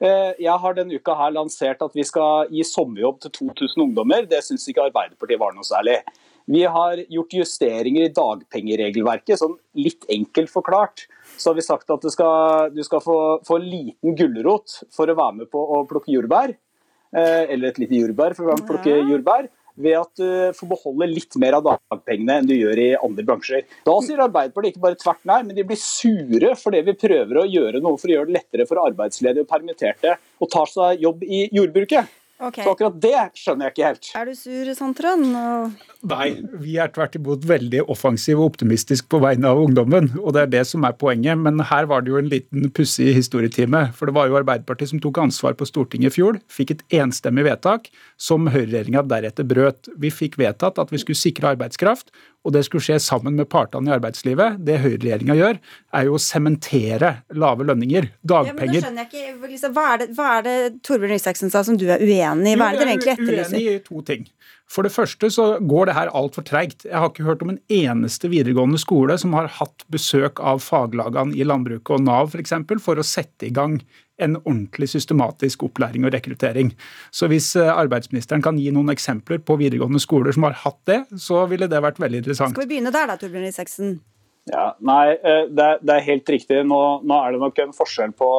Eh, 0.00 0.32
jeg 0.40 0.56
har 0.62 0.76
denne 0.76 0.96
uka 0.96 1.16
her 1.18 1.34
lansert 1.34 1.82
at 1.84 1.96
vi 1.96 2.06
skal 2.06 2.48
gi 2.54 2.64
sommerjobb 2.64 3.20
til 3.24 3.34
2000 3.52 3.84
ungdommer. 3.88 4.24
Det 4.30 4.40
syns 4.46 4.64
ikke 4.70 4.86
Arbeiderpartiet 4.88 5.42
var 5.42 5.56
noe 5.56 5.66
særlig. 5.66 5.98
Vi 6.50 6.64
har 6.64 7.02
gjort 7.12 7.36
justeringer 7.36 8.06
i 8.06 8.14
dagpengeregelverket, 8.14 9.38
sånn 9.38 9.58
litt 9.78 10.06
enkelt 10.10 10.50
forklart. 10.50 11.04
Så 11.36 11.50
har 11.50 11.58
vi 11.58 11.66
sagt 11.66 11.92
at 11.92 12.02
du 12.02 12.10
skal, 12.10 12.72
du 12.74 12.80
skal 12.86 13.04
få, 13.04 13.18
få, 13.46 13.60
en 13.60 13.68
liten 13.68 14.16
gulrot 14.18 14.80
for 14.94 15.10
å 15.10 15.18
være 15.18 15.42
med 15.42 15.52
på 15.52 15.60
å 15.60 15.84
plukke 15.90 16.14
jordbær. 16.16 16.56
Eh, 17.10 17.44
eller 17.52 17.70
et 17.70 17.82
lite 17.82 18.00
jordbær 18.00 18.34
for 18.38 18.46
å 18.46 18.52
være 18.52 18.62
med 18.62 18.66
på 18.66 18.72
å 18.72 18.76
plukke 18.78 18.98
jordbær 19.12 19.50
ved 19.82 19.96
at 20.00 20.20
du 20.20 20.28
får 20.56 20.70
beholde 20.74 21.10
litt 21.10 21.38
mer 21.40 21.58
av 21.58 21.66
dagpengene 21.66 22.38
enn 22.40 22.48
du 22.48 22.54
gjør 22.56 22.82
i 22.82 22.88
andre 23.00 23.26
bransjer. 23.26 23.66
Da 23.86 23.96
sier 24.04 24.22
Arbeiderpartiet 24.26 24.76
ikke 24.76 24.84
bare 24.86 25.00
tvert 25.00 25.26
nei, 25.28 25.40
men 25.46 25.56
de 25.56 25.66
blir 25.66 25.80
sure 25.80 26.54
fordi 26.60 26.84
vi 26.86 26.96
prøver 27.00 27.42
å 27.42 27.48
gjøre 27.48 27.82
noe 27.82 28.00
for 28.00 28.10
å 28.10 28.16
gjøre 28.18 28.30
det 28.30 28.38
lettere 28.38 28.68
for 28.68 28.82
arbeidsledige 28.84 29.46
og 29.46 29.50
permitterte 29.50 30.16
å 30.40 30.50
ta 30.50 30.66
seg 30.68 31.04
jobb 31.04 31.24
i 31.26 31.46
jordbruket. 31.56 32.19
Okay. 32.40 32.64
Så 32.64 32.72
akkurat 32.72 32.96
det 33.02 33.18
skjønner 33.36 33.68
jeg 33.68 33.74
ikke 33.74 33.88
helt. 33.90 34.06
Er 34.16 34.28
du 34.30 34.36
sur, 34.38 34.68
Sandtrøen? 34.78 35.24
Nei, 36.08 36.28
vi 36.62 36.78
er 36.80 36.88
tvert 36.94 37.18
imot 37.18 37.44
veldig 37.44 37.82
offensive 37.92 38.40
og 38.40 38.54
optimistiske 38.54 39.10
på 39.12 39.20
vegne 39.20 39.50
av 39.50 39.60
ungdommen. 39.60 40.08
Og 40.22 40.32
det 40.32 40.46
er 40.46 40.54
det 40.54 40.62
som 40.70 40.86
er 40.88 40.96
poenget. 40.96 41.36
Men 41.36 41.60
her 41.68 41.90
var 41.90 42.00
det 42.00 42.14
jo 42.14 42.16
en 42.20 42.30
liten 42.32 42.70
pussig 42.72 43.10
historietime. 43.18 43.90
For 43.96 44.08
det 44.08 44.16
var 44.16 44.30
jo 44.30 44.38
Arbeiderpartiet 44.40 44.94
som 44.94 45.02
tok 45.04 45.20
ansvar 45.20 45.58
på 45.58 45.68
Stortinget 45.68 46.14
i 46.14 46.16
fjor. 46.16 46.40
Fikk 46.48 46.72
et 46.78 46.84
enstemmig 47.02 47.44
vedtak 47.50 47.92
som 48.16 48.48
høyreregjeringa 48.48 49.04
deretter 49.10 49.44
brøt. 49.44 49.92
Vi 50.00 50.08
fikk 50.08 50.40
vedtatt 50.40 50.80
at 50.80 50.94
vi 50.94 51.02
skulle 51.02 51.20
sikre 51.20 51.52
arbeidskraft, 51.52 52.08
og 52.40 52.54
det 52.56 52.64
skulle 52.64 52.80
skje 52.86 52.96
sammen 53.04 53.36
med 53.36 53.50
partene 53.52 53.92
i 53.92 53.94
arbeidslivet. 53.98 54.62
Det 54.64 54.78
høyreregjeringa 54.80 55.36
gjør, 55.36 55.60
er 55.92 56.08
jo 56.08 56.16
å 56.16 56.22
sementere 56.24 57.18
lave 57.36 57.68
lønninger, 57.68 58.08
dagpenger. 58.24 58.80
Ja, 58.80 58.88
men 58.88 59.04
da 59.04 59.04
skjønner 59.04 59.04
jeg 59.04 59.60
ikke, 59.60 59.72
Hva 59.76 59.86
er 59.92 60.00
det, 60.00 60.08
hva 60.16 60.32
er 60.38 60.46
det 60.46 60.56
Torbjørn 60.88 61.18
Isaksen 61.18 61.52
sa 61.52 61.60
som 61.66 61.76
du 61.76 61.84
er 61.92 62.00
uenig 62.00 62.29
i? 62.38 62.54
Hva 62.58 62.70
er 62.70 62.76
det 62.76 62.82
dere 62.84 62.92
egentlig 62.94 63.14
etterlyser? 63.16 63.56
Uenig 63.56 63.72
i 63.74 63.82
to 63.86 64.02
ting. 64.06 64.28
For 64.70 64.86
det 64.86 64.92
første 64.94 65.30
så 65.34 65.46
går 65.58 65.88
det 65.88 65.96
her 65.96 66.12
altfor 66.14 66.44
treigt. 66.46 66.84
Jeg 66.86 66.94
har 66.94 67.10
ikke 67.10 67.26
hørt 67.26 67.40
om 67.42 67.50
en 67.50 67.58
eneste 67.74 68.30
videregående 68.30 68.78
skole 68.78 69.16
som 69.18 69.34
har 69.34 69.50
hatt 69.56 69.82
besøk 69.90 70.38
av 70.38 70.62
faglagene 70.62 71.34
i 71.34 71.46
landbruket 71.46 71.96
og 71.96 72.04
Nav 72.06 72.28
f.eks. 72.28 72.36
For, 72.36 72.44
eksempel, 72.44 72.82
for 72.84 73.00
å 73.00 73.06
sette 73.06 73.48
i 73.48 73.54
gang 73.54 73.80
en 74.20 74.36
ordentlig 74.42 74.90
systematisk 74.92 75.64
opplæring 75.66 76.04
og 76.06 76.14
rekruttering. 76.14 76.70
Så 77.10 77.26
hvis 77.32 77.54
eh, 77.58 77.72
arbeidsministeren 77.72 78.44
kan 78.44 78.58
gi 78.60 78.70
noen 78.74 78.92
eksempler 78.92 79.40
på 79.42 79.56
videregående 79.58 80.02
skoler 80.02 80.36
som 80.36 80.46
har 80.46 80.58
hatt 80.62 80.80
det, 80.90 81.00
så 81.18 81.46
ville 81.50 81.68
det 81.70 81.82
vært 81.82 82.00
veldig 82.02 82.22
interessant. 82.22 82.54
Skal 82.54 82.68
vi 82.68 82.74
begynne 82.76 82.94
der 82.94 83.10
da, 83.10 83.16
Torbjørn 83.20 83.48
Isaksen? 83.48 83.94
Ja, 84.50 84.70
nei, 84.86 85.14
eh, 85.16 85.46
det 85.50 85.66
er, 85.66 85.80
det 85.82 85.96
er 85.96 86.06
helt 86.06 86.34
riktig. 86.36 86.60
Nå, 86.68 86.80
nå, 87.04 87.20
er 87.20 87.34
det 87.34 87.42
nok 87.42 87.62
en 87.64 87.74
forskjell 87.76 88.14
på 88.18 88.30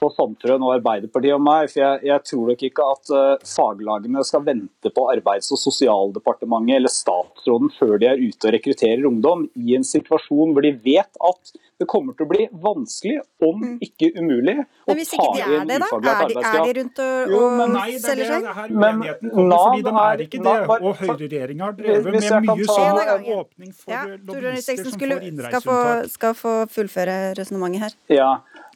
på 0.00 0.10
Sandtrøen 0.14 0.64
og 0.64 0.74
Arbeiderpartiet 0.76 1.36
og 1.36 1.44
meg. 1.44 1.70
for 1.72 1.82
Jeg, 1.82 2.02
jeg 2.10 2.24
tror 2.30 2.50
nok 2.52 2.64
ikke 2.68 2.88
at 2.94 3.12
uh, 3.14 3.46
faglagene 3.48 4.24
skal 4.28 4.44
vente 4.46 4.92
på 4.92 5.06
Arbeids- 5.12 5.52
og 5.54 5.60
sosialdepartementet 5.62 6.80
eller 6.80 6.92
statsråden 6.92 7.72
før 7.78 7.96
de 8.02 8.10
er 8.10 8.20
ute 8.22 8.50
og 8.50 8.56
rekrutterer 8.56 9.06
ungdom, 9.08 9.46
i 9.56 9.76
en 9.78 9.86
situasjon 9.86 10.52
hvor 10.56 10.66
de 10.66 10.74
vet 10.84 11.24
at 11.30 11.56
det 11.76 11.84
kommer 11.90 12.16
til 12.16 12.24
å 12.24 12.28
bli 12.30 12.44
vanskelig, 12.64 13.18
om 13.44 13.58
mm. 13.60 13.72
ikke 13.84 14.08
umulig, 14.16 14.54
å 14.64 14.94
ta 14.94 14.94
inn 14.96 15.72
ufaglært 15.76 16.22
arbeidskraft. 16.24 16.56
Er 16.56 16.70
de 16.70 16.74
rundt 16.78 17.00
og, 17.04 17.32
jo, 17.34 17.40
men 17.58 17.74
nei, 17.76 17.88
selger 18.00 18.30
seg? 18.32 18.46
Men 18.72 19.02
Nav 19.02 19.66
fordi 19.66 19.84
de 19.84 19.94
er 20.02 20.22
ikke 20.24 20.40
det. 20.46 20.54
Og 20.76 21.02
høyreregjeringa 21.02 21.68
har 21.68 21.76
drevet 21.76 22.08
med 22.16 22.48
mye 22.48 22.68
sånn 22.70 23.28
åpning 23.36 23.74
for 23.76 23.92
ja, 23.92 24.04
lobbyister 24.14 24.80
som 24.80 24.96
får 24.96 25.26
innreiseunntak. 25.28 25.66
Skal, 25.66 26.14
skal 26.14 26.38
få 26.38 26.54
fullføre 26.72 27.18
resonnementet 27.36 27.84
her. 27.84 27.98
Ja, 28.22 28.30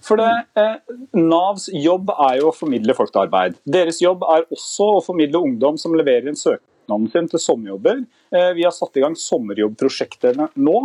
for 0.04 0.20
det, 0.20 0.30
eh, 0.56 0.76
Navs 1.18 1.68
jobb 1.72 2.10
er 2.14 2.40
jo 2.40 2.50
å 2.50 2.56
formidle 2.56 2.94
folk 2.96 3.12
til 3.12 3.24
arbeid. 3.24 3.58
Deres 3.68 4.00
jobb 4.02 4.24
er 4.24 4.46
også 4.48 4.88
å 4.96 5.04
formidle 5.04 5.42
ungdom 5.44 5.78
som 5.80 5.94
leverer 5.96 6.30
en 6.30 6.38
søknaden 6.38 7.10
sin 7.12 7.28
til 7.28 7.42
sommerjobber. 7.42 8.04
Eh, 8.32 8.52
vi 8.56 8.64
har 8.64 8.74
satt 8.74 8.96
i 8.96 9.04
gang 9.04 9.14
sommerjobbprosjektene 9.14 10.50
nå. 10.56 10.78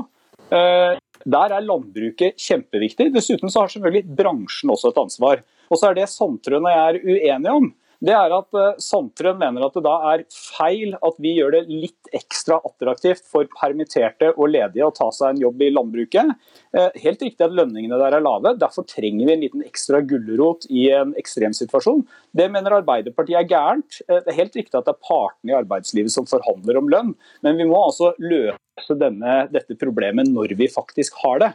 Eh, 0.51 0.97
der 1.25 1.55
er 1.55 1.65
landbruket 1.65 2.37
kjempeviktig. 2.37 3.11
Dessuten 3.13 3.49
så 3.49 3.63
har 3.63 3.71
selvfølgelig 3.73 4.15
bransjen 4.17 4.73
også 4.73 4.91
et 4.91 5.01
ansvar. 5.01 5.41
Og 5.71 5.79
så 5.79 5.89
er 5.89 5.97
det 5.97 6.11
Sandtrøen 6.11 6.67
og 6.67 6.73
jeg 6.75 6.85
er 6.85 7.01
uenige 7.05 7.55
om 7.55 7.71
det 8.05 8.13
er 8.13 8.33
at 8.35 8.57
uh, 8.57 8.77
Sandtrøen 8.81 9.39
mener 9.41 9.65
at 9.65 9.75
det 9.77 9.83
da 9.85 9.95
er 10.11 10.23
feil 10.31 10.95
at 11.05 11.17
vi 11.21 11.35
gjør 11.37 11.55
det 11.55 11.61
litt 11.71 12.09
ekstra 12.15 12.59
attraktivt 12.67 13.23
for 13.31 13.49
permitterte 13.55 14.31
og 14.35 14.51
ledige 14.53 14.85
å 14.85 14.93
ta 14.95 15.09
seg 15.15 15.33
en 15.33 15.41
jobb 15.45 15.63
i 15.65 15.71
landbruket. 15.73 16.33
Uh, 16.75 16.89
helt 17.01 17.23
riktig 17.25 17.45
at 17.45 17.55
lønningene 17.55 17.99
der 18.01 18.17
er 18.17 18.25
lave, 18.25 18.55
derfor 18.61 18.85
trenger 18.89 19.29
vi 19.29 19.35
en 19.35 19.45
liten 19.45 19.65
ekstra 19.65 20.03
gulrot 20.05 20.67
i 20.69 20.87
en 20.95 21.15
ekstremsituasjon. 21.19 22.05
Det 22.35 22.49
mener 22.53 22.79
Arbeiderpartiet 22.81 23.41
er 23.41 23.49
gærent. 23.49 24.01
Uh, 24.09 24.19
det 24.19 24.33
er 24.33 24.41
helt 24.43 24.59
riktig 24.61 24.77
at 24.77 24.89
det 24.89 24.95
er 24.95 25.07
partene 25.09 25.55
i 25.55 25.57
arbeidslivet 25.63 26.13
som 26.13 26.29
forhandler 26.29 26.81
om 26.81 26.91
lønn, 26.91 27.15
men 27.45 27.57
vi 27.61 27.69
må 27.69 27.81
altså 27.87 28.13
løse 28.21 28.59
denne, 28.99 29.35
dette 29.53 29.75
problemet 29.79 30.27
når 30.29 30.53
vi 30.59 30.67
faktisk 30.69 31.15
har 31.23 31.39
det. 31.41 31.49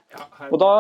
Og 0.48 0.56
da 0.60 0.70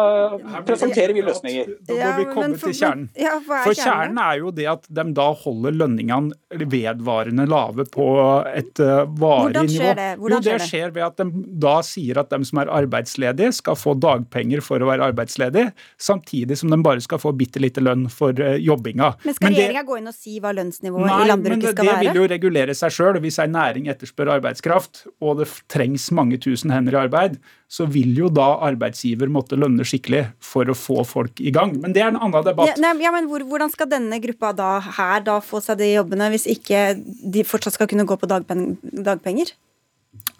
presenterer 0.66 1.12
vi 1.14 1.22
løsninger. 1.24 1.74
Da 1.86 1.98
må 2.00 2.10
vi 2.16 2.26
komme 2.32 2.58
til 2.58 2.74
kjernen. 2.74 3.08
For 3.66 3.76
kjernen 3.76 4.18
er 4.22 4.40
jo 4.40 4.52
det 4.54 4.66
at 4.72 4.88
de 4.88 5.04
da 5.16 5.28
holder 5.36 5.76
lønningene 5.76 6.64
vedvarende 6.70 7.46
lave 7.48 7.84
på 7.92 8.06
et 8.50 8.80
uh, 8.82 9.04
varig 9.20 9.66
nivå. 9.68 9.92
Det? 10.00 10.08
Jo, 10.16 10.40
det 10.42 10.56
skjer 10.64 10.94
ved 10.96 11.06
at 11.06 11.20
de 11.20 11.44
da 11.60 11.76
sier 11.86 12.20
at 12.22 12.32
de 12.32 12.40
som 12.48 12.62
er 12.62 12.72
arbeidsledige, 12.80 13.52
skal 13.60 13.76
få 13.78 13.94
dagpenger 14.00 14.62
for 14.64 14.82
å 14.82 14.88
være 14.88 15.10
arbeidsledig, 15.10 15.68
samtidig 16.00 16.58
som 16.58 16.72
de 16.72 16.80
bare 16.84 17.02
skal 17.04 17.20
få 17.22 17.34
bitte 17.36 17.62
lite 17.62 17.84
lønn 17.84 18.08
for 18.12 18.34
uh, 18.40 18.56
jobbinga. 18.56 19.12
Men 19.26 19.36
skal 19.36 19.54
regjeringa 19.54 19.84
gå 19.86 20.00
inn 20.00 20.10
og 20.10 20.16
si 20.16 20.38
hva 20.42 20.54
lønnsnivået 20.56 21.06
nei, 21.06 21.20
i 21.20 21.30
landbruket 21.30 21.74
skal 21.76 21.90
være? 21.90 22.00
Det 22.00 22.08
vil 22.08 22.22
jo 22.22 22.32
regulere 22.34 22.76
seg 22.78 22.96
sjøl. 22.96 23.20
Hvis 23.20 23.40
ei 23.42 23.48
næring 23.50 23.90
etterspør 23.92 24.34
arbeidskraft, 24.38 25.04
og 25.20 25.42
det 25.42 25.48
trengs 25.70 26.08
mange 26.16 26.29
mange 26.30 26.40
tusen 26.42 26.70
hender 26.70 26.94
i 26.94 27.00
arbeid, 27.04 27.38
så 27.68 27.86
vil 27.90 28.14
jo 28.16 28.28
da 28.30 28.60
arbeidsgiver 28.66 29.30
måtte 29.30 29.58
lønne 29.58 29.84
skikkelig 29.86 30.28
for 30.42 30.68
å 30.68 30.76
få 30.76 31.02
folk 31.04 31.40
i 31.40 31.50
gang. 31.50 31.74
Men 31.80 31.94
det 31.94 32.02
er 32.02 32.12
en 32.12 32.20
annen 32.20 32.44
debatt. 32.46 32.70
Ja, 32.70 32.78
nei, 32.78 32.94
ja 33.02 33.12
men 33.14 33.28
hvor, 33.30 33.42
Hvordan 33.50 33.70
skal 33.72 33.90
denne 33.90 34.20
gruppa 34.22 34.52
da 34.54 34.78
her 34.80 35.24
da 35.26 35.40
få 35.42 35.60
seg 35.64 35.80
de 35.80 35.92
jobbene, 35.94 36.30
hvis 36.30 36.46
ikke 36.50 36.94
de 37.00 37.44
fortsatt 37.46 37.74
skal 37.74 37.90
kunne 37.90 38.06
gå 38.06 38.16
på 38.20 38.30
dagpenger? 38.30 39.54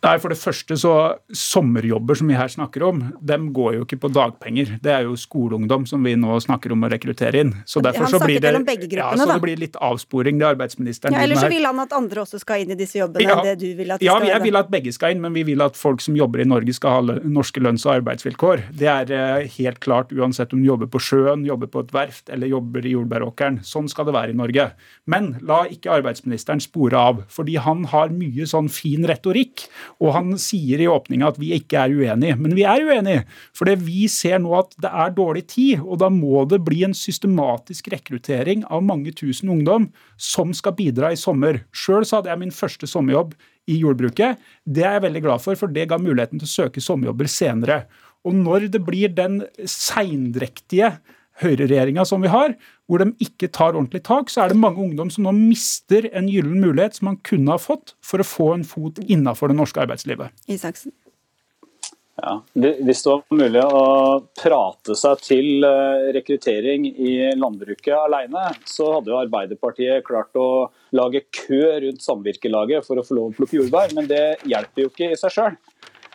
Nei, 0.01 0.15
For 0.21 0.33
det 0.33 0.39
første 0.41 0.77
så 0.81 0.95
Sommerjobber 1.37 2.17
som 2.17 2.31
vi 2.31 2.37
her 2.39 2.49
snakker 2.49 2.85
om, 2.87 3.03
dem 3.21 3.51
går 3.57 3.75
jo 3.77 3.85
ikke 3.85 3.99
på 4.05 4.11
dagpenger. 4.13 4.77
Det 4.83 4.93
er 4.95 5.05
jo 5.05 5.17
skoleungdom 5.19 5.85
som 5.89 6.05
vi 6.07 6.15
nå 6.19 6.39
snakker 6.41 6.73
om 6.73 6.87
å 6.87 6.91
rekruttere 6.93 7.43
inn. 7.45 7.53
Så 7.69 7.83
derfor 7.85 8.09
så 8.09 8.21
blir 8.23 8.41
det, 8.41 8.53
ja, 8.97 9.11
så 9.17 9.27
det 9.29 9.39
blir 9.45 9.61
litt 9.61 9.77
avsporing, 9.77 10.39
det 10.41 10.49
arbeidsministeren 10.49 11.17
ja, 11.17 11.25
Eller 11.27 11.41
så 11.41 11.51
vil 11.53 11.67
han 11.69 11.83
at 11.83 11.93
andre 11.97 12.25
også 12.25 12.41
skal 12.41 12.65
inn 12.65 12.73
i 12.75 12.79
disse 12.79 13.01
jobbene 13.01 13.27
ja, 13.27 13.37
enn 13.37 13.49
det 13.51 13.57
du 13.61 13.69
vil 13.77 13.93
at 13.93 14.01
de 14.01 14.09
ja, 14.09 14.17
skal 14.17 14.29
Ja, 14.29 14.35
jeg 14.37 14.45
vil 14.47 14.61
at 14.61 14.73
begge 14.73 14.95
skal 14.97 15.15
inn, 15.15 15.23
men 15.25 15.37
vi 15.37 15.45
vil 15.51 15.65
at 15.65 15.77
folk 15.79 16.03
som 16.05 16.17
jobber 16.17 16.43
i 16.43 16.49
Norge 16.49 16.75
skal 16.77 16.97
ha 16.97 17.19
norske 17.21 17.63
lønns- 17.63 17.85
og 17.89 17.99
arbeidsvilkår. 17.99 18.65
Det 18.81 18.89
er 18.93 19.15
eh, 19.17 19.51
helt 19.59 19.83
klart 19.85 20.15
uansett 20.17 20.55
om 20.57 20.65
du 20.65 20.71
jobber 20.71 20.91
på 20.91 21.03
sjøen, 21.11 21.45
jobber 21.49 21.71
på 21.73 21.85
et 21.85 21.95
verft 21.97 22.33
eller 22.33 22.51
jobber 22.51 22.89
i 22.89 22.95
jordbæråkeren. 22.97 23.61
Sånn 23.67 23.91
skal 23.91 24.09
det 24.09 24.17
være 24.17 24.35
i 24.35 24.41
Norge. 24.41 24.71
Men 25.11 25.35
la 25.47 25.63
ikke 25.69 25.93
arbeidsministeren 26.01 26.63
spore 26.65 26.99
av, 26.99 27.25
fordi 27.33 27.59
han 27.61 27.85
har 27.93 28.13
mye 28.15 28.49
sånn 28.49 28.71
fin 28.73 29.05
retorikk. 29.09 29.67
Og 29.99 30.13
han 30.15 30.33
sier 30.41 30.81
i 30.83 30.89
åpninga 30.91 31.31
at 31.33 31.41
vi 31.41 31.53
ikke 31.57 31.81
er 31.83 31.95
uenige, 31.97 32.37
men 32.41 32.55
vi 32.57 32.65
er 32.69 32.85
uenige. 32.87 33.25
For 33.57 33.71
vi 33.81 34.07
ser 34.13 34.41
nå 34.43 34.55
at 34.59 34.77
det 34.81 34.91
er 34.91 35.15
dårlig 35.17 35.47
tid, 35.53 35.83
og 35.83 36.01
da 36.03 36.11
må 36.13 36.45
det 36.51 36.63
bli 36.67 36.83
en 36.87 36.97
systematisk 36.97 37.91
rekruttering 37.93 38.65
av 38.71 38.85
mange 38.87 39.15
tusen 39.17 39.53
ungdom 39.53 39.91
som 40.21 40.55
skal 40.57 40.77
bidra 40.79 41.13
i 41.13 41.21
sommer. 41.21 41.65
Sjøl 41.73 42.07
hadde 42.09 42.33
jeg 42.33 42.43
min 42.43 42.55
første 42.55 42.89
sommerjobb 42.91 43.35
i 43.71 43.79
jordbruket. 43.81 44.41
Det 44.65 44.85
er 44.85 44.99
jeg 44.99 45.07
veldig 45.09 45.25
glad 45.27 45.45
for, 45.45 45.59
for 45.59 45.73
det 45.73 45.89
ga 45.91 46.01
muligheten 46.01 46.41
til 46.41 46.49
å 46.49 46.55
søke 46.55 46.83
sommerjobber 46.85 47.31
senere. 47.31 47.85
Og 48.27 48.37
når 48.37 48.69
det 48.75 48.83
blir 48.85 49.13
den 49.17 49.41
seindrektige 49.65 50.95
høyreregjeringa 51.41 52.05
som 52.09 52.23
vi 52.25 52.31
har, 52.33 52.55
hvor 52.89 53.03
de 53.03 53.11
ikke 53.23 53.51
tar 53.53 53.75
ordentlig 53.75 54.03
tak, 54.07 54.33
så 54.33 54.45
er 54.45 54.53
det 54.53 54.61
mange 54.61 54.83
ungdom 54.83 55.11
som 55.13 55.27
nå 55.27 55.35
mister 55.37 56.09
en 56.13 56.31
gyllen 56.31 56.63
mulighet 56.63 56.99
som 56.99 57.11
man 57.13 57.21
kunne 57.27 57.55
ha 57.55 57.61
fått 57.61 57.95
for 58.05 58.23
å 58.23 58.27
få 58.27 58.53
en 58.57 58.67
fot 58.67 59.01
innafor 59.07 59.53
det 59.53 59.61
norske 59.61 59.83
arbeidslivet. 59.83 60.35
Isaksen. 60.51 60.95
Ja, 62.21 62.35
Hvis 62.53 63.03
det 63.05 63.11
var 63.11 63.23
mulig 63.33 63.63
å 63.65 63.85
prate 64.37 64.97
seg 64.99 65.23
til 65.25 65.65
eh, 65.65 66.11
rekruttering 66.17 66.85
i 66.91 67.15
landbruket 67.39 67.95
alene, 67.97 68.51
så 68.69 68.91
hadde 68.97 69.13
jo 69.13 69.21
Arbeiderpartiet 69.23 70.05
klart 70.05 70.37
å 70.37 70.69
lage 70.97 71.25
kø 71.33 71.63
rundt 71.87 72.05
samvirkelaget 72.05 72.85
for 72.87 73.01
å 73.01 73.07
få 73.07 73.17
lov 73.17 73.31
å 73.31 73.37
plukke 73.39 73.61
jordbær, 73.61 73.95
men 73.97 74.11
det 74.11 74.25
hjelper 74.45 74.85
jo 74.85 74.93
ikke 74.93 75.13
i 75.15 75.21
seg 75.21 75.37
sjøl. 75.37 75.57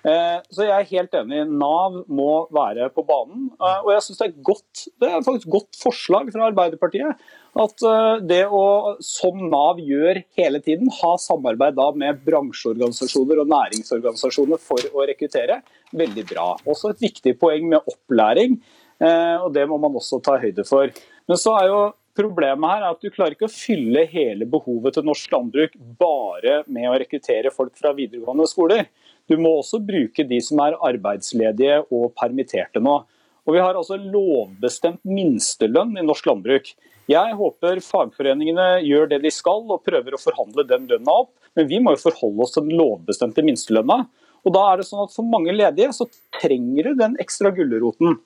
Eh, 0.05 0.37
så 0.53 0.67
jeg 0.67 0.73
er 0.75 0.89
helt 0.91 1.15
enig. 1.17 1.39
Nav 1.49 1.95
må 2.13 2.45
være 2.53 2.91
på 2.93 3.03
banen. 3.07 3.47
Eh, 3.57 3.79
og 3.81 3.89
jeg 3.95 4.03
syns 4.05 4.21
det 4.21 4.27
er 4.27 4.45
godt, 4.51 4.83
det 5.01 5.09
er 5.09 5.25
faktisk 5.25 5.49
godt 5.55 5.79
forslag 5.81 6.29
fra 6.33 6.49
Arbeiderpartiet. 6.51 7.25
At 7.65 7.85
eh, 7.89 8.11
det 8.29 8.43
å, 8.45 8.65
som 9.05 9.41
Nav 9.49 9.81
gjør 9.81 10.21
hele 10.37 10.61
tiden, 10.61 10.93
ha 10.99 11.15
samarbeid 11.21 11.77
da 11.79 11.89
med 11.97 12.21
bransjeorganisasjoner 12.27 13.41
og 13.41 13.51
næringsorganisasjoner 13.55 14.61
for 14.61 14.93
å 14.93 15.09
rekruttere, 15.09 15.61
veldig 15.95 16.25
bra. 16.29 16.51
Også 16.69 16.93
et 16.93 17.05
viktig 17.07 17.37
poeng 17.41 17.69
med 17.71 17.81
opplæring, 17.89 18.59
og 18.95 19.49
det 19.55 19.65
må 19.67 19.75
man 19.79 19.95
også 19.99 20.21
ta 20.23 20.37
høyde 20.39 20.63
for. 20.67 20.87
Men 21.27 21.39
så 21.39 21.51
er 21.59 21.67
jo 21.67 21.79
Problemet 22.15 22.69
her 22.71 22.83
er 22.85 22.93
at 22.93 23.01
du 23.03 23.09
klarer 23.11 23.33
ikke 23.35 23.49
å 23.49 23.51
fylle 23.51 24.05
hele 24.07 24.45
behovet 24.47 24.95
til 24.95 25.03
norsk 25.03 25.33
landbruk 25.33 25.73
bare 25.99 26.61
med 26.71 26.87
å 26.87 26.93
rekruttere 27.01 27.51
folk 27.51 27.73
fra 27.75 27.91
videregående 27.97 28.47
skoler. 28.47 28.85
Du 29.29 29.37
må 29.41 29.55
også 29.59 29.81
bruke 29.81 30.25
de 30.27 30.39
som 30.43 30.61
er 30.63 30.77
arbeidsledige 30.85 31.81
og 31.89 32.11
permitterte 32.19 32.81
nå. 32.83 32.99
Og 33.45 33.53
Vi 33.53 33.61
har 33.61 33.77
altså 33.77 33.97
lovbestemt 34.01 35.03
minstelønn 35.05 35.97
i 35.99 36.05
norsk 36.05 36.25
landbruk. 36.29 36.71
Jeg 37.09 37.37
håper 37.37 37.81
fagforeningene 37.85 38.81
gjør 38.81 39.11
det 39.11 39.21
de 39.21 39.31
skal 39.33 39.67
og 39.69 39.83
prøver 39.85 40.15
å 40.15 40.21
forhandle 40.21 40.65
den 40.65 40.87
lønna 40.89 41.19
opp, 41.21 41.35
men 41.53 41.67
vi 41.69 41.77
må 41.79 41.93
jo 41.93 42.07
forholde 42.07 42.45
oss 42.45 42.55
til 42.55 42.65
den 42.65 42.79
lovbestemte 42.79 43.45
minstelønna. 43.45 43.99
Og 44.45 44.53
da 44.53 44.63
er 44.71 44.81
det 44.81 44.87
sånn 44.89 45.05
at 45.05 45.13
For 45.13 45.25
mange 45.25 45.53
ledige 45.53 45.93
så 45.93 46.07
trenger 46.39 46.89
du 46.89 47.01
den 47.01 47.17
ekstra 47.21 47.53
gulroten 47.53 48.17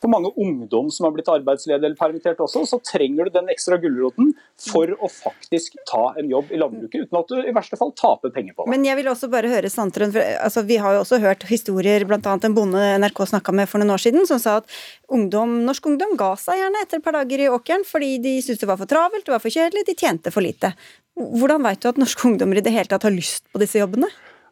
for 0.00 0.12
mange 0.12 0.32
ungdom 0.40 0.90
som 0.92 1.06
har 1.06 1.14
blitt 1.14 1.28
arbeidsledige 1.30 1.86
eller 1.86 1.98
permittert 1.98 2.40
også, 2.42 2.64
så 2.68 2.78
trenger 2.84 3.28
du 3.28 3.34
den 3.34 3.50
ekstra 3.52 3.78
gulroten 3.80 4.32
for 4.70 4.92
å 4.96 5.10
faktisk 5.10 5.76
ta 5.88 6.10
en 6.20 6.30
jobb 6.32 6.52
i 6.54 6.60
landbruket, 6.60 7.06
uten 7.06 7.20
at 7.20 7.32
du 7.32 7.40
i 7.40 7.54
verste 7.56 7.78
fall 7.80 7.92
taper 7.98 8.32
penger 8.34 8.56
på 8.56 8.64
det. 8.64 8.72
Men 8.74 8.86
jeg 8.88 8.98
vil 9.00 9.10
også 9.12 9.30
bare 9.32 9.50
høre 9.52 9.72
Sandtrøen, 9.72 10.14
for 10.14 10.24
altså, 10.46 10.64
vi 10.68 10.80
har 10.82 10.96
jo 10.96 11.02
også 11.04 11.20
hørt 11.22 11.46
historier, 11.50 12.06
bl.a. 12.08 12.20
en 12.20 12.56
bonde 12.56 12.86
NRK 13.04 13.22
snakka 13.34 13.54
med 13.56 13.70
for 13.70 13.82
noen 13.82 13.94
år 13.96 14.04
siden, 14.04 14.26
som 14.28 14.40
sa 14.42 14.58
at 14.62 14.80
ungdom, 15.12 15.60
norsk 15.68 15.92
ungdom 15.92 16.16
ga 16.20 16.32
seg 16.40 16.60
gjerne 16.62 16.84
etter 16.84 17.00
et 17.00 17.06
par 17.06 17.18
dager 17.20 17.44
i 17.44 17.52
åkeren 17.52 17.86
fordi 17.86 18.16
de 18.24 18.38
syntes 18.44 18.64
det 18.64 18.70
var 18.70 18.80
for 18.80 18.90
travelt, 18.90 19.26
det 19.26 19.34
var 19.34 19.42
for 19.42 19.52
kjedelig, 19.52 19.86
de 19.88 19.98
tjente 19.98 20.32
for 20.34 20.44
lite. 20.44 20.72
Hvordan 21.20 21.64
veit 21.66 21.82
du 21.82 21.90
at 21.90 22.00
norske 22.00 22.26
ungdommer 22.28 22.60
i 22.60 22.64
det 22.64 22.72
hele 22.74 22.88
tatt 22.88 23.04
har 23.04 23.14
lyst 23.14 23.44
på 23.52 23.60
disse 23.60 23.80
jobbene? 23.80 24.08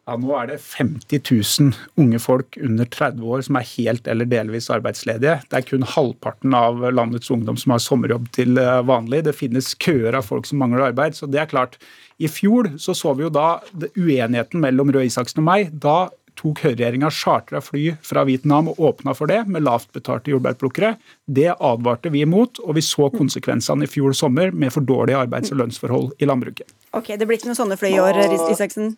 Ja, 0.09 0.15
Nå 0.17 0.31
er 0.33 0.47
det 0.49 0.55
50 0.65 1.19
000 1.61 1.75
unge 2.01 2.19
folk 2.23 2.57
under 2.57 2.87
30 2.89 3.25
år 3.29 3.43
som 3.45 3.59
er 3.59 3.67
helt 3.75 4.07
eller 4.09 4.25
delvis 4.25 4.71
arbeidsledige. 4.73 5.35
Det 5.45 5.59
er 5.59 5.67
kun 5.67 5.85
halvparten 5.85 6.55
av 6.57 6.81
landets 6.97 7.29
ungdom 7.29 7.59
som 7.61 7.75
har 7.75 7.83
sommerjobb 7.83 8.25
til 8.33 8.57
eh, 8.57 8.79
vanlig. 8.89 9.21
Det 9.27 9.35
finnes 9.37 9.75
køer 9.77 10.17
av 10.17 10.25
folk 10.25 10.49
som 10.49 10.63
mangler 10.63 10.87
arbeid. 10.87 11.13
så 11.13 11.29
det 11.29 11.43
er 11.43 11.51
klart. 11.51 11.77
I 12.17 12.25
fjor 12.25 12.71
så, 12.81 12.95
så 12.97 13.13
vi 13.13 13.27
jo 13.27 13.29
da 13.29 13.59
uenigheten 13.93 14.57
mellom 14.63 14.89
Røe 14.95 15.05
Isaksen 15.05 15.43
og 15.43 15.45
meg. 15.51 15.69
Da 15.77 16.09
tok 16.39 16.63
høyreregjeringa 16.63 17.11
chartra 17.13 17.61
fly 17.61 17.91
fra 18.05 18.23
Vietnam 18.25 18.71
og 18.71 18.79
åpna 18.89 19.13
for 19.13 19.29
det, 19.29 19.43
med 19.45 19.65
lavt 19.67 19.91
betalte 19.93 20.33
jordbærplukkere. 20.33 20.95
Det 21.27 21.51
advarte 21.53 22.09
vi 22.09 22.23
imot, 22.25 22.63
og 22.65 22.79
vi 22.79 22.85
så 22.85 23.11
konsekvensene 23.13 23.85
i 23.85 23.91
fjor 23.91 24.17
sommer 24.17 24.55
med 24.55 24.73
for 24.73 24.81
dårlige 24.81 25.21
arbeids- 25.21 25.53
og 25.53 25.61
lønnsforhold 25.61 26.15
i 26.17 26.29
landbruket. 26.29 26.73
Ok, 26.97 27.13
Det 27.13 27.27
blir 27.27 27.37
ikke 27.37 27.51
noen 27.51 27.61
sånne 27.61 27.77
fly 27.77 27.93
i 27.93 28.01
år, 28.01 28.23
Isaksen? 28.49 28.95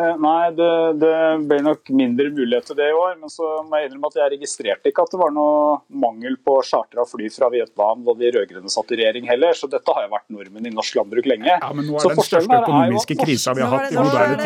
Eh, 0.00 0.16
nei, 0.22 0.50
det, 0.56 0.68
det, 1.02 1.14
ble 1.50 1.58
nok 1.64 1.90
mindre 1.92 2.30
mulighet 2.32 2.70
til 2.70 2.78
det 2.78 2.88
i 2.90 2.96
år. 2.96 3.16
Men 3.20 3.32
så 3.32 3.48
må 3.66 3.80
jeg 3.80 3.90
innrømme 3.90 4.10
at 4.12 4.18
jeg 4.20 4.32
registrerte 4.36 4.92
ikke 4.92 5.04
at 5.06 5.14
det 5.14 5.20
var 5.20 5.34
noe 5.34 5.80
mangel 6.04 6.38
på 6.46 6.56
chartra 6.66 7.04
fly 7.08 7.28
fra 7.34 7.50
Vietnam 7.52 8.04
da 8.06 8.14
de 8.20 8.32
rød-grønne 8.36 8.72
satt 8.72 8.94
i 8.94 9.00
regjering 9.02 9.28
heller. 9.30 9.56
Så 9.58 9.68
dette 9.72 9.96
har 9.96 10.06
jo 10.06 10.12
vært 10.14 10.28
normen 10.32 10.70
i 10.70 10.74
norsk 10.74 11.00
landbruk 11.00 11.28
lenge. 11.30 11.52
Ja, 11.52 11.70
Men 11.74 11.90
nå 11.90 11.98
er 11.98 12.06
det 12.06 12.16
den 12.16 12.28
største 12.30 12.60
økonomiske 12.62 13.18
krisa 13.20 13.56
vi 13.58 13.66
har 13.66 13.76
hatt 13.76 13.92
i 13.92 14.00
moderne 14.00 14.36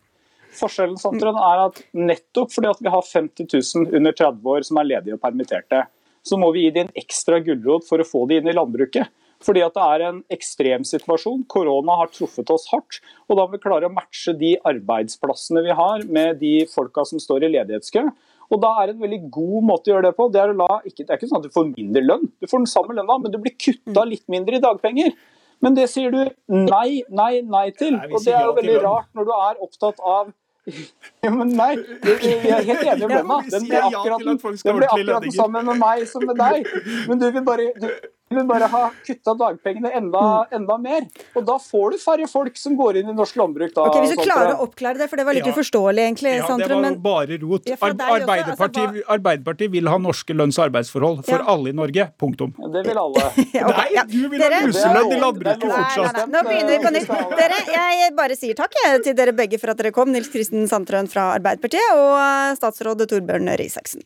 Forskjellen 0.60 0.98
Sandtrøen, 0.98 1.38
er 1.38 1.62
at 1.68 1.78
nettopp 1.96 2.50
fordi 2.52 2.72
at 2.72 2.80
vi 2.82 2.92
har 2.92 3.06
50 3.06 3.46
000 3.54 3.96
under 4.00 4.16
30 4.18 4.50
år 4.56 4.66
som 4.68 4.80
er 4.82 4.88
ledige 4.90 5.16
og 5.16 5.22
permitterte, 5.22 5.84
så 6.26 6.40
må 6.42 6.50
vi 6.56 6.66
gi 6.66 6.74
dem 6.76 6.90
en 6.90 7.00
ekstra 7.00 7.38
gulrot 7.46 7.86
for 7.88 8.02
å 8.02 8.08
få 8.08 8.26
dem 8.28 8.42
inn 8.42 8.52
i 8.52 8.58
landbruket. 8.58 9.14
Fordi 9.46 9.62
at 9.64 9.76
det 9.76 9.84
er 9.86 10.04
en 10.10 10.18
ekstremsituasjon. 10.36 11.46
Korona 11.52 11.96
har 12.02 12.12
truffet 12.12 12.50
oss 12.52 12.68
hardt. 12.74 13.00
Og 13.30 13.40
da 13.40 13.46
må 13.46 13.56
vi 13.56 13.62
klare 13.64 13.88
å 13.88 13.94
matche 13.94 14.36
de 14.38 14.56
arbeidsplassene 14.68 15.64
vi 15.64 15.78
har 15.80 16.04
med 16.12 16.42
de 16.42 16.56
folka 16.72 17.06
som 17.08 17.22
står 17.24 17.48
i 17.48 17.54
ledighetskø. 17.56 18.04
Og 18.50 18.62
da 18.64 18.72
er 18.82 18.92
en 18.92 19.02
veldig 19.02 19.22
god 19.32 19.66
måte 19.70 19.92
å 19.92 19.94
gjøre 19.94 20.10
det 20.10 20.18
på. 20.18 20.28
Det 20.34 20.42
er, 20.42 20.56
la, 20.58 20.80
ikke, 20.84 21.06
det 21.06 21.14
er 21.14 21.20
ikke 21.20 21.30
sånn 21.30 21.44
at 21.44 21.48
du 21.48 21.56
får 21.56 21.70
mindre 21.70 22.04
lønn, 22.06 22.30
du 22.42 22.50
får 22.50 22.64
den 22.64 22.72
samme 22.72 22.96
lønna, 22.98 23.20
men 23.22 23.34
du 23.34 23.38
blir 23.42 23.54
kutta 23.62 24.06
litt 24.10 24.26
mindre 24.32 24.58
i 24.58 24.64
dagpenger. 24.64 25.14
Men 25.64 25.76
det 25.76 25.90
sier 25.92 26.12
du 26.12 26.22
nei, 26.56 27.04
nei, 27.12 27.34
nei 27.46 27.68
til. 27.78 28.00
Og 28.10 28.24
det 28.24 28.34
er 28.34 28.48
jo 28.48 28.56
veldig 28.58 28.78
rart 28.86 29.10
når 29.18 29.28
du 29.28 29.34
er 29.38 29.66
opptatt 29.68 30.00
av 30.02 30.36
ja, 31.24 31.30
men 31.34 31.54
nei, 31.58 31.72
jeg 32.04 32.50
er 32.52 32.66
helt 32.68 32.84
enig 32.84 33.06
om 33.08 33.14
lønna. 33.14 33.38
Den 33.50 33.64
blir 33.66 33.86
akkurat, 33.88 34.26
den 34.28 34.76
blir 34.78 34.86
akkurat 34.86 35.24
den 35.24 35.34
samme 35.34 35.64
med 35.66 35.80
meg 35.82 36.04
som 36.10 36.26
med 36.30 36.38
deg. 36.38 36.68
Men 37.10 37.22
du 37.22 37.26
vil 37.34 37.46
bare, 37.48 37.70
du, 37.80 37.88
vil 38.38 38.46
bare 38.50 38.70
ha 38.70 38.82
kutta 39.06 39.34
dagpengene 39.40 39.92
enda, 39.98 40.22
mm. 40.22 40.56
enda, 40.60 40.78
mer. 40.82 41.08
Og 41.38 41.46
da 41.48 41.56
får 41.62 41.96
du 41.96 41.98
færre 42.02 42.28
folk 42.30 42.58
som 42.62 42.76
går 42.78 43.02
inn 43.02 43.10
i 43.10 43.16
norsk 43.18 43.40
landbruk. 43.40 43.74
Da, 43.76 43.88
ok, 43.90 43.98
Hvis 44.04 44.14
du 44.18 44.22
klarer 44.22 44.54
å 44.54 44.68
oppklare 44.68 45.02
det, 45.02 45.10
for 45.12 45.22
det 45.22 45.26
var 45.28 45.38
litt 45.38 45.48
ja. 45.50 45.54
uforståelig, 45.56 46.04
egentlig. 46.06 46.36
Ja, 46.38 46.50
det 46.62 46.70
var 46.70 46.84
men... 46.84 47.00
bare 47.04 47.40
rot. 47.42 47.70
Ja, 47.70 47.80
Arbeiderpartiet, 47.80 48.86
altså, 48.86 49.06
Arbeiderpartiet, 49.16 49.72
vil 49.74 49.90
ha 49.90 49.98
norske 50.02 50.36
lønns- 50.38 50.60
og 50.60 50.68
arbeidsforhold 50.68 51.24
for 51.30 51.48
alle 51.56 51.74
i 51.74 51.78
Norge. 51.80 52.10
Punktum. 52.22 52.54
Det 52.76 52.86
vil 52.86 53.02
alle. 53.02 53.26
okay. 53.46 53.66
Nei, 53.66 54.06
du 54.14 54.22
vil 54.34 54.46
ha 54.46 54.62
luselønn 54.68 55.16
i 55.16 55.20
landbruket 55.24 55.66
fortsatt. 55.66 56.22
Nei, 56.22 56.28
nei, 56.28 56.30
Nå 56.36 56.46
begynner 56.50 56.76
vi 56.76 56.80
på 56.86 56.94
nytt. 56.98 57.34
Dere, 57.40 57.64
jeg 58.04 58.14
bare 58.20 58.40
sier 58.40 58.60
takk 58.60 58.78
jeg, 58.84 59.04
til 59.10 59.18
dere 59.18 59.36
begge 59.36 59.62
for 59.62 59.74
at 59.74 59.82
dere 59.82 59.94
kom. 59.96 60.14
Nils 60.14 60.30
Kristen 60.34 60.70
Sandtrøen 60.70 61.10
fra 61.12 61.32
Arbeiderpartiet 61.40 61.98
og 61.98 62.58
statsråd 62.62 63.06
Torbjørn 63.10 63.50
Røe 63.50 63.70
Isaksen. 63.70 64.06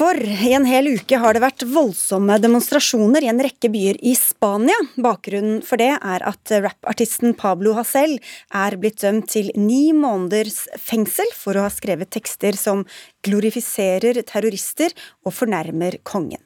For 0.00 0.16
i 0.16 0.54
en 0.56 0.64
hel 0.64 0.86
uke 0.94 1.18
har 1.20 1.36
det 1.36 1.42
vært 1.44 1.62
voldsomme 1.68 2.38
demonstrasjoner 2.40 3.20
i 3.20 3.28
en 3.28 3.42
rekke 3.44 3.68
byer 3.68 3.98
i 4.00 4.14
Spania. 4.16 4.78
Bakgrunnen 4.96 5.58
for 5.66 5.76
det 5.76 5.90
er 5.92 6.24
at 6.24 6.52
rappartisten 6.64 7.34
Pablo 7.36 7.74
Hasel 7.76 8.16
er 8.48 8.78
blitt 8.80 9.02
dømt 9.04 9.28
til 9.34 9.52
ni 9.60 9.90
måneders 9.92 10.62
fengsel 10.80 11.28
for 11.36 11.60
å 11.60 11.66
ha 11.66 11.74
skrevet 11.74 12.08
tekster 12.16 12.56
som 12.56 12.86
glorifiserer 13.28 14.22
terrorister 14.24 14.96
og 15.28 15.36
fornærmer 15.36 16.00
kongen. 16.00 16.40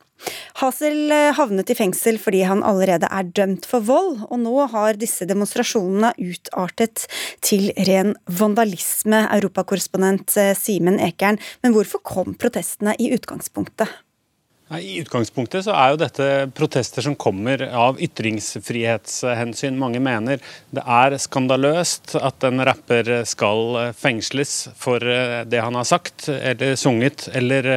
Hasel 0.61 1.11
eh, 1.13 1.33
havnet 1.37 1.73
i 1.73 1.77
fengsel 1.77 2.19
fordi 2.23 2.45
han 2.47 2.63
allerede 2.67 3.09
er 3.11 3.29
dømt 3.37 3.67
for 3.69 3.85
vold, 3.85 4.23
og 4.29 4.41
nå 4.45 4.55
har 4.73 5.01
disse 5.01 5.27
demonstrasjonene 5.29 6.15
utartet 6.23 7.07
til 7.45 7.71
ren 7.89 8.15
vandalisme, 8.41 9.25
europakorrespondent 9.39 10.37
eh, 10.41 10.55
Simen 10.59 11.01
Ekern. 11.03 11.41
Men 11.65 11.77
hvorfor 11.77 12.05
kom 12.07 12.39
protestene 12.39 12.97
i 13.03 13.11
utgangspunktet? 13.17 13.91
I 14.73 15.01
utgangspunktet 15.03 15.67
så 15.67 15.75
er 15.77 15.91
jo 15.93 15.99
dette 16.01 16.27
protester 16.57 17.05
som 17.05 17.13
kommer 17.21 17.61
av 17.69 17.99
ytringsfrihetshensyn. 18.01 19.77
Mange 19.77 20.01
mener 20.01 20.41
det 20.73 20.81
er 20.81 21.17
skandaløst 21.21 22.15
at 22.17 22.47
en 22.49 22.63
rapper 22.65 23.11
skal 23.29 23.93
fengsles 23.93 24.55
for 24.81 25.05
eh, 25.05 25.43
det 25.45 25.61
han 25.61 25.77
har 25.77 25.85
sagt 25.85 26.31
eller 26.33 26.79
sunget 26.81 27.27
eller, 27.37 27.69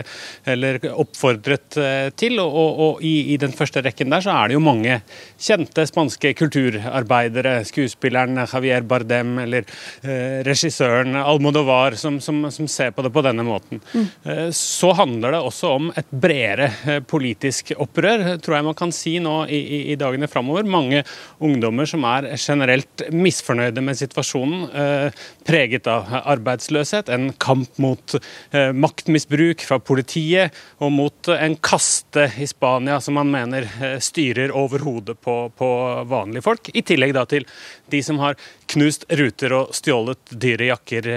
eller 0.47 0.79
oppfordret 0.93 1.75
eh, 1.75 2.07
til. 2.15 2.39
Og, 2.39 2.55
og, 2.55 2.79
og 2.85 3.03
i, 3.03 3.33
i, 3.33 3.37
den 3.41 3.51
første 3.51 3.83
rekken 3.83 4.15
der 4.15 4.23
så 4.23 4.37
er 4.37 4.47
det 4.47 4.55
jo 4.55 4.63
mange 4.63 5.01
kjente 5.35 5.83
spanske 5.91 6.31
kulturarbeidere. 6.39 7.57
Skuespilleren 7.67 8.39
Javier 8.45 8.87
Bardem 8.87 9.35
eller 9.43 9.67
eh, 10.07 10.39
regissøren 10.47 11.19
Almodovar 11.19 11.99
som, 11.99 12.23
som, 12.23 12.47
som, 12.47 12.71
ser 12.71 12.95
på 12.95 13.03
det 13.03 13.11
på 13.11 13.27
denne 13.27 13.43
måten. 13.43 13.83
Mm. 13.91 14.09
Eh, 14.23 14.43
så 14.55 14.95
handler 14.95 15.35
det 15.35 15.45
også 15.51 15.75
om 15.81 15.91
et 15.99 16.15
bredere 16.15 16.71
politisk 17.09 17.73
opprør, 17.77 18.37
tror 18.43 18.57
jeg 18.57 18.67
man 18.67 18.77
kan 18.77 18.93
si 18.95 19.17
nå 19.23 19.35
i, 19.51 19.59
i 19.93 19.97
dagene 19.99 20.29
framover. 20.31 20.67
Mange 20.67 21.03
ungdommer 21.43 21.89
som 21.89 22.05
er 22.07 22.29
generelt 22.35 23.05
misfornøyde 23.13 23.83
med 23.83 23.99
situasjonen, 23.99 24.67
eh, 24.71 25.23
preget 25.47 25.89
av 25.91 26.11
arbeidsløshet, 26.23 27.11
en 27.13 27.29
kamp 27.41 27.79
mot 27.83 28.17
eh, 28.17 28.73
maktmisbruk 28.75 29.63
fra 29.67 29.79
politiet 29.83 30.55
og 30.83 30.93
mot 30.95 31.31
en 31.33 31.57
kaste 31.61 32.27
i 32.37 32.47
Spania 32.49 32.99
som 33.03 33.17
man 33.19 33.31
mener 33.33 33.67
styrer 34.03 34.53
over 34.55 34.83
hodet 34.85 35.17
på, 35.23 35.37
på 35.57 35.69
vanlige 36.09 36.45
folk. 36.45 36.71
I 36.73 36.83
tillegg 36.85 37.15
da 37.17 37.25
til 37.29 37.47
de 37.93 38.01
som 38.03 38.19
har 38.21 38.37
knust 38.71 39.05
ruter 39.19 39.55
og 39.57 39.75
stjålet 39.75 40.33
dyre 40.33 40.71
jakker 40.71 41.07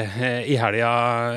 i 0.46 0.58
helga, 0.60 0.92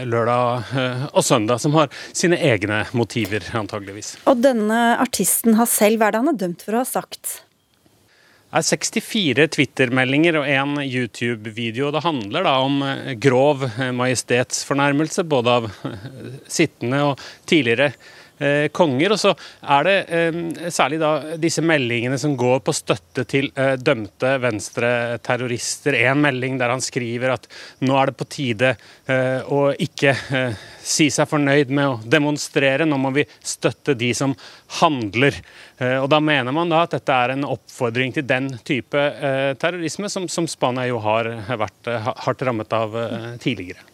lørdag 0.06 0.76
og 1.12 1.24
søndag, 1.26 1.62
som 1.64 1.74
har 1.78 1.90
sine 2.14 2.38
egne 2.38 2.84
motiver, 2.98 3.46
antageligvis. 3.58 4.16
Og 4.30 4.44
denne 4.44 4.84
artisten 5.02 5.58
har 5.60 5.70
selv, 5.70 6.02
hva 6.02 6.12
er 6.12 6.16
det 6.16 6.24
han 6.24 6.34
er 6.34 6.40
dømt 6.46 6.66
for 6.66 6.78
å 6.78 6.84
ha 6.84 6.90
sagt? 6.90 7.40
Det 8.54 8.60
er 8.62 8.66
64 8.70 9.46
Twitter-meldinger 9.50 10.36
og 10.38 10.46
én 10.46 10.76
YouTube-video. 10.86 11.88
Det 11.90 12.04
handler 12.06 12.44
da 12.46 12.52
om 12.62 12.84
eh, 12.86 13.16
grov 13.18 13.64
eh, 13.66 13.90
majestetsfornærmelse, 13.98 15.24
både 15.26 15.56
av 15.58 15.66
eh, 15.90 16.04
sittende 16.46 17.00
og 17.08 17.24
tidligere 17.50 17.96
eh, 18.44 18.68
konger. 18.76 19.16
Og 19.16 19.22
så 19.22 19.34
er 19.76 19.88
det 19.88 19.96
eh, 20.14 20.40
særlig 20.74 21.00
da 21.02 21.14
disse 21.42 21.64
meldingene 21.66 22.20
som 22.22 22.36
går 22.40 22.62
på 22.66 22.76
støtte 22.76 23.26
til 23.30 23.50
eh, 23.56 23.76
dømte 23.80 24.36
venstreterrorister. 24.44 25.98
En 26.04 26.22
melding 26.24 26.60
der 26.62 26.74
han 26.74 26.84
skriver 26.84 27.36
at 27.38 27.48
nå 27.86 27.98
er 28.00 28.12
det 28.12 28.18
på 28.20 28.30
tide 28.30 28.74
eh, 28.74 29.40
å 29.48 29.66
ikke 29.74 30.14
eh, 30.14 30.64
si 30.84 31.10
seg 31.14 31.30
fornøyd 31.30 31.72
med 31.74 31.88
å 31.88 32.00
demonstrere, 32.04 32.88
nå 32.88 33.00
må 33.00 33.14
vi 33.16 33.26
støtte 33.40 33.96
de 33.98 34.12
som 34.18 34.36
handler. 34.82 35.38
Eh, 35.78 35.98
og 36.02 36.10
Da 36.12 36.20
mener 36.24 36.56
man 36.56 36.72
da 36.72 36.84
at 36.84 36.98
dette 36.98 37.16
er 37.16 37.36
en 37.36 37.48
oppfordring 37.48 38.14
til 38.16 38.28
den 38.28 38.52
type 38.66 39.00
terrorisme 39.60 40.10
som, 40.12 40.28
som 40.30 40.48
Spania 40.50 40.90
jo 40.90 41.00
har 41.04 41.30
vært 41.48 41.90
hardt 42.26 42.46
rammet 42.46 42.76
av 42.76 42.96
tidligere. 43.42 43.93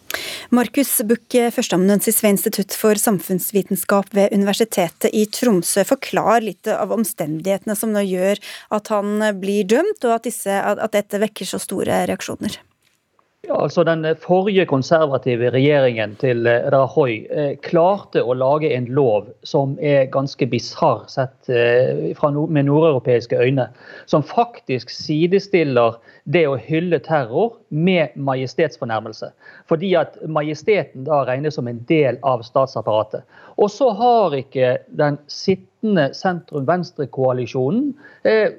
Markus 0.56 0.96
Buch, 1.08 1.38
førsteamanuensis 1.56 2.22
ved 2.24 2.38
Institutt 2.38 2.78
for 2.78 3.00
samfunnsvitenskap 3.00 4.14
ved 4.16 4.34
Universitetet 4.36 5.14
i 5.14 5.26
Tromsø. 5.26 5.84
Forklar 5.88 6.46
litt 6.46 6.70
av 6.72 6.94
omstendighetene 6.96 7.78
som 7.78 7.94
nå 7.96 8.06
gjør 8.06 8.42
at 8.76 8.94
han 8.94 9.20
blir 9.42 9.68
dømt, 9.70 10.04
og 10.06 10.20
at, 10.20 10.28
disse, 10.30 10.54
at 10.54 10.96
dette 10.96 11.22
vekker 11.22 11.50
så 11.50 11.62
store 11.62 12.06
reaksjoner. 12.10 12.60
Altså 13.50 13.84
Den 13.84 14.06
forrige 14.22 14.66
konservative 14.70 15.50
regjeringen 15.50 16.16
til 16.22 16.45
Rahoy 16.45 17.10
Rajoy 17.10 17.14
eh, 17.32 17.56
klarte 17.66 18.22
å 18.22 18.36
lage 18.38 18.70
en 18.76 18.86
lov 18.93 19.30
som 19.43 19.76
er 19.82 20.10
ganske 20.14 20.45
bisarr 20.50 21.06
sett 21.10 21.50
eh, 21.50 22.14
med 22.50 22.68
nordeuropeiske 22.68 23.38
øyne. 23.38 23.70
Som 24.06 24.24
faktisk 24.24 24.89
sidestiller 24.93 25.97
det 26.26 26.45
å 26.47 26.60
hylle 26.62 27.00
terror 27.00 27.56
med 27.70 28.14
majestetsfornærmelse. 28.16 29.32
Fordi 29.70 29.95
at 29.97 30.20
majesteten 30.28 31.08
da 31.08 31.24
regnes 31.26 31.58
som 31.58 31.68
en 31.68 31.82
del 31.89 32.20
av 32.22 32.43
statsapparatet. 32.45 33.26
Og 33.58 33.72
så 33.74 33.89
har 33.97 34.36
ikke 34.38 34.78
den 35.00 35.18
sittende 35.28 36.10
sentrum-venstre-koalisjonen 36.14 37.95
eh, 38.30 38.54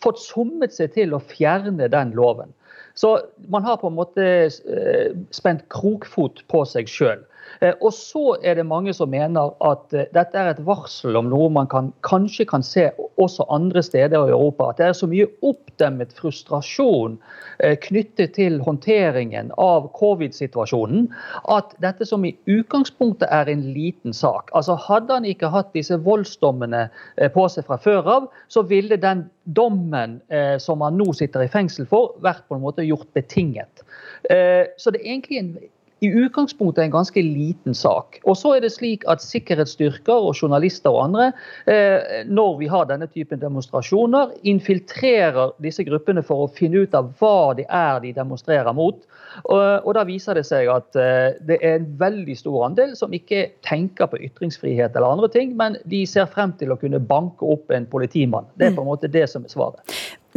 fått 0.00 0.22
sommet 0.22 0.72
seg 0.72 0.94
til 0.96 1.12
å 1.14 1.20
fjerne 1.20 1.90
den 1.92 2.16
loven. 2.16 2.54
Så 2.94 3.20
man 3.48 3.64
har 3.64 3.76
på 3.80 3.90
en 3.90 3.98
måte 3.98 4.24
eh, 4.50 5.10
spent 5.34 5.66
krokfot 5.72 6.44
på 6.50 6.64
seg 6.68 6.90
sjøl. 6.90 7.22
Eh, 7.60 7.74
og 7.80 7.92
så 7.94 8.36
er 8.42 8.56
det 8.56 8.66
mange 8.68 8.92
som 8.96 9.10
mener 9.12 9.52
at 9.64 9.92
eh, 9.96 10.08
dette 10.14 10.38
er 10.38 10.52
et 10.52 10.62
varsel 10.64 11.18
om 11.20 11.28
noe 11.30 11.50
man 11.52 11.68
kan, 11.70 11.90
kanskje 12.06 12.46
kan 12.48 12.64
se 12.64 12.88
også 13.20 13.46
andre 13.52 13.82
steder 13.84 14.16
i 14.16 14.32
Europa. 14.32 14.70
At 14.70 14.80
det 14.80 14.86
er 14.88 14.96
så 14.96 15.08
mye 15.10 15.28
oppdemmet 15.46 16.14
frustrasjon 16.16 17.18
eh, 17.58 17.76
knyttet 17.84 18.34
til 18.38 18.60
håndteringen 18.64 19.52
av 19.60 19.90
covid-situasjonen 19.98 21.10
at 21.52 21.74
dette 21.84 22.08
som 22.08 22.24
i 22.24 22.32
utgangspunktet 22.48 23.28
er 23.28 23.50
en 23.52 23.66
liten 23.74 24.16
sak. 24.16 24.48
Altså 24.56 24.78
Hadde 24.80 25.18
han 25.18 25.28
ikke 25.28 25.50
hatt 25.52 25.74
disse 25.76 25.98
voldsdommene 26.00 26.86
på 27.34 27.44
seg 27.52 27.66
fra 27.68 27.76
før 27.80 28.08
av, 28.14 28.28
så 28.48 28.62
ville 28.66 28.96
den 29.00 29.26
dommen 29.44 30.18
som 30.62 30.82
han 30.84 30.96
nå 30.98 31.10
sitter 31.16 31.44
i 31.44 31.50
fengsel 31.52 31.88
for, 31.90 32.14
vært 32.24 32.46
på 32.48 32.56
en 32.56 32.64
måte 32.64 32.86
gjort 32.86 33.08
betinget. 33.16 33.82
Så 34.24 34.92
det 34.92 35.02
er 35.02 35.10
egentlig 35.12 35.40
en 35.40 35.52
i 36.00 36.08
utgangspunktet 36.08 36.84
en 36.84 36.90
ganske 36.94 37.22
liten 37.22 37.74
sak. 37.76 38.20
Og 38.24 38.36
så 38.40 38.54
er 38.56 38.64
det 38.64 38.72
slik 38.72 39.04
at 39.10 39.22
sikkerhetsstyrker 39.24 40.28
og 40.30 40.34
journalister 40.34 40.92
og 40.94 41.10
andre, 41.10 41.30
eh, 41.66 42.24
når 42.26 42.56
vi 42.58 42.70
har 42.72 42.88
denne 42.88 43.08
typen 43.10 43.40
demonstrasjoner, 43.40 44.32
infiltrerer 44.48 45.52
disse 45.60 45.84
gruppene 45.84 46.24
for 46.24 46.46
å 46.46 46.52
finne 46.56 46.86
ut 46.86 46.96
av 46.96 47.12
hva 47.20 47.52
det 47.58 47.66
er 47.68 48.00
de 48.00 48.14
demonstrerer 48.16 48.72
mot. 48.76 49.02
Og, 49.44 49.90
da 49.94 50.02
viser 50.08 50.38
det 50.38 50.46
seg 50.48 50.70
at 50.72 50.96
eh, 50.98 51.36
det 51.46 51.60
er 51.60 51.78
en 51.78 51.90
veldig 52.00 52.36
stor 52.38 52.64
andel 52.70 52.96
som 52.98 53.12
ikke 53.14 53.50
tenker 53.66 54.08
på 54.10 54.22
ytringsfrihet 54.30 54.96
eller 54.96 55.18
andre 55.18 55.30
ting, 55.32 55.52
men 55.58 55.76
de 55.90 56.02
ser 56.08 56.30
frem 56.32 56.54
til 56.58 56.72
å 56.72 56.78
kunne 56.80 57.02
banke 57.02 57.44
opp 57.46 57.70
en 57.74 57.86
politimann. 57.90 58.48
Det 58.56 58.70
er 58.70 58.76
på 58.76 58.84
en 58.84 58.90
måte 58.90 59.10
det 59.12 59.28
som 59.30 59.44
er 59.44 59.52
svaret. 59.52 59.84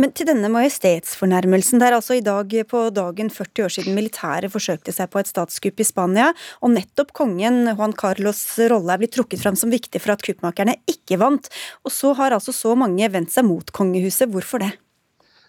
Men 0.02 0.10
til 0.18 0.26
denne 0.26 0.50
majestetsfornærmelsen. 0.50 1.78
Det 1.78 1.88
er 1.88 1.96
altså 2.00 2.16
i 2.18 2.24
dag 2.26 2.54
på 2.70 2.80
dagen 2.96 3.30
40 3.30 3.66
år 3.68 3.74
siden 3.76 3.98
militæret 3.98 4.50
forsøkte 4.54 4.94
seg 4.96 5.12
på 5.14 5.22
et 5.22 5.30
statskupp 5.30 5.84
i 5.84 5.86
Spania, 5.86 6.32
og 6.66 6.74
nettopp 6.74 7.14
kongen 7.14 7.68
Juan 7.70 7.94
Carlos' 7.94 8.58
rolle 8.72 8.96
er 8.96 9.04
blitt 9.04 9.14
trukket 9.14 9.44
fram 9.44 9.58
som 9.60 9.74
viktig 9.74 10.02
for 10.02 10.16
at 10.16 10.26
kuppmakerne 10.26 10.80
ikke 10.90 11.20
vant. 11.22 11.50
Og 11.86 11.94
så 11.94 12.16
har 12.18 12.34
altså 12.34 12.56
så 12.56 12.74
mange 12.80 13.06
vendt 13.14 13.36
seg 13.36 13.46
mot 13.46 13.70
kongehuset. 13.76 14.32
Hvorfor 14.34 14.66
det? 14.66 14.72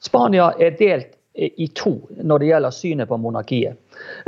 Spania 0.04 0.50
er 0.60 0.76
delt 0.76 1.16
i 1.34 1.66
to 1.74 1.96
når 2.20 2.42
det 2.42 2.50
gjelder 2.52 2.74
synet 2.74 3.10
på 3.10 3.18
monarkiet. 3.18 3.80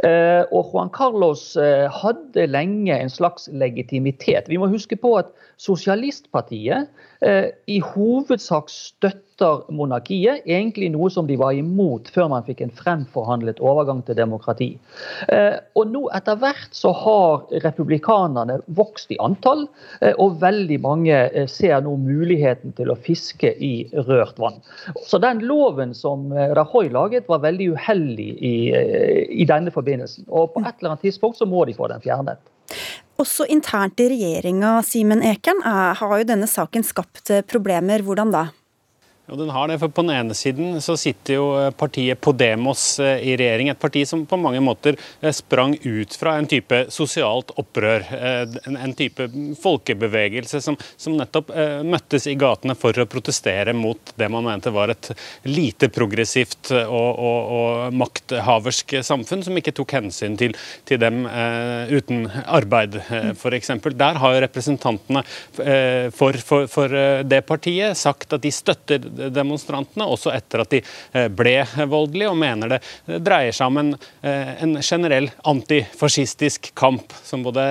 Eh, 0.04 0.42
og 0.52 0.72
Juan 0.72 0.90
Carlos 0.92 1.54
eh, 1.60 1.86
hadde 1.92 2.48
lenge 2.50 2.96
en 2.96 3.12
slags 3.12 3.48
legitimitet. 3.52 4.50
Vi 4.50 4.60
må 4.60 4.68
huske 4.72 4.98
på 5.00 5.16
at 5.20 5.32
Sosialistpartiet 5.56 6.90
eh, 7.24 7.48
i 7.72 7.78
hovedsak 7.80 8.68
støtter 8.68 9.64
monarkiet, 9.72 10.44
egentlig 10.48 10.90
noe 10.92 11.08
som 11.12 11.26
de 11.28 11.36
var 11.40 11.56
imot 11.56 12.08
før 12.12 12.28
man 12.32 12.44
fikk 12.44 12.62
en 12.64 12.72
fremforhandlet 12.72 13.60
overgang 13.60 13.98
til 14.06 14.16
demokrati. 14.16 14.68
Og 15.76 15.90
nå 15.92 16.06
etter 16.16 16.38
hvert 16.40 16.72
så 16.72 16.94
har 16.96 17.44
republikanerne 17.66 18.56
vokst 18.78 19.12
i 19.12 19.18
antall, 19.20 19.66
og 20.16 20.38
veldig 20.40 20.78
mange 20.80 21.18
ser 21.52 21.84
nå 21.84 21.92
muligheten 22.00 22.72
til 22.80 22.88
å 22.88 22.96
fiske 22.96 23.52
i 23.60 23.74
rørt 24.08 24.40
vann. 24.40 24.56
Så 25.04 25.20
den 25.20 25.44
loven 25.44 25.92
som 25.92 26.32
Rajoy 26.32 26.88
laget, 26.96 27.28
var 27.28 27.44
veldig 27.44 27.74
uheldig 27.76 28.30
i, 28.40 28.56
i 28.72 29.44
denne 29.56 29.72
forbindelsen. 29.74 30.28
Og 30.28 30.52
på 30.54 30.62
et 30.62 30.74
eller 30.76 30.94
annet 30.94 31.08
tidspunkt 31.08 31.40
så 31.40 31.48
må 31.48 31.64
de 31.66 31.74
få 31.76 31.88
den 31.92 32.04
fjernet. 32.04 32.40
Også 33.16 33.46
internt 33.48 34.00
i 34.02 34.10
regjeringa, 34.12 34.76
Simen 34.84 35.22
Ekern, 35.24 35.62
har 35.64 36.18
jo 36.20 36.28
denne 36.28 36.48
saken 36.50 36.84
skapt 36.84 37.32
eh, 37.32 37.44
problemer. 37.48 38.04
Hvordan 38.04 38.34
da? 38.34 38.46
Jo, 39.28 39.36
den 39.36 39.50
har 39.50 39.68
det, 39.68 39.78
for 39.78 39.88
På 39.88 40.02
den 40.02 40.14
ene 40.14 40.34
siden 40.38 40.76
så 40.82 40.94
sitter 40.96 41.34
jo 41.34 41.46
eh, 41.58 41.72
partiet 41.74 42.20
Podemos 42.22 42.82
eh, 43.02 43.24
i 43.26 43.32
regjering. 43.36 43.72
Et 43.72 43.80
parti 43.80 44.04
som 44.06 44.22
på 44.26 44.38
mange 44.38 44.60
måter 44.62 44.94
eh, 45.20 45.32
sprang 45.34 45.74
ut 45.82 46.14
fra 46.14 46.36
en 46.38 46.46
type 46.46 46.84
sosialt 46.94 47.50
opprør. 47.58 48.04
En 48.70 48.94
type 48.94 49.26
folkebevegelse 49.62 50.60
som, 50.62 50.76
som 50.96 51.16
nettopp 51.18 51.50
møttes 51.86 52.26
i 52.30 52.36
gatene 52.38 52.76
for 52.78 52.94
å 52.98 53.06
protestere 53.10 53.74
mot 53.74 54.12
det 54.18 54.28
man 54.30 54.46
mente 54.46 54.70
var 54.74 54.92
et 54.92 55.10
lite 55.48 55.88
progressivt 55.92 56.70
og, 56.76 57.10
og, 57.18 57.50
og 57.56 57.96
makthaversk 57.98 58.96
samfunn, 59.06 59.42
som 59.46 59.58
ikke 59.58 59.74
tok 59.76 59.96
hensyn 59.98 60.36
til, 60.38 60.54
til 60.86 61.00
dem 61.02 61.24
uten 61.26 62.26
arbeid, 62.44 62.98
f.eks. 63.32 63.72
Der 63.96 64.20
har 64.22 64.36
jo 64.36 64.44
representantene 64.44 65.24
for, 66.14 66.40
for, 66.46 66.70
for 66.70 66.98
det 67.26 67.42
partiet 67.48 67.98
sagt 67.98 68.36
at 68.36 68.44
de 68.44 68.54
støtter 68.54 69.08
demonstrantene, 69.16 70.06
også 70.06 70.32
etter 70.34 70.62
at 70.62 70.72
de 70.72 70.80
eh, 71.12 71.28
ble 71.32 71.58
voldelige, 71.88 72.30
og 72.30 72.38
mener 72.40 72.76
det 72.76 73.20
dreier 73.24 73.54
seg 73.56 73.70
om 73.70 73.80
en, 73.82 73.92
eh, 74.26 74.52
en 74.62 74.76
generell 74.82 75.28
antifascistisk 75.48 76.72
kamp, 76.78 77.14
som 77.24 77.44
både 77.46 77.66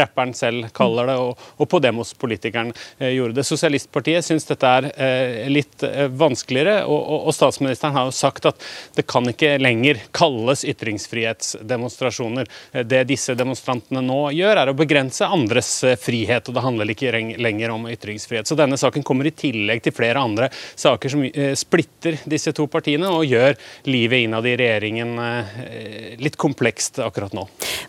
rapperen 0.00 0.34
selv 0.36 0.70
kaller 0.76 1.10
det, 1.10 1.16
og, 1.22 1.46
og 1.56 1.70
Podemos-politikeren 1.72 2.72
eh, 2.98 3.14
gjorde 3.16 3.38
det. 3.38 3.46
Sosialistpartiet 3.46 4.26
syns 4.26 4.48
dette 4.48 4.66
er 4.66 5.50
litt 5.50 5.82
vanskeligere, 6.16 6.84
og, 6.88 7.28
og, 7.28 7.32
statsministeren 7.36 7.94
har 7.96 8.06
jo 8.08 8.14
sagt 8.16 8.46
at 8.48 8.62
det 8.96 9.06
kan 9.08 9.26
ikke 9.28 9.56
lenger 9.60 10.00
kalles 10.16 10.64
ytringsfrihetsdemonstrasjoner. 10.68 12.48
Det 12.88 13.02
disse 13.08 13.36
demonstrantene 13.38 14.02
nå 14.04 14.20
gjør, 14.36 14.62
er 14.62 14.72
å 14.72 14.76
begrense 14.78 15.26
andres 15.26 15.70
frihet, 16.00 16.48
og 16.48 16.56
det 16.56 16.64
handler 16.64 16.92
ikke 16.92 17.12
lenger 17.36 17.74
om 17.74 17.88
ytringsfrihet. 17.90 18.48
Så 18.48 18.58
denne 18.58 18.78
saken 18.80 19.04
kommer 19.06 19.28
i 19.28 19.34
tillegg 19.36 19.84
til 19.84 19.94
flere 19.96 20.22
andre 20.22 20.50
saker 20.86 21.12
som 21.12 21.24
eh, 21.26 21.54
splitter 21.58 22.18
disse 22.28 22.52
to 22.56 22.66
partiene 22.70 23.10
og 23.12 23.26
gjør 23.28 23.56
livet 23.90 24.26
innad 24.26 24.46
i 24.48 24.54
regjeringen 24.58 25.14
eh, 25.22 26.14
litt 26.22 26.38
komplekst 26.40 27.00
akkurat 27.04 27.34
nå. 27.36 27.46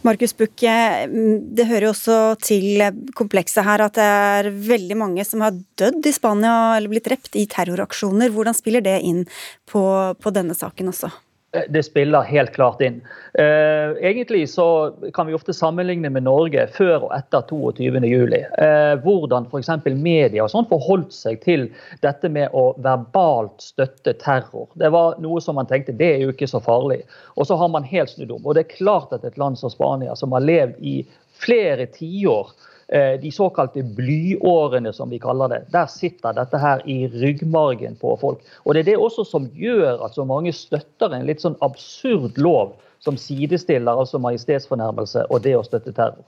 Markus 0.08 0.36
Bukke, 0.38 0.78
mm, 1.12 1.54
det 1.58 1.68
hører 1.70 1.89
jo 1.89 1.93
også 1.93 2.18
til 2.43 2.84
komplekset 3.18 3.66
her 3.68 3.86
at 3.88 3.98
det 3.98 4.08
er 4.08 4.52
veldig 4.74 5.00
mange 5.00 5.28
som 5.28 5.45
har 5.45 5.56
dødd 5.80 6.10
i 6.10 6.16
Spania 6.16 6.58
eller 6.78 6.91
blitt 6.91 7.08
drept 7.10 7.38
i 7.38 7.48
terroraksjoner. 7.50 8.34
Hvordan 8.34 8.58
spiller 8.58 8.86
det 8.86 9.00
inn 9.06 9.24
på, 9.70 9.84
på 10.18 10.36
denne 10.36 10.58
saken 10.58 10.93
også? 10.93 11.14
Det 11.70 11.84
spiller 11.84 12.26
helt 12.28 12.51
klart 12.55 12.82
inn. 12.82 13.01
Eh, 13.34 13.93
egentlig 14.10 14.49
så 14.49 14.93
kan 15.14 15.28
vi 15.28 15.36
ofte 15.38 15.53
sammenligne 15.53 16.10
med 16.14 16.26
Norge 16.28 16.68
før 16.76 17.08
og 17.08 17.14
etter 17.18 17.45
22.07. 17.49 18.36
Eh, 18.38 18.93
hvordan 19.03 19.47
f.eks. 19.51 19.72
media 19.95 20.45
og 20.45 20.51
sånn 20.53 20.70
forholdt 20.70 21.16
seg 21.16 21.41
til 21.45 21.68
dette 22.05 22.32
med 22.34 22.53
å 22.58 22.72
verbalt 22.84 23.64
støtte 23.64 24.16
terror. 24.22 24.70
Det 24.80 24.91
var 24.93 25.20
noe 25.24 25.41
som 25.43 25.60
man 25.60 25.70
tenkte 25.70 25.95
det 25.97 26.14
er 26.16 26.26
jo 26.26 26.36
ikke 26.36 26.49
så 26.49 26.62
farlig. 26.64 27.01
Og 27.36 27.49
så 27.49 27.58
har 27.60 27.72
man 27.74 27.88
helt 27.88 28.14
snudd 28.14 28.34
om. 28.38 28.43
Og 28.45 28.58
det 28.58 28.66
er 28.66 28.76
klart 28.78 29.14
at 29.16 29.26
et 29.28 29.38
land 29.39 29.60
som 29.60 29.74
Spania, 29.74 30.16
som 30.16 30.36
har 30.36 30.45
levd 30.45 30.82
i 30.82 30.97
flere 31.38 31.86
tiår 31.93 32.53
de 33.21 33.31
såkalte 33.35 33.81
blyårene, 33.83 34.93
som 34.95 35.09
vi 35.11 35.19
kaller 35.19 35.51
det. 35.51 35.57
Der 35.73 35.89
sitter 35.91 36.31
dette 36.38 36.59
her 36.61 36.79
i 36.88 37.01
ryggmargen 37.11 37.97
på 37.99 38.13
folk. 38.21 38.39
Og 38.63 38.73
Det 38.73 38.85
er 38.85 38.91
det 38.93 38.97
også 38.97 39.25
som 39.27 39.49
gjør 39.51 40.05
at 40.05 40.15
så 40.15 40.23
mange 40.23 40.53
støtter 40.55 41.11
en 41.11 41.27
litt 41.27 41.43
sånn 41.43 41.59
absurd 41.59 42.39
lov 42.39 42.77
som 43.03 43.17
sidestiller 43.19 43.91
altså 43.91 44.21
majestetsfornærmelse 44.23 45.27
og 45.29 45.43
det 45.43 45.57
å 45.57 45.65
støtte 45.67 45.93
terror. 45.93 46.23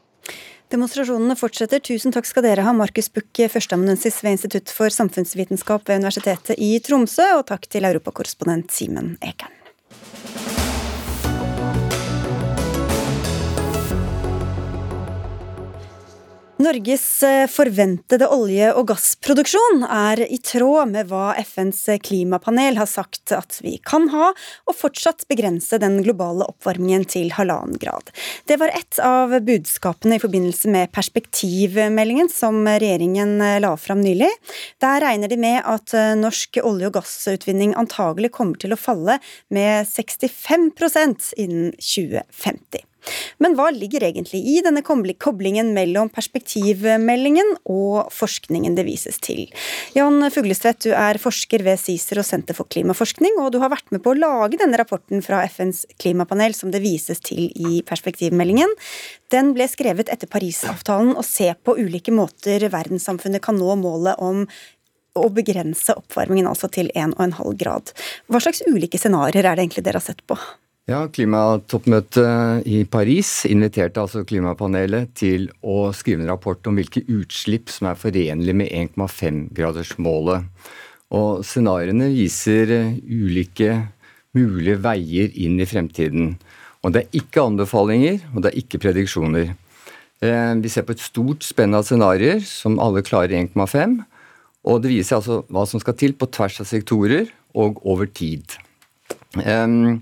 Demonstrasjonene 0.70 1.34
fortsetter. 1.34 1.82
Tusen 1.82 2.14
takk 2.14 2.28
skal 2.30 2.46
dere 2.46 2.66
ha, 2.68 2.74
Markus 2.78 3.10
Buch, 3.10 3.32
førsteamanuensis 3.34 4.20
ved 4.22 4.38
Institutt 4.38 4.70
for 4.74 4.94
samfunnsvitenskap 4.94 5.90
ved 5.90 6.04
Universitetet 6.04 6.62
i 6.62 6.76
Tromsø, 6.86 7.26
og 7.40 7.48
takk 7.50 7.66
til 7.74 7.90
europakorrespondent 7.90 8.70
Simen 8.76 9.16
Ekern. 9.26 9.56
Norges 16.60 17.24
eh, 17.24 17.46
forventede 17.48 18.28
olje- 18.36 18.74
og 18.76 18.90
gassproduksjon 18.90 19.86
er 19.86 20.20
i 20.26 20.42
tråd 20.44 20.90
med 20.92 21.08
hva 21.08 21.30
FNs 21.40 21.86
klimapanel 22.04 22.76
har 22.82 22.90
sagt 22.92 23.32
at 23.32 23.62
vi 23.64 23.78
kan 23.88 24.10
ha, 24.12 24.34
og 24.68 24.76
fortsatt 24.76 25.24
begrense 25.32 25.80
den 25.80 26.02
globale 26.04 26.44
oppvarmingen 26.52 27.06
til 27.08 27.32
halvannen 27.38 27.80
grad. 27.80 28.12
Det 28.44 28.58
var 28.60 28.76
ett 28.76 29.00
av 29.00 29.38
budskapene 29.48 30.18
i 30.18 30.24
forbindelse 30.26 30.74
med 30.76 30.92
perspektivmeldingen 30.92 32.28
som 32.34 32.68
regjeringen 32.68 33.38
eh, 33.40 33.62
la 33.64 33.72
fram 33.80 34.04
nylig. 34.04 34.28
Der 34.84 35.00
regner 35.06 35.32
de 35.32 35.40
med 35.40 35.64
at 35.64 35.96
eh, 35.96 36.12
norsk 36.20 36.60
olje- 36.60 36.92
og 36.92 37.00
gassutvinning 37.00 37.72
antagelig 37.80 38.34
kommer 38.36 38.60
til 38.60 38.76
å 38.76 38.82
falle 38.84 39.22
med 39.48 39.88
65% 39.88 41.32
innen 41.40 41.72
2050. 41.80 42.84
Men 43.44 43.56
hva 43.58 43.70
ligger 43.76 44.06
egentlig 44.08 44.42
i 44.54 44.60
denne 44.66 44.84
koblingen 44.84 45.74
mellom 45.76 46.12
perspektivmeldingen 46.14 47.56
og 47.70 48.10
forskningen 48.14 48.78
det 48.78 48.86
vises 48.88 49.20
til? 49.24 49.46
Jan 49.98 50.22
Fuglestvedt, 50.34 50.88
du 50.88 50.96
er 50.96 51.20
forsker 51.22 51.64
ved 51.66 51.82
CICER 51.82 52.24
og 52.24 52.28
Senter 52.28 52.58
for 52.58 52.70
klimaforskning, 52.72 53.38
og 53.42 53.54
du 53.54 53.60
har 53.64 53.74
vært 53.74 53.92
med 53.94 54.04
på 54.06 54.14
å 54.14 54.20
lage 54.20 54.60
denne 54.62 54.80
rapporten 54.80 55.24
fra 55.26 55.44
FNs 55.50 55.86
klimapanel 56.02 56.56
som 56.58 56.74
det 56.74 56.84
vises 56.84 57.22
til 57.26 57.50
i 57.56 57.80
perspektivmeldingen. 57.88 58.74
Den 59.34 59.54
ble 59.54 59.68
skrevet 59.70 60.10
etter 60.12 60.30
Parisavtalen 60.32 61.16
og 61.16 61.26
ser 61.28 61.56
på 61.64 61.78
ulike 61.78 62.14
måter 62.16 62.66
verdenssamfunnet 62.72 63.44
kan 63.46 63.60
nå 63.60 63.76
målet 63.80 64.20
om 64.24 64.46
å 65.20 65.28
begrense 65.34 65.96
oppvarmingen 65.98 66.48
altså 66.50 66.70
til 66.72 66.92
1,5 66.96 67.58
grad. 67.60 67.94
Hva 68.30 68.42
slags 68.44 68.64
ulike 68.68 69.00
scenarioer 69.02 69.46
er 69.46 69.58
det 69.58 69.66
egentlig 69.66 69.86
dere 69.86 70.02
har 70.02 70.06
sett 70.06 70.26
på? 70.30 70.38
Ja, 70.90 71.04
Klimatoppmøtet 71.14 72.66
i 72.66 72.80
Paris 72.90 73.44
inviterte 73.46 74.02
altså 74.02 74.24
klimapanelet 74.26 75.12
til 75.20 75.44
å 75.62 75.92
skrive 75.94 76.24
en 76.24 76.32
rapport 76.32 76.66
om 76.66 76.80
hvilke 76.80 77.04
utslipp 77.14 77.70
som 77.70 77.92
er 77.92 78.00
forenlige 78.00 78.58
med 78.58 78.72
1,5-gradersmålet. 78.74 80.48
Og 81.14 81.44
Scenarioene 81.46 82.08
viser 82.16 82.74
ulike 83.06 83.76
mulige 84.34 84.80
veier 84.82 85.38
inn 85.38 85.60
i 85.62 85.68
fremtiden. 85.70 86.32
Og 86.82 86.96
Det 86.96 87.04
er 87.04 87.22
ikke 87.22 87.46
anbefalinger, 87.52 88.24
og 88.34 88.42
det 88.42 88.50
er 88.50 88.60
ikke 88.64 88.82
prediksjoner. 88.82 89.54
Eh, 90.26 90.56
vi 90.58 90.74
ser 90.74 90.88
på 90.88 90.98
et 90.98 91.06
stort 91.06 91.46
spenn 91.46 91.78
av 91.78 91.86
scenarioer 91.86 92.42
som 92.42 92.80
alle 92.82 93.06
klarer 93.06 93.38
1,5. 93.44 94.00
Og 94.66 94.82
det 94.82 94.96
viser 94.96 95.20
altså 95.20 95.44
hva 95.54 95.68
som 95.70 95.86
skal 95.86 95.94
til 96.02 96.18
på 96.18 96.32
tvers 96.34 96.60
av 96.66 96.72
sektorer 96.72 97.30
og 97.54 97.78
over 97.86 98.10
tid. 98.10 98.58
Um, 99.38 100.02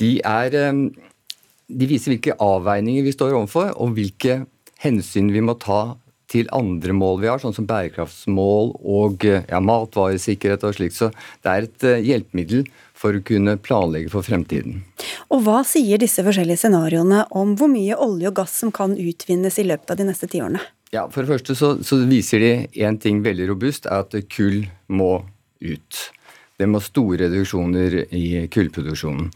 de, 0.00 0.10
er, 0.20 0.56
de 1.66 1.88
viser 1.88 2.14
hvilke 2.14 2.36
avveininger 2.42 3.06
vi 3.06 3.14
står 3.14 3.36
overfor, 3.36 3.72
og 3.80 3.94
hvilke 3.96 4.42
hensyn 4.82 5.32
vi 5.32 5.44
må 5.44 5.56
ta 5.60 5.96
til 6.30 6.48
andre 6.54 6.94
mål 6.96 7.20
vi 7.22 7.28
har, 7.30 7.40
sånn 7.42 7.54
som 7.54 7.68
bærekraftsmål 7.68 8.72
og 8.82 9.26
ja, 9.26 9.60
matvaresikkerhet 9.62 10.64
og 10.66 10.74
slikt. 10.76 10.98
Så 10.98 11.10
det 11.44 11.52
er 11.52 11.66
et 11.68 11.86
eh, 11.86 12.02
hjelpemiddel 12.02 12.64
for 12.96 13.14
å 13.14 13.22
kunne 13.26 13.56
planlegge 13.62 14.10
for 14.12 14.26
fremtiden. 14.26 14.80
Og 15.30 15.44
Hva 15.46 15.60
sier 15.68 16.00
disse 16.02 16.24
forskjellige 16.26 16.64
scenarioene 16.64 17.26
om 17.36 17.54
hvor 17.58 17.70
mye 17.70 17.98
olje 18.02 18.32
og 18.32 18.40
gass 18.40 18.56
som 18.64 18.72
kan 18.74 18.96
utvinnes 18.98 19.60
i 19.62 19.68
løpet 19.68 19.94
av 19.94 20.00
de 20.00 20.08
neste 20.08 20.30
tiårene? 20.32 20.62
Ja, 20.94 21.06
For 21.10 21.22
det 21.22 21.34
første 21.34 21.56
så, 21.58 21.74
så 21.82 21.98
viser 22.08 22.42
de 22.42 22.52
én 22.82 22.98
ting 23.02 23.22
veldig 23.24 23.50
robust, 23.52 23.86
er 23.86 24.06
at 24.06 24.14
kull 24.32 24.64
må 24.88 25.20
ut. 25.62 26.02
Det 26.56 26.66
må 26.70 26.80
store 26.80 27.26
reduksjoner 27.26 28.00
i 28.16 28.46
kullproduksjonen. 28.52 29.30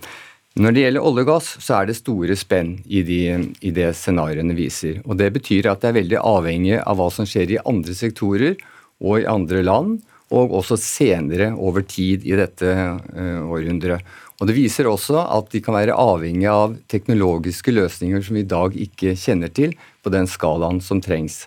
Når 0.58 0.74
det 0.74 0.82
gjelder 0.82 1.04
olje 1.06 1.22
og 1.22 1.28
gass, 1.28 1.48
så 1.62 1.76
er 1.76 1.86
det 1.86 1.94
store 2.00 2.34
spenn 2.34 2.72
i, 2.90 3.04
de, 3.06 3.20
i 3.62 3.70
det 3.70 3.92
scenarioene 3.94 4.56
viser. 4.58 4.98
Og 5.06 5.14
Det 5.20 5.28
betyr 5.36 5.68
at 5.70 5.82
det 5.82 5.92
er 5.92 6.00
veldig 6.00 6.18
avhengig 6.26 6.80
av 6.80 6.98
hva 6.98 7.06
som 7.14 7.28
skjer 7.28 7.52
i 7.54 7.60
andre 7.62 7.94
sektorer 7.94 8.56
og 8.98 9.20
i 9.20 9.28
andre 9.30 9.62
land, 9.62 10.00
og 10.34 10.52
også 10.60 10.76
senere 10.78 11.52
over 11.58 11.86
tid 11.86 12.26
i 12.26 12.34
dette 12.38 12.66
uh, 12.66 13.46
århundret. 13.46 14.02
Og 14.40 14.50
Det 14.50 14.56
viser 14.56 14.90
også 14.90 15.22
at 15.22 15.50
de 15.54 15.62
kan 15.62 15.76
være 15.76 15.94
avhengig 15.94 16.50
av 16.50 16.74
teknologiske 16.90 17.74
løsninger 17.74 18.22
som 18.24 18.38
vi 18.38 18.42
i 18.42 18.50
dag 18.50 18.74
ikke 18.74 19.14
kjenner 19.18 19.54
til 19.54 19.74
på 20.02 20.10
den 20.10 20.26
skalaen 20.30 20.82
som 20.82 21.02
trengs. 21.02 21.44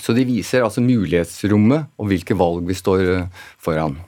Så 0.00 0.16
de 0.16 0.24
viser 0.26 0.64
altså 0.64 0.84
mulighetsrommet 0.84 1.92
og 2.00 2.08
hvilke 2.08 2.36
valg 2.40 2.64
vi 2.68 2.76
står 2.80 3.04
uh, 3.04 3.44
foran. 3.60 4.00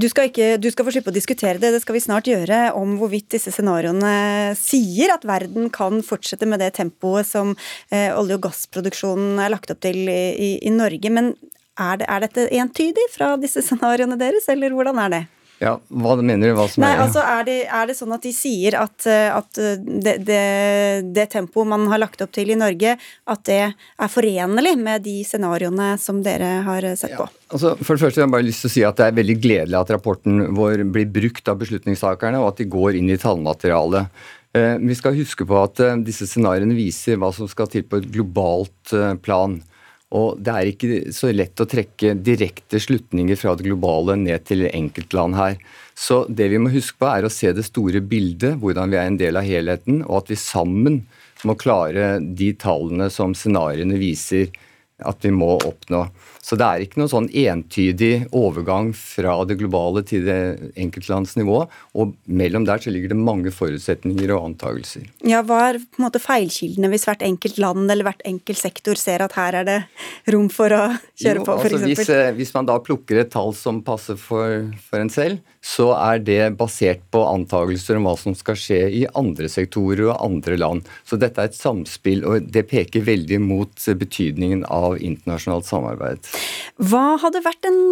Du 0.00 0.06
skal, 0.08 0.30
ikke, 0.30 0.54
du 0.62 0.68
skal 0.72 0.86
få 0.86 0.92
slippe 0.94 1.12
å 1.12 1.14
diskutere 1.14 1.60
det, 1.60 1.72
det 1.74 1.80
skal 1.82 1.96
vi 1.96 2.00
snart 2.00 2.28
gjøre, 2.30 2.60
om 2.78 2.94
hvorvidt 3.00 3.34
disse 3.34 3.52
scenarioene 3.52 4.54
sier 4.56 5.12
at 5.12 5.26
verden 5.28 5.68
kan 5.74 6.00
fortsette 6.06 6.48
med 6.48 6.62
det 6.62 6.70
tempoet 6.78 7.28
som 7.28 7.52
eh, 7.90 8.08
olje- 8.14 8.38
og 8.38 8.46
gassproduksjonen 8.46 9.42
er 9.42 9.52
lagt 9.52 9.72
opp 9.74 9.82
til 9.84 10.08
i, 10.08 10.54
i 10.62 10.72
Norge. 10.72 11.12
Men 11.12 11.34
er, 11.76 12.00
det, 12.00 12.06
er 12.08 12.24
dette 12.24 12.46
entydig 12.62 13.10
fra 13.12 13.34
disse 13.40 13.64
scenarioene 13.66 14.16
deres, 14.20 14.48
eller 14.52 14.72
hvordan 14.76 15.02
er 15.04 15.14
det? 15.16 15.22
Ja, 15.60 15.74
Hva 15.92 16.14
mener 16.16 16.48
du? 16.48 16.54
Hva 16.56 16.64
som 16.72 16.80
Nei, 16.80 16.94
er 16.94 17.02
altså 17.04 17.20
er 17.20 17.42
det, 17.44 17.56
er 17.68 17.88
det 17.90 17.96
sånn 17.98 18.14
at 18.16 18.24
de 18.24 18.30
sier 18.32 18.78
at, 18.80 19.04
eh, 19.04 19.28
at 19.28 19.58
eh, 19.60 19.74
det, 19.76 20.14
det, 20.24 20.44
det 21.12 21.26
tempoet 21.34 21.68
man 21.68 21.84
har 21.92 22.00
lagt 22.00 22.22
opp 22.24 22.32
til 22.32 22.52
i 22.54 22.56
Norge, 22.56 22.94
at 22.96 23.42
det 23.44 23.58
er 23.68 24.08
forenlig 24.08 24.72
med 24.80 25.04
de 25.04 25.18
scenarioene 25.28 25.90
som 26.00 26.22
dere 26.24 26.62
har 26.64 26.88
sett 26.96 27.12
på? 27.12 27.28
Ja, 27.28 27.44
altså 27.52 27.74
for 27.76 27.92
det 27.92 28.06
første 28.06 28.22
har 28.22 28.26
jeg 28.26 28.34
bare 28.38 28.48
lyst 28.48 28.64
til 28.64 28.72
å 28.72 28.74
si 28.78 28.86
at 28.88 29.00
Det 29.00 29.10
er 29.10 29.20
veldig 29.20 29.36
gledelig 29.44 29.80
at 29.82 29.92
rapporten 29.98 30.46
vår 30.56 30.86
blir 30.96 31.12
brukt 31.12 31.52
av 31.52 31.60
beslutningstakerne, 31.60 32.40
og 32.40 32.54
at 32.54 32.64
de 32.64 32.70
går 32.72 32.96
inn 32.96 33.12
i 33.12 33.20
tallmaterialet. 33.20 34.24
Eh, 34.56 34.78
vi 34.80 34.96
skal 34.96 35.18
huske 35.20 35.44
på 35.44 35.60
at 35.60 35.84
disse 36.08 36.24
scenarioene 36.24 36.78
viser 36.78 37.20
hva 37.20 37.34
som 37.36 37.48
skal 37.52 37.68
til 37.68 37.84
på 37.84 38.00
et 38.00 38.08
globalt 38.08 38.96
plan. 39.20 39.60
Og 40.16 40.40
det 40.42 40.54
er 40.54 40.68
ikke 40.72 41.12
så 41.14 41.30
lett 41.30 41.60
å 41.62 41.68
trekke 41.70 42.16
direkte 42.18 42.80
slutninger 42.82 43.38
fra 43.38 43.54
det 43.54 43.68
globale 43.68 44.16
ned 44.18 44.42
til 44.48 44.66
enkeltland 44.66 45.38
her. 45.38 45.60
Så 45.94 46.24
det 46.26 46.48
vi 46.50 46.58
må 46.58 46.72
huske 46.72 46.98
på, 46.98 47.06
er 47.06 47.26
å 47.26 47.30
se 47.30 47.52
det 47.54 47.66
store 47.68 48.02
bildet, 48.02 48.58
hvordan 48.58 48.90
vi 48.90 48.98
er 48.98 49.06
en 49.06 49.20
del 49.20 49.38
av 49.38 49.46
helheten, 49.46 50.02
og 50.08 50.24
at 50.24 50.32
vi 50.32 50.40
sammen 50.40 51.04
må 51.46 51.54
klare 51.60 52.18
de 52.20 52.50
tallene 52.58 53.06
som 53.12 53.36
scenarioene 53.38 54.00
viser 54.00 54.50
at 55.06 55.22
vi 55.24 55.32
må 55.32 55.54
oppnå. 55.56 56.02
Så 56.40 56.56
det 56.56 56.66
er 56.66 56.84
ikke 56.84 57.00
noen 57.02 57.10
sånn 57.12 57.28
entydig 57.28 58.26
overgang 58.36 58.90
fra 58.96 59.34
det 59.48 59.58
globale 59.60 60.02
til 60.08 60.24
det 60.24 60.38
enkeltlandsnivå. 60.80 61.58
Og 62.00 62.14
mellom 62.24 62.64
der 62.68 62.80
så 62.80 62.92
ligger 62.92 63.12
det 63.12 63.18
mange 63.20 63.52
forutsetninger 63.54 64.32
og 64.34 64.48
antakelser. 64.48 65.04
Ja, 65.26 65.42
Hva 65.46 65.60
er 65.68 65.80
på 65.82 66.00
en 66.00 66.06
måte 66.06 66.22
feilkildene 66.22 66.90
hvis 66.92 67.06
hvert 67.08 67.24
enkelt 67.26 67.60
land 67.60 67.92
eller 67.92 68.08
hvert 68.08 68.24
enkelt 68.28 68.60
sektor 68.60 68.98
ser 69.00 69.24
at 69.26 69.36
her 69.36 69.60
er 69.60 69.68
det 69.68 69.78
rom 70.32 70.48
for 70.52 70.72
å 70.72 70.82
kjøre 71.20 71.42
jo, 71.42 71.46
på, 71.46 71.58
f.eks.? 71.60 71.76
Altså 71.76 71.92
hvis, 71.92 72.12
eh, 72.16 72.32
hvis, 72.40 72.54
man 72.56 72.70
da 72.72 72.80
plukker 72.82 73.20
et 73.20 73.32
tall 73.32 73.52
som 73.56 73.82
passer 73.84 74.18
for, 74.20 74.64
for 74.88 75.04
en 75.04 75.12
selv, 75.12 75.44
så 75.60 75.90
er 75.92 76.22
det 76.24 76.38
basert 76.56 77.02
på 77.12 77.20
antakelser 77.28 77.98
om 77.98 78.06
hva 78.08 78.14
som 78.16 78.34
skal 78.36 78.56
skje 78.56 78.78
i 78.96 79.02
andre 79.18 79.48
sektorer 79.52 80.06
og 80.08 80.22
andre 80.24 80.56
land. 80.56 80.86
Så 81.04 81.18
dette 81.20 81.42
er 81.42 81.50
et 81.50 81.58
samspill, 81.58 82.24
og 82.24 82.48
det 82.52 82.64
peker 82.70 83.04
veldig 83.04 83.40
mot 83.44 83.88
betydningen 84.00 84.64
av 84.72 84.96
internasjonalt 84.96 85.68
samarbeid. 85.68 86.30
Hva 86.80 87.18
hadde 87.20 87.44
vært 87.44 87.68
en, 87.68 87.82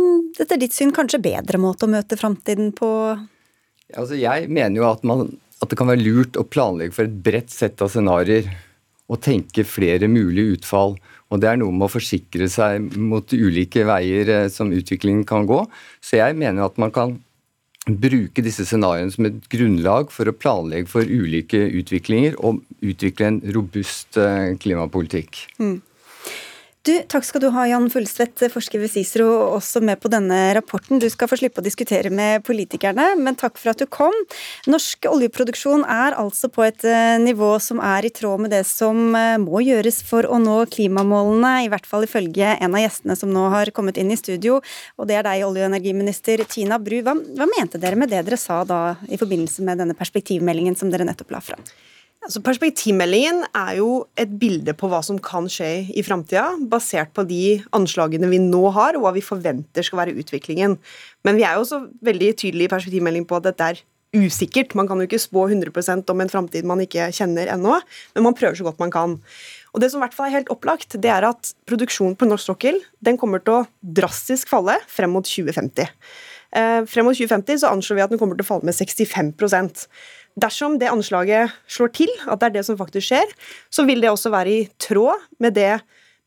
etter 0.41 0.61
ditt 0.61 0.77
syn, 0.77 0.95
kanskje 0.97 1.21
bedre 1.29 1.61
måte 1.61 1.85
å 1.85 1.93
møte 1.93 2.17
framtiden 2.21 2.73
på? 2.77 2.91
Altså, 3.97 4.17
jeg 4.17 4.49
mener 4.49 4.81
jo 4.81 4.89
at, 4.89 5.05
man, 5.05 5.29
at 5.61 5.69
det 5.69 5.79
kan 5.81 5.93
være 5.93 6.07
lurt 6.07 6.41
å 6.41 6.49
planlegge 6.49 6.97
for 6.97 7.09
et 7.09 7.21
bredt 7.25 7.53
sett 7.53 7.85
av 7.85 7.93
scenarioer. 7.93 8.49
Og 9.09 9.23
tenke 9.25 9.65
flere 9.65 10.05
mulige 10.05 10.59
utfall. 10.59 10.99
Og 11.33 11.41
det 11.41 11.49
er 11.49 11.57
noe 11.61 11.73
med 11.73 11.87
å 11.87 11.93
forsikre 11.93 12.45
seg 12.53 12.91
mot 13.01 13.33
ulike 13.33 13.87
veier 13.89 14.29
eh, 14.35 14.51
som 14.53 14.69
utviklingen 14.73 15.25
kan 15.29 15.49
gå. 15.49 15.63
Så 16.05 16.21
jeg 16.21 16.37
mener 16.37 16.67
at 16.67 16.77
man 16.81 16.93
kan 16.93 17.15
bruke 17.97 18.45
disse 18.45 18.67
scenarioene 18.69 19.15
som 19.15 19.29
et 19.29 19.39
grunnlag 19.53 20.13
for 20.13 20.29
å 20.29 20.37
planlegge 20.37 20.91
for 20.93 21.09
ulike 21.09 21.61
utviklinger 21.81 22.37
og 22.45 22.61
utvikle 22.85 23.33
en 23.33 23.41
robust 23.55 24.19
eh, 24.21 24.55
klimapolitikk. 24.61 25.45
Mm. 25.63 25.79
Du, 26.87 26.93
takk 27.11 27.25
skal 27.27 27.43
du 27.43 27.49
ha, 27.53 27.65
Jan 27.67 27.89
Fullstvedt, 27.91 28.45
forsker 28.53 28.79
ved 28.81 28.93
CICERO, 28.93 29.27
også 29.57 29.81
med 29.85 29.99
på 30.01 30.11
denne 30.13 30.37
rapporten. 30.57 31.01
Du 31.03 31.09
skal 31.11 31.29
få 31.29 31.37
slippe 31.41 31.59
å 31.59 31.65
diskutere 31.67 32.13
med 32.15 32.45
politikerne, 32.47 33.11
men 33.19 33.37
takk 33.39 33.59
for 33.59 33.73
at 33.73 33.83
du 33.83 33.87
kom. 33.91 34.15
Norsk 34.71 35.09
oljeproduksjon 35.11 35.83
er 35.83 36.17
altså 36.17 36.49
på 36.55 36.63
et 36.69 36.87
eh, 36.87 37.17
nivå 37.21 37.51
som 37.63 37.83
er 37.83 38.07
i 38.07 38.13
tråd 38.15 38.45
med 38.45 38.55
det 38.55 38.63
som 38.71 39.11
eh, 39.19 39.35
må 39.43 39.65
gjøres 39.67 40.01
for 40.07 40.31
å 40.31 40.39
nå 40.41 40.61
klimamålene, 40.71 41.67
i 41.67 41.73
hvert 41.73 41.89
fall 41.89 42.07
ifølge 42.07 42.55
en 42.55 42.79
av 42.79 42.85
gjestene 42.87 43.19
som 43.19 43.35
nå 43.35 43.49
har 43.53 43.75
kommet 43.75 43.99
inn 43.99 44.15
i 44.15 44.21
studio, 44.21 44.63
og 44.97 45.11
det 45.11 45.19
er 45.19 45.27
deg, 45.27 45.45
olje- 45.49 45.67
og 45.67 45.73
energiminister 45.73 46.47
Tina 46.47 46.79
Bru. 46.79 47.01
Hva, 47.03 47.19
hva 47.19 47.51
mente 47.59 47.83
dere 47.83 47.99
med 47.99 48.15
det 48.15 48.23
dere 48.23 48.39
sa 48.41 48.63
da 48.65 48.83
i 49.11 49.19
forbindelse 49.19 49.67
med 49.67 49.83
denne 49.83 49.99
perspektivmeldingen 49.99 50.79
som 50.79 50.95
dere 50.95 51.11
nettopp 51.11 51.35
la 51.35 51.43
fram? 51.51 51.67
Altså, 52.29 52.43
perspektivmeldingen 52.45 53.47
er 53.57 53.79
jo 53.79 54.03
et 54.21 54.35
bilde 54.37 54.75
på 54.77 54.91
hva 54.93 54.99
som 55.01 55.17
kan 55.17 55.47
skje 55.49 55.89
i 55.97 56.03
framtida, 56.05 56.59
basert 56.69 57.15
på 57.17 57.25
de 57.25 57.57
anslagene 57.73 58.29
vi 58.29 58.37
nå 58.43 58.67
har, 58.77 58.99
og 58.99 59.07
hva 59.07 59.15
vi 59.17 59.23
forventer 59.25 59.87
skal 59.87 60.03
være 60.03 60.13
utviklingen. 60.21 60.75
Men 61.25 61.41
vi 61.41 61.47
er 61.49 61.57
jo 61.57 61.63
også 61.65 61.79
veldig 62.05 62.35
tydelige 62.37 62.69
i 62.69 62.75
perspektivmeldingen 62.75 63.31
på 63.31 63.39
at 63.39 63.49
dette 63.49 63.71
er 63.73 63.81
usikkert. 64.13 64.77
Man 64.77 64.91
kan 64.91 65.01
jo 65.01 65.09
ikke 65.09 65.23
spå 65.25 65.47
100% 65.49 66.13
om 66.13 66.21
en 66.21 66.35
framtid 66.35 66.69
man 66.69 66.85
ikke 66.85 67.09
kjenner 67.17 67.49
ennå, 67.55 67.81
men 68.13 68.29
man 68.29 68.37
prøver 68.37 68.61
så 68.61 68.69
godt 68.69 68.85
man 68.85 68.93
kan. 68.93 69.17
Og 69.73 69.81
Det 69.81 69.89
som 69.89 70.03
i 70.03 70.05
hvert 70.05 70.21
fall 70.21 70.29
er 70.29 70.37
helt 70.43 70.53
opplagt, 70.53 71.01
det 71.01 71.09
er 71.09 71.25
at 71.33 71.55
produksjonen 71.65 72.17
på 72.17 72.29
norsk 72.29 72.53
sokkel 72.53 72.83
den 73.01 73.17
kommer 73.17 73.41
til 73.41 73.63
å 73.63 73.67
drastisk 73.81 74.53
falle 74.53 74.77
frem 74.85 75.17
mot 75.17 75.25
2050. 75.25 75.89
Eh, 76.57 76.85
frem 76.89 77.05
mot 77.05 77.17
2050 77.17 77.61
så 77.61 77.73
anslår 77.73 77.99
vi 77.99 78.05
at 78.05 78.13
den 78.13 78.21
kommer 78.21 78.37
til 78.37 78.47
å 78.47 78.53
falle 78.53 78.69
med 78.69 78.77
65 78.77 79.33
Dersom 80.39 80.77
det 80.79 80.91
anslaget 80.93 81.55
slår 81.71 81.95
til, 81.97 82.11
at 82.29 82.41
det 82.41 82.51
er 82.51 82.59
det 82.59 82.67
som 82.69 82.79
faktisk 82.79 83.11
skjer, 83.11 83.33
så 83.73 83.87
vil 83.89 84.05
det 84.05 84.13
også 84.13 84.33
være 84.35 84.53
i 84.55 84.67
tråd 84.83 85.25
med 85.43 85.57
det 85.59 85.79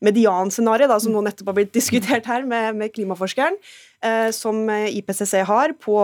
medianscenarioet 0.02 1.04
som 1.04 1.14
nå 1.14 1.22
nettopp 1.28 1.52
har 1.52 1.58
blitt 1.60 1.74
diskutert 1.80 2.28
her 2.30 2.46
med, 2.50 2.76
med 2.80 2.94
klimaforskeren, 2.96 3.58
eh, 4.04 4.30
som 4.36 4.64
IPCC 4.68 5.46
har, 5.48 5.76
på, 5.78 5.98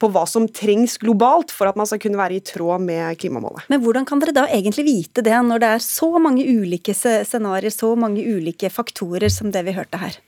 på, 0.00 0.10
hva 0.12 0.24
som 0.28 0.48
trengs 0.48 0.96
globalt 1.02 1.52
for 1.54 1.70
at 1.70 1.78
man 1.78 1.88
skal 1.88 2.00
kunne 2.02 2.20
være 2.20 2.40
i 2.40 2.44
tråd 2.52 2.82
med 2.88 3.20
klimamålet. 3.20 3.68
Men 3.72 3.84
hvordan 3.84 4.08
kan 4.08 4.24
dere 4.24 4.36
da 4.40 4.48
egentlig 4.48 4.88
vite 4.88 5.24
det, 5.24 5.36
når 5.46 5.62
det 5.62 5.72
er 5.76 5.86
så 5.86 6.10
mange 6.16 6.48
ulike 6.48 6.96
scenarioer, 6.96 7.72
så 7.72 7.94
mange 7.98 8.24
ulike 8.24 8.72
faktorer 8.72 9.30
som 9.32 9.52
det 9.54 9.66
vi 9.68 9.76
hørte 9.76 10.00
her? 10.00 10.20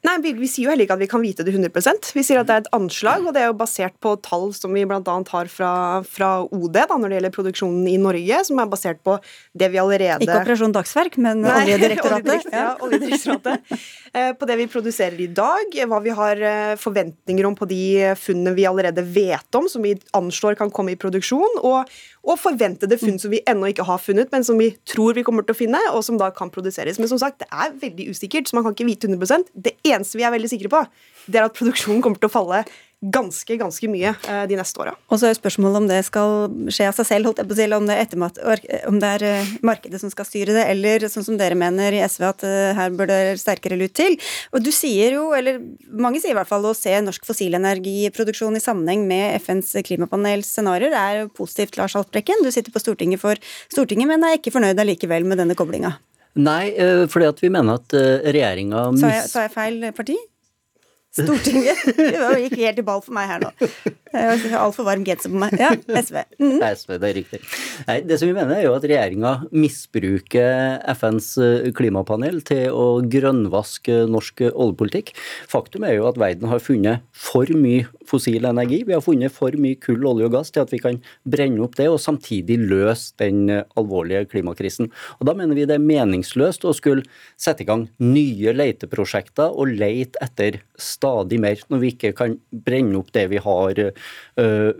Nei, 0.00 0.14
vi, 0.24 0.30
vi, 0.38 0.48
sier 0.48 0.64
jo 0.64 0.72
heller 0.72 0.86
ikke 0.86 0.96
at 0.96 1.02
vi 1.02 1.08
kan 1.10 1.20
vite 1.20 1.44
det 1.44 1.52
100% 1.52 2.14
Vi 2.14 2.22
sier 2.24 2.40
at 2.40 2.48
det 2.48 2.54
er 2.54 2.62
et 2.62 2.70
anslag, 2.76 3.26
og 3.26 3.34
det 3.36 3.42
er 3.42 3.50
jo 3.50 3.56
basert 3.58 3.96
på 4.00 4.14
tall 4.24 4.48
som 4.56 4.72
vi 4.72 4.86
bl.a. 4.88 5.00
har 5.04 5.50
fra, 5.52 5.72
fra 6.08 6.30
OD 6.46 6.78
da, 6.78 6.96
når 6.96 7.12
det 7.12 7.18
gjelder 7.18 7.34
produksjonen 7.34 7.88
i 7.90 7.98
Norge, 8.00 8.38
som 8.48 8.62
er 8.62 8.70
basert 8.72 9.02
på 9.04 9.18
det 9.52 9.68
vi 9.74 9.80
allerede 9.82 10.24
Ikke 10.24 10.38
Operasjon 10.40 10.72
Dagsverk, 10.72 11.18
men 11.20 11.44
Nei, 11.44 11.58
Oljedirektoratet. 11.66 12.48
ja, 12.48 12.70
Oljedirektoratet. 12.80 13.76
Eh, 14.10 14.30
på 14.34 14.48
det 14.48 14.56
vi 14.58 14.66
produserer 14.72 15.20
i 15.22 15.28
dag, 15.36 15.76
hva 15.86 16.00
vi 16.02 16.14
har 16.16 16.40
eh, 16.42 16.72
forventninger 16.80 17.46
om 17.46 17.58
på 17.58 17.68
de 17.70 17.82
funnene 18.18 18.56
vi 18.56 18.64
allerede 18.66 19.04
vet 19.04 19.60
om, 19.60 19.68
som 19.70 19.84
vi 19.84 19.92
anslår 20.16 20.56
kan 20.58 20.72
komme 20.74 20.96
i 20.96 20.98
produksjon, 20.98 21.60
og, 21.60 21.92
og 22.24 22.40
forventede 22.40 22.98
funn 22.98 23.20
som 23.20 23.30
vi 23.30 23.42
ennå 23.48 23.68
ikke 23.70 23.86
har 23.86 24.00
funnet, 24.02 24.32
men 24.32 24.48
som 24.48 24.58
vi 24.58 24.72
tror 24.88 25.14
vi 25.18 25.26
kommer 25.26 25.44
til 25.44 25.54
å 25.54 25.60
finne, 25.60 25.84
og 25.92 26.02
som 26.08 26.18
da 26.18 26.32
kan 26.34 26.50
produseres. 26.50 26.98
Men 26.98 27.12
som 27.12 27.20
sagt, 27.20 27.44
det 27.44 27.50
er 27.52 27.76
veldig 27.84 28.08
usikkert, 28.10 28.48
så 28.48 28.58
man 28.58 28.66
kan 28.66 28.74
ikke 28.78 28.88
vite 28.88 29.12
100% 29.12 29.52
Det 29.54 29.76
eneste 29.96 30.20
vi 30.20 30.26
er 30.26 30.34
veldig 30.34 30.52
sikre 30.52 30.72
på, 30.72 30.84
det 31.26 31.40
er 31.40 31.48
at 31.48 31.56
produksjonen 31.56 32.02
kommer 32.04 32.20
til 32.20 32.30
å 32.30 32.34
falle 32.34 32.64
ganske 33.00 33.56
ganske 33.56 33.88
mye 33.88 34.10
eh, 34.28 34.42
de 34.48 34.56
neste 34.58 34.80
åra. 34.82 34.92
Og 35.08 35.20
så 35.20 35.30
er 35.30 35.36
spørsmålet 35.38 35.80
om 35.80 35.86
det 35.88 36.00
skal 36.04 36.50
skje 36.68 36.88
av 36.90 36.96
seg 36.98 37.08
selv, 37.08 37.30
holdt 37.30 37.40
jeg 37.40 37.48
på 37.48 37.56
å 37.56 37.58
si, 37.58 37.64
eller 37.64 37.80
om 37.80 37.86
det, 37.88 37.96
er 37.96 38.84
om 38.90 38.98
det 39.00 39.12
er 39.16 39.24
eh, 39.24 39.52
markedet 39.64 40.02
som 40.02 40.12
skal 40.12 40.28
styre 40.28 40.56
det, 40.56 40.66
eller 40.68 41.06
sånn 41.08 41.24
som 41.24 41.38
dere 41.40 41.56
mener 41.58 41.96
i 41.96 42.02
SV 42.04 42.26
at 42.28 42.44
eh, 42.44 42.72
her 42.76 42.92
bør 42.96 43.08
det 43.08 43.20
sterkere 43.40 43.78
lut 43.80 43.94
til. 43.96 44.18
Og 44.52 44.60
du 44.64 44.68
sier 44.74 45.16
jo, 45.16 45.30
eller 45.36 45.62
mange 45.88 46.20
sier 46.20 46.34
i 46.34 46.38
hvert 46.38 46.50
fall, 46.50 46.68
å 46.68 46.76
se 46.76 46.92
norsk 47.06 47.24
fossilenergiproduksjon 47.28 48.60
i 48.60 48.64
sammenheng 48.64 49.08
med 49.08 49.40
FNs 49.40 49.72
klimapanels 49.88 50.52
scenarioer 50.52 50.96
er 51.00 51.32
positivt, 51.32 51.80
Lars 51.80 51.96
Haltbrekken. 51.96 52.44
Du 52.44 52.52
sitter 52.52 52.74
på 52.74 52.84
Stortinget 52.84 53.24
for 53.24 53.40
Stortinget, 53.72 54.12
men 54.12 54.28
er 54.28 54.36
ikke 54.36 54.52
fornøyd 54.52 54.84
allikevel 54.84 55.24
med 55.24 55.40
denne 55.40 55.56
koblinga? 55.56 55.96
Nei, 56.38 56.70
fordi 57.10 57.26
at 57.26 57.40
vi 57.42 57.48
mener 57.50 57.80
at 57.80 57.94
regjeringa 58.22 58.84
mis... 58.94 59.02
Sa 59.02 59.10
jeg, 59.10 59.24
sa 59.32 59.46
jeg 59.48 59.54
feil 59.54 59.88
parti? 59.96 60.18
Stortinget. 61.10 61.80
Det 61.98 62.44
gikk 62.44 62.60
helt 62.60 62.78
i 62.78 62.84
ball 62.86 63.02
for 63.02 63.16
meg 63.16 63.30
her 63.32 63.42
nå. 63.42 63.50
Altfor 64.10 64.86
varm 64.88 65.04
genser 65.06 65.30
på 65.30 65.38
meg. 65.38 65.54
Ja, 65.60 65.70
SV. 66.00 66.16
Mm. 66.40 66.58
SV, 66.66 66.96
Det 66.98 67.08
er 67.08 67.14
riktig. 67.14 67.40
Nei, 67.86 67.98
det 68.06 68.18
som 68.18 68.30
vi 68.30 68.34
mener 68.34 68.56
er 68.56 68.64
jo 68.64 68.74
at 68.74 68.86
regjeringa 68.88 69.32
misbruker 69.54 70.80
FNs 70.96 71.28
eh, 71.38 71.68
klimapanel 71.76 72.40
til 72.46 72.74
å 72.74 72.86
grønnvaske 73.06 74.02
norsk 74.10 74.42
oljepolitikk. 74.50 75.12
Faktum 75.50 75.86
er 75.86 75.96
jo 75.98 76.08
at 76.10 76.18
verden 76.18 76.50
har 76.50 76.62
funnet 76.64 77.06
for 77.14 77.46
mye 77.54 77.86
fossil 78.10 78.48
energi. 78.50 78.82
Vi 78.88 78.96
har 78.96 79.04
funnet 79.04 79.34
for 79.34 79.54
mye 79.60 79.78
kull, 79.78 80.02
olje 80.10 80.26
og 80.26 80.34
gass 80.34 80.50
til 80.50 80.64
at 80.64 80.74
vi 80.74 80.82
kan 80.82 80.98
brenne 81.22 81.62
opp 81.62 81.78
det 81.78 81.86
og 81.90 82.00
samtidig 82.02 82.58
løse 82.64 83.14
den 83.22 83.46
eh, 83.52 83.62
alvorlige 83.78 84.26
klimakrisen. 84.32 84.90
Og 85.20 85.30
Da 85.30 85.36
mener 85.38 85.54
vi 85.54 85.68
det 85.70 85.78
er 85.78 85.86
meningsløst 85.86 86.66
å 86.66 86.74
skulle 86.74 87.06
sette 87.38 87.62
i 87.62 87.68
gang 87.68 87.86
nye 88.02 88.56
leteprosjekter 88.56 89.54
og 89.54 89.70
lete 89.70 90.18
etter 90.24 90.58
stadig 90.80 91.38
mer, 91.42 91.62
når 91.70 91.84
vi 91.84 91.94
ikke 91.94 92.14
kan 92.16 92.38
brenne 92.50 92.98
opp 92.98 93.14
det 93.14 93.28
vi 93.30 93.38
har 93.38 93.78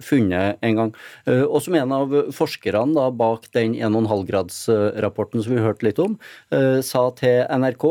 funnet 0.01 0.61
en 0.65 0.79
gang. 0.79 0.93
Uh, 1.29 1.45
og 1.45 1.59
som 1.65 1.77
en 1.77 1.93
av 1.97 2.15
forskerne 2.37 2.97
da, 2.97 3.09
bak 3.13 3.51
den 3.57 3.75
1,5-gradsrapporten 3.77 5.45
som 5.45 5.57
vi 5.57 5.65
hørte 5.65 5.87
litt 5.89 6.01
om, 6.03 6.17
sa 6.85 7.03
til 7.19 7.45
NRK 7.61 7.85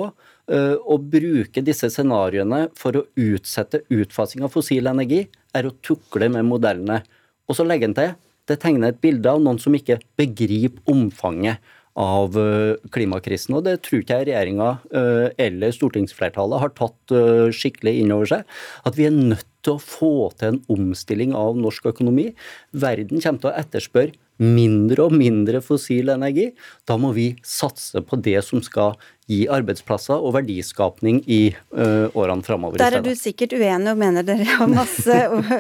å 0.49 0.95
bruke 0.97 1.61
disse 1.61 1.91
scenarioene 1.93 2.63
for 2.77 2.97
å 2.97 3.03
utsette 3.21 3.83
utfasing 3.93 4.41
av 4.47 4.49
fossil 4.55 4.89
energi, 4.89 5.27
er 5.53 5.67
å 5.69 5.75
tukle 5.85 6.29
med 6.33 6.47
modellene. 6.49 7.03
Og 7.45 7.57
så 7.57 7.65
legger 7.67 7.91
han 7.91 7.97
til 7.99 8.15
det 8.49 8.57
tegner 8.63 8.93
et 8.93 9.01
bilde 9.03 9.29
av 9.29 9.41
noen 9.43 9.59
som 9.61 9.75
ikke 9.77 9.99
begriper 10.17 10.81
omfanget 10.89 11.61
av 11.99 12.37
eh, 12.39 12.79
klimakrisen. 12.93 13.57
Og 13.57 13.65
det 13.67 13.79
tror 13.85 14.03
ikke 14.03 14.19
jeg 14.21 14.29
regjeringa 14.29 14.69
eh, 14.95 15.27
eller 15.47 15.75
stortingsflertallet 15.75 16.63
har 16.63 16.73
tatt 16.77 17.15
eh, 17.15 17.49
skikkelig 17.55 17.97
inn 18.01 18.13
over 18.15 18.29
seg. 18.33 18.59
At 18.87 18.99
vi 18.99 19.09
er 19.09 19.15
nødt 19.15 19.45
til 19.65 19.75
å 19.75 19.83
få 19.83 20.13
til 20.39 20.53
en 20.53 20.61
omstilling 20.71 21.35
av 21.37 21.59
norsk 21.59 21.89
økonomi. 21.91 22.29
Verden 22.71 23.21
kommer 23.23 23.43
til 23.43 23.51
å 23.51 23.57
etterspørre 23.59 24.15
mindre 24.39 25.05
og 25.07 25.15
mindre 25.15 25.61
fossil 25.63 26.11
energi. 26.13 26.49
Da 26.87 26.97
må 26.99 27.11
vi 27.15 27.33
satse 27.45 28.01
på 28.05 28.19
det 28.23 28.39
som 28.47 28.63
skal 28.63 28.95
gi 29.29 29.43
arbeidsplasser 29.51 30.17
og 30.17 30.33
verdiskapning 30.39 31.19
i 31.29 31.51
uh, 31.51 32.09
årene 32.17 32.45
framover. 32.45 32.81
Der 32.81 32.97
er 32.97 33.05
du 33.05 33.11
sikkert 33.17 33.53
uenig 33.53 33.91
og 33.91 33.99
mener 34.01 34.25
dere 34.25 34.47
har 34.47 34.71
masse 34.71 35.19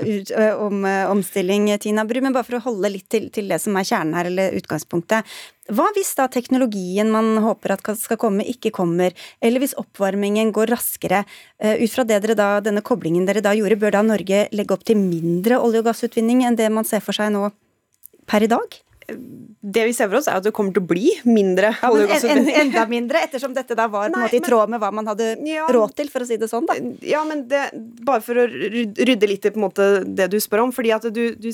om 0.65 0.81
uh, 0.87 1.11
omstilling, 1.11 1.69
Tina 1.83 2.07
Bru. 2.09 2.23
Men 2.25 2.33
bare 2.33 2.47
for 2.47 2.57
å 2.57 2.65
holde 2.71 2.95
litt 2.95 3.05
til, 3.11 3.29
til, 3.35 3.51
det 3.51 3.61
som 3.61 3.77
er 3.77 3.85
kjernen 3.91 4.17
her, 4.17 4.31
eller 4.31 4.57
utgangspunktet. 4.57 5.37
Hva 5.69 5.85
hvis 5.93 6.15
da 6.17 6.25
teknologien 6.33 7.11
man 7.13 7.35
håper 7.45 7.75
at 7.75 7.93
skal 8.01 8.17
komme, 8.17 8.47
ikke 8.47 8.73
kommer, 8.73 9.13
eller 9.37 9.61
hvis 9.61 9.77
oppvarmingen 9.77 10.49
går 10.55 10.73
raskere? 10.73 11.21
Ut 11.61 11.93
fra 11.93 12.07
det 12.09 12.23
dere 12.23 12.33
da, 12.39 12.47
denne 12.65 12.81
koblingen 12.81 13.29
dere 13.29 13.43
da 13.45 13.53
gjorde, 13.53 13.77
bør 13.77 13.99
da 13.99 14.01
Norge 14.07 14.47
legge 14.49 14.73
opp 14.73 14.87
til 14.87 14.97
mindre 14.97 15.61
olje- 15.61 15.83
og 15.83 15.91
gassutvinning 15.91 16.41
enn 16.47 16.57
det 16.57 16.71
man 16.73 16.89
ser 16.89 17.05
for 17.05 17.13
seg 17.13 17.29
nå 17.35 17.51
per 18.29 18.45
i 18.45 18.51
dag? 18.51 18.79
det 19.59 19.85
vi 19.89 19.93
ser 19.95 20.09
for 20.09 20.19
oss, 20.19 20.27
er 20.29 20.39
at 20.39 20.45
det 20.45 20.53
kommer 20.55 20.73
til 20.75 20.83
å 20.83 20.89
bli 20.89 21.09
mindre 21.27 21.71
ja, 21.73 21.89
gassutvinning. 22.11 22.53
En, 22.53 22.67
enda 22.67 22.85
mindre, 22.89 23.23
ettersom 23.25 23.55
dette 23.55 23.75
da 23.77 23.89
var 23.91 24.11
Nei, 24.13 24.27
i 24.37 24.41
tråd 24.43 24.71
med 24.71 24.81
hva 24.81 24.91
man 24.95 25.09
hadde 25.09 25.33
ja, 25.47 25.67
råd 25.73 25.95
til, 25.97 26.11
for 26.13 26.23
å 26.23 26.29
si 26.29 26.37
det 26.39 26.49
sånn. 26.51 26.67
da. 26.69 26.77
Ja, 27.05 27.23
men 27.27 27.45
det, 27.51 27.65
bare 28.05 28.23
for 28.25 28.39
å 28.39 28.45
rydde 28.47 29.29
litt 29.29 29.47
i 29.47 29.53
på 29.53 29.59
en 29.59 29.67
måte 29.67 29.89
det 30.05 30.29
du 30.31 30.39
spør 30.43 30.67
om. 30.67 30.75
fordi 30.75 30.93
at 30.95 31.09
du, 31.11 31.23
du 31.35 31.49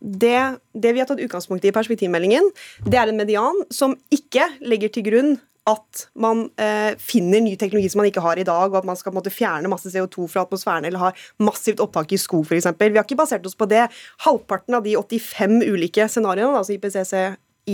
det, 0.00 0.40
det, 0.72 0.94
vi 0.96 1.02
har 1.02 1.08
tatt 1.08 1.22
utgangspunkt 1.22 1.64
i 1.64 1.70
i 1.70 1.76
perspektivmeldingen, 1.76 2.50
det 2.88 2.98
er 2.98 3.12
en 3.12 3.20
median 3.20 3.62
som 3.70 3.94
ikke 4.14 4.48
legger 4.64 4.92
til 4.94 5.06
grunn 5.06 5.34
at 5.68 6.06
man 6.18 6.46
eh, 6.60 6.96
finner 6.98 7.42
ny 7.44 7.52
teknologi 7.60 7.90
som 7.92 8.00
man 8.00 8.08
ikke 8.08 8.22
har 8.24 8.40
i 8.40 8.46
dag, 8.46 8.70
og 8.70 8.78
at 8.80 8.88
man 8.88 8.98
skal 8.98 9.14
måte, 9.14 9.32
fjerne 9.32 9.70
masse 9.70 9.92
CO2 9.92 10.26
fra 10.32 10.46
atmosfæren 10.46 10.88
eller 10.88 11.02
ha 11.02 11.10
massivt 11.42 11.82
opptak 11.84 12.14
i 12.16 12.20
skog 12.20 12.46
f.eks. 12.48 12.70
Vi 12.80 12.96
har 12.96 13.04
ikke 13.04 13.18
basert 13.20 13.46
oss 13.46 13.58
på 13.58 13.68
det. 13.70 13.86
Halvparten 14.24 14.78
av 14.78 14.86
de 14.86 14.96
85 14.96 15.60
ulike 15.68 16.08
scenarioene 16.10 16.62
altså 16.62 16.76
IPCC, 16.76 17.14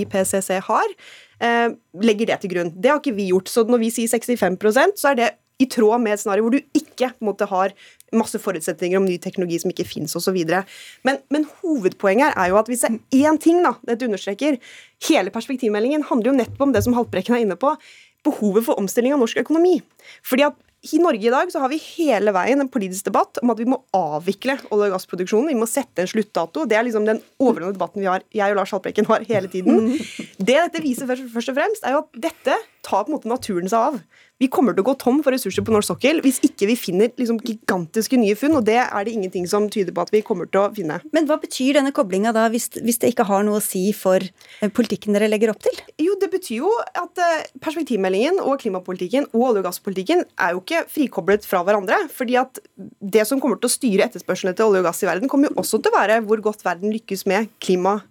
IPCC 0.03 0.51
har, 0.66 0.95
eh, 1.41 1.68
legger 2.03 2.32
det 2.32 2.41
til 2.43 2.55
grunn. 2.57 2.74
Det 2.74 2.91
har 2.91 3.03
ikke 3.03 3.16
vi 3.16 3.30
gjort. 3.30 3.53
Så 3.53 3.66
når 3.68 3.84
vi 3.87 3.93
sier 3.95 4.11
65% 4.11 4.99
så 5.01 5.12
er 5.12 5.20
det 5.22 5.32
i 5.63 5.69
tråd 5.73 6.03
med 6.03 6.15
et 6.15 6.21
scenario 6.21 6.45
hvor 6.45 6.57
du 6.57 6.77
ikke 6.77 7.13
måtte 7.25 7.49
har 7.49 7.73
masse 8.17 8.39
forutsetninger 8.41 8.99
om 8.99 9.07
ny 9.09 9.17
teknologi 9.23 9.59
som 9.63 9.73
ikke 9.73 9.87
fins 9.89 10.17
osv. 10.19 10.37
Men, 11.07 11.21
men 11.33 11.47
hovedpoenget 11.63 12.29
her 12.29 12.43
er 12.43 12.53
jo 12.53 12.61
at 12.61 12.69
hvis 12.71 12.85
det 12.85 12.93
er 12.93 13.31
én 13.31 13.41
ting 13.43 13.63
da, 13.65 13.77
dette 13.89 14.09
understreker 14.09 14.61
Hele 15.07 15.29
perspektivmeldingen 15.29 16.07
handler 16.09 16.31
jo 16.31 16.39
nettopp 16.39 16.63
om 16.65 16.71
det 16.73 16.81
som 16.87 16.95
Haltbrekken 16.97 17.35
er 17.37 17.43
inne 17.45 17.57
på, 17.61 17.75
behovet 18.25 18.65
for 18.65 18.81
omstilling 18.81 19.13
av 19.13 19.21
norsk 19.21 19.43
økonomi. 19.43 19.75
Fordi 20.25 20.47
at 20.47 20.57
i 20.95 21.01
Norge 21.03 21.27
i 21.27 21.33
dag 21.33 21.51
så 21.51 21.61
har 21.63 21.71
vi 21.73 21.79
hele 21.83 22.33
veien 22.35 22.61
en 22.63 22.71
politisk 22.71 23.09
debatt 23.09 23.41
om 23.43 23.51
at 23.53 23.61
vi 23.61 23.67
må 23.69 23.79
avvikle 23.97 24.59
olje- 24.71 24.91
og 24.91 24.95
gassproduksjonen. 24.95 25.51
Vi 25.51 25.59
må 25.59 25.69
sette 25.69 26.05
en 26.05 26.11
sluttdato. 26.11 26.67
Det 26.69 26.79
er 26.79 26.87
liksom 26.87 27.09
den 27.09 27.21
overordnede 27.43 27.77
debatten 27.79 28.05
vi 28.05 28.11
har, 28.11 28.25
jeg 28.35 28.55
og 28.55 28.61
Lars 28.61 28.75
Haltbrekken 28.75 29.09
har 29.11 29.27
hele 29.27 29.51
tiden. 29.53 29.97
Det 30.47 30.55
dette 30.55 30.83
viser 30.85 31.09
først 31.09 31.51
og 31.53 31.59
fremst, 31.59 31.85
er 31.85 31.97
jo 31.97 32.05
at 32.05 32.23
dette 32.29 32.59
tar 32.87 33.07
på 33.07 33.11
en 33.11 33.17
måte 33.17 33.31
naturen 33.31 33.71
seg 33.73 33.91
av. 33.91 33.99
Vi 34.37 34.51
kommer 34.53 34.74
til 34.76 34.84
å 34.84 34.89
gå 34.91 34.93
tom 35.01 35.22
for 35.24 35.32
ressurser 35.32 35.64
på 35.64 35.72
norsk 35.72 35.89
sokkel 35.89 36.18
hvis 36.24 36.43
ikke 36.45 36.66
vi 36.68 36.74
finner 36.76 37.09
liksom 37.16 37.39
gigantiske 37.41 38.18
nye 38.20 38.37
funn, 38.37 38.59
og 38.59 38.66
det 38.68 38.76
er 38.82 39.07
det 39.07 39.14
ingenting 39.16 39.47
som 39.49 39.70
tyder 39.72 39.97
på 39.97 40.05
at 40.05 40.12
vi 40.12 40.20
kommer 40.26 40.51
til 40.51 40.61
å 40.61 40.66
finne. 40.76 40.99
Men 41.16 41.28
hva 41.28 41.39
betyr 41.41 41.78
denne 41.78 41.93
koblinga 41.97 42.34
da, 42.37 42.45
hvis, 42.53 42.68
hvis, 42.76 43.01
det 43.01 43.14
ikke 43.14 43.24
har 43.30 43.47
noe 43.47 43.62
å 43.62 43.64
si 43.64 43.87
for 43.97 44.20
eh, 44.20 44.72
politikken 44.76 45.16
dere 45.16 45.30
legger 45.32 45.55
opp 45.55 45.64
til? 45.64 45.80
Jo, 46.03 46.18
det 46.20 46.28
betyr 46.34 46.61
jo 46.61 46.74
at 46.84 47.24
eh, 47.24 47.49
perspektivmeldingen 47.64 48.43
og 48.45 48.61
klimapolitikken 48.61 49.30
og 49.30 49.49
olje- 49.49 49.64
og 49.64 49.70
gasspolitikken 49.70 50.26
er 50.37 50.53
jo 50.53 50.61
ikke 50.61 50.84
frikoblet 50.93 51.49
fra 51.49 51.64
hverandre. 51.64 52.03
fordi 52.12 52.37
at 52.37 52.61
det 53.01 53.24
som 53.24 53.41
kommer 53.41 53.57
til 53.57 53.70
å 53.70 53.76
styre 53.78 54.11
etterspørselen 54.11 54.53
etter 54.53 54.68
olje 54.68 54.84
og 54.84 54.91
gass 54.91 55.01
i 55.01 55.09
verden, 55.09 55.32
kommer 55.32 55.49
jo 55.49 55.62
også 55.64 55.80
til 55.80 55.95
å 55.95 55.97
være 55.97 56.20
hvor 56.28 56.45
godt 56.45 56.66
verden 56.66 56.93
lykkes 56.93 57.24
med 57.30 57.49
klima 57.57 58.03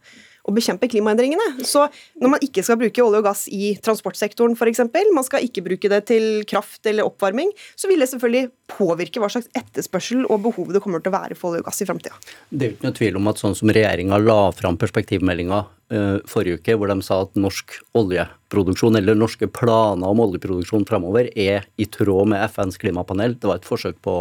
å 0.46 0.54
bekjempe 0.54 0.90
klimaendringene. 0.92 1.66
Så 1.66 1.88
når 2.22 2.36
man 2.36 2.46
ikke 2.46 2.64
skal 2.66 2.80
bruke 2.82 3.04
olje 3.04 3.22
og 3.22 3.28
gass 3.28 3.46
i 3.50 3.74
transportsektoren 3.86 4.56
f.eks., 4.58 4.84
man 5.16 5.26
skal 5.26 5.46
ikke 5.46 5.64
bruke 5.66 5.92
det 5.92 6.02
til 6.12 6.44
kraft 6.50 6.86
eller 6.90 7.08
oppvarming, 7.08 7.52
så 7.76 7.90
vil 7.90 8.04
det 8.04 8.10
selvfølgelig 8.12 8.52
påvirke 8.76 9.22
hva 9.22 9.30
slags 9.32 9.50
etterspørsel 9.58 10.26
og 10.30 10.44
behov 10.48 10.74
det 10.74 10.82
kommer 10.84 11.04
til 11.04 11.14
å 11.14 11.18
være 11.18 11.38
for 11.38 11.54
olje 11.54 11.64
og 11.64 11.70
gass 11.70 11.82
i 11.82 11.90
framtida. 11.90 12.18
Det 12.50 12.62
er 12.62 12.72
jo 12.72 12.78
ikke 12.78 12.90
noe 12.90 13.00
tvil 13.00 13.20
om 13.22 13.32
at 13.32 13.42
sånn 13.42 13.58
som 13.58 13.74
regjeringa 13.74 14.22
la 14.22 14.40
fram 14.56 14.78
perspektivmeldinga 14.82 15.64
forrige 16.30 16.60
uke, 16.60 16.76
hvor 16.80 16.90
de 16.90 16.96
sa 17.06 17.20
at 17.26 17.36
norsk 17.38 17.76
oljeproduksjon, 17.98 18.98
eller 18.98 19.18
norske 19.18 19.46
planer 19.54 20.10
om 20.10 20.24
oljeproduksjon 20.24 20.86
framover, 20.90 21.30
er 21.38 21.68
i 21.78 21.86
tråd 21.86 22.32
med 22.32 22.42
FNs 22.50 22.80
klimapanel. 22.82 23.36
Det 23.38 23.50
var 23.50 23.62
et 23.62 23.68
forsøk 23.68 24.00
på 24.06 24.16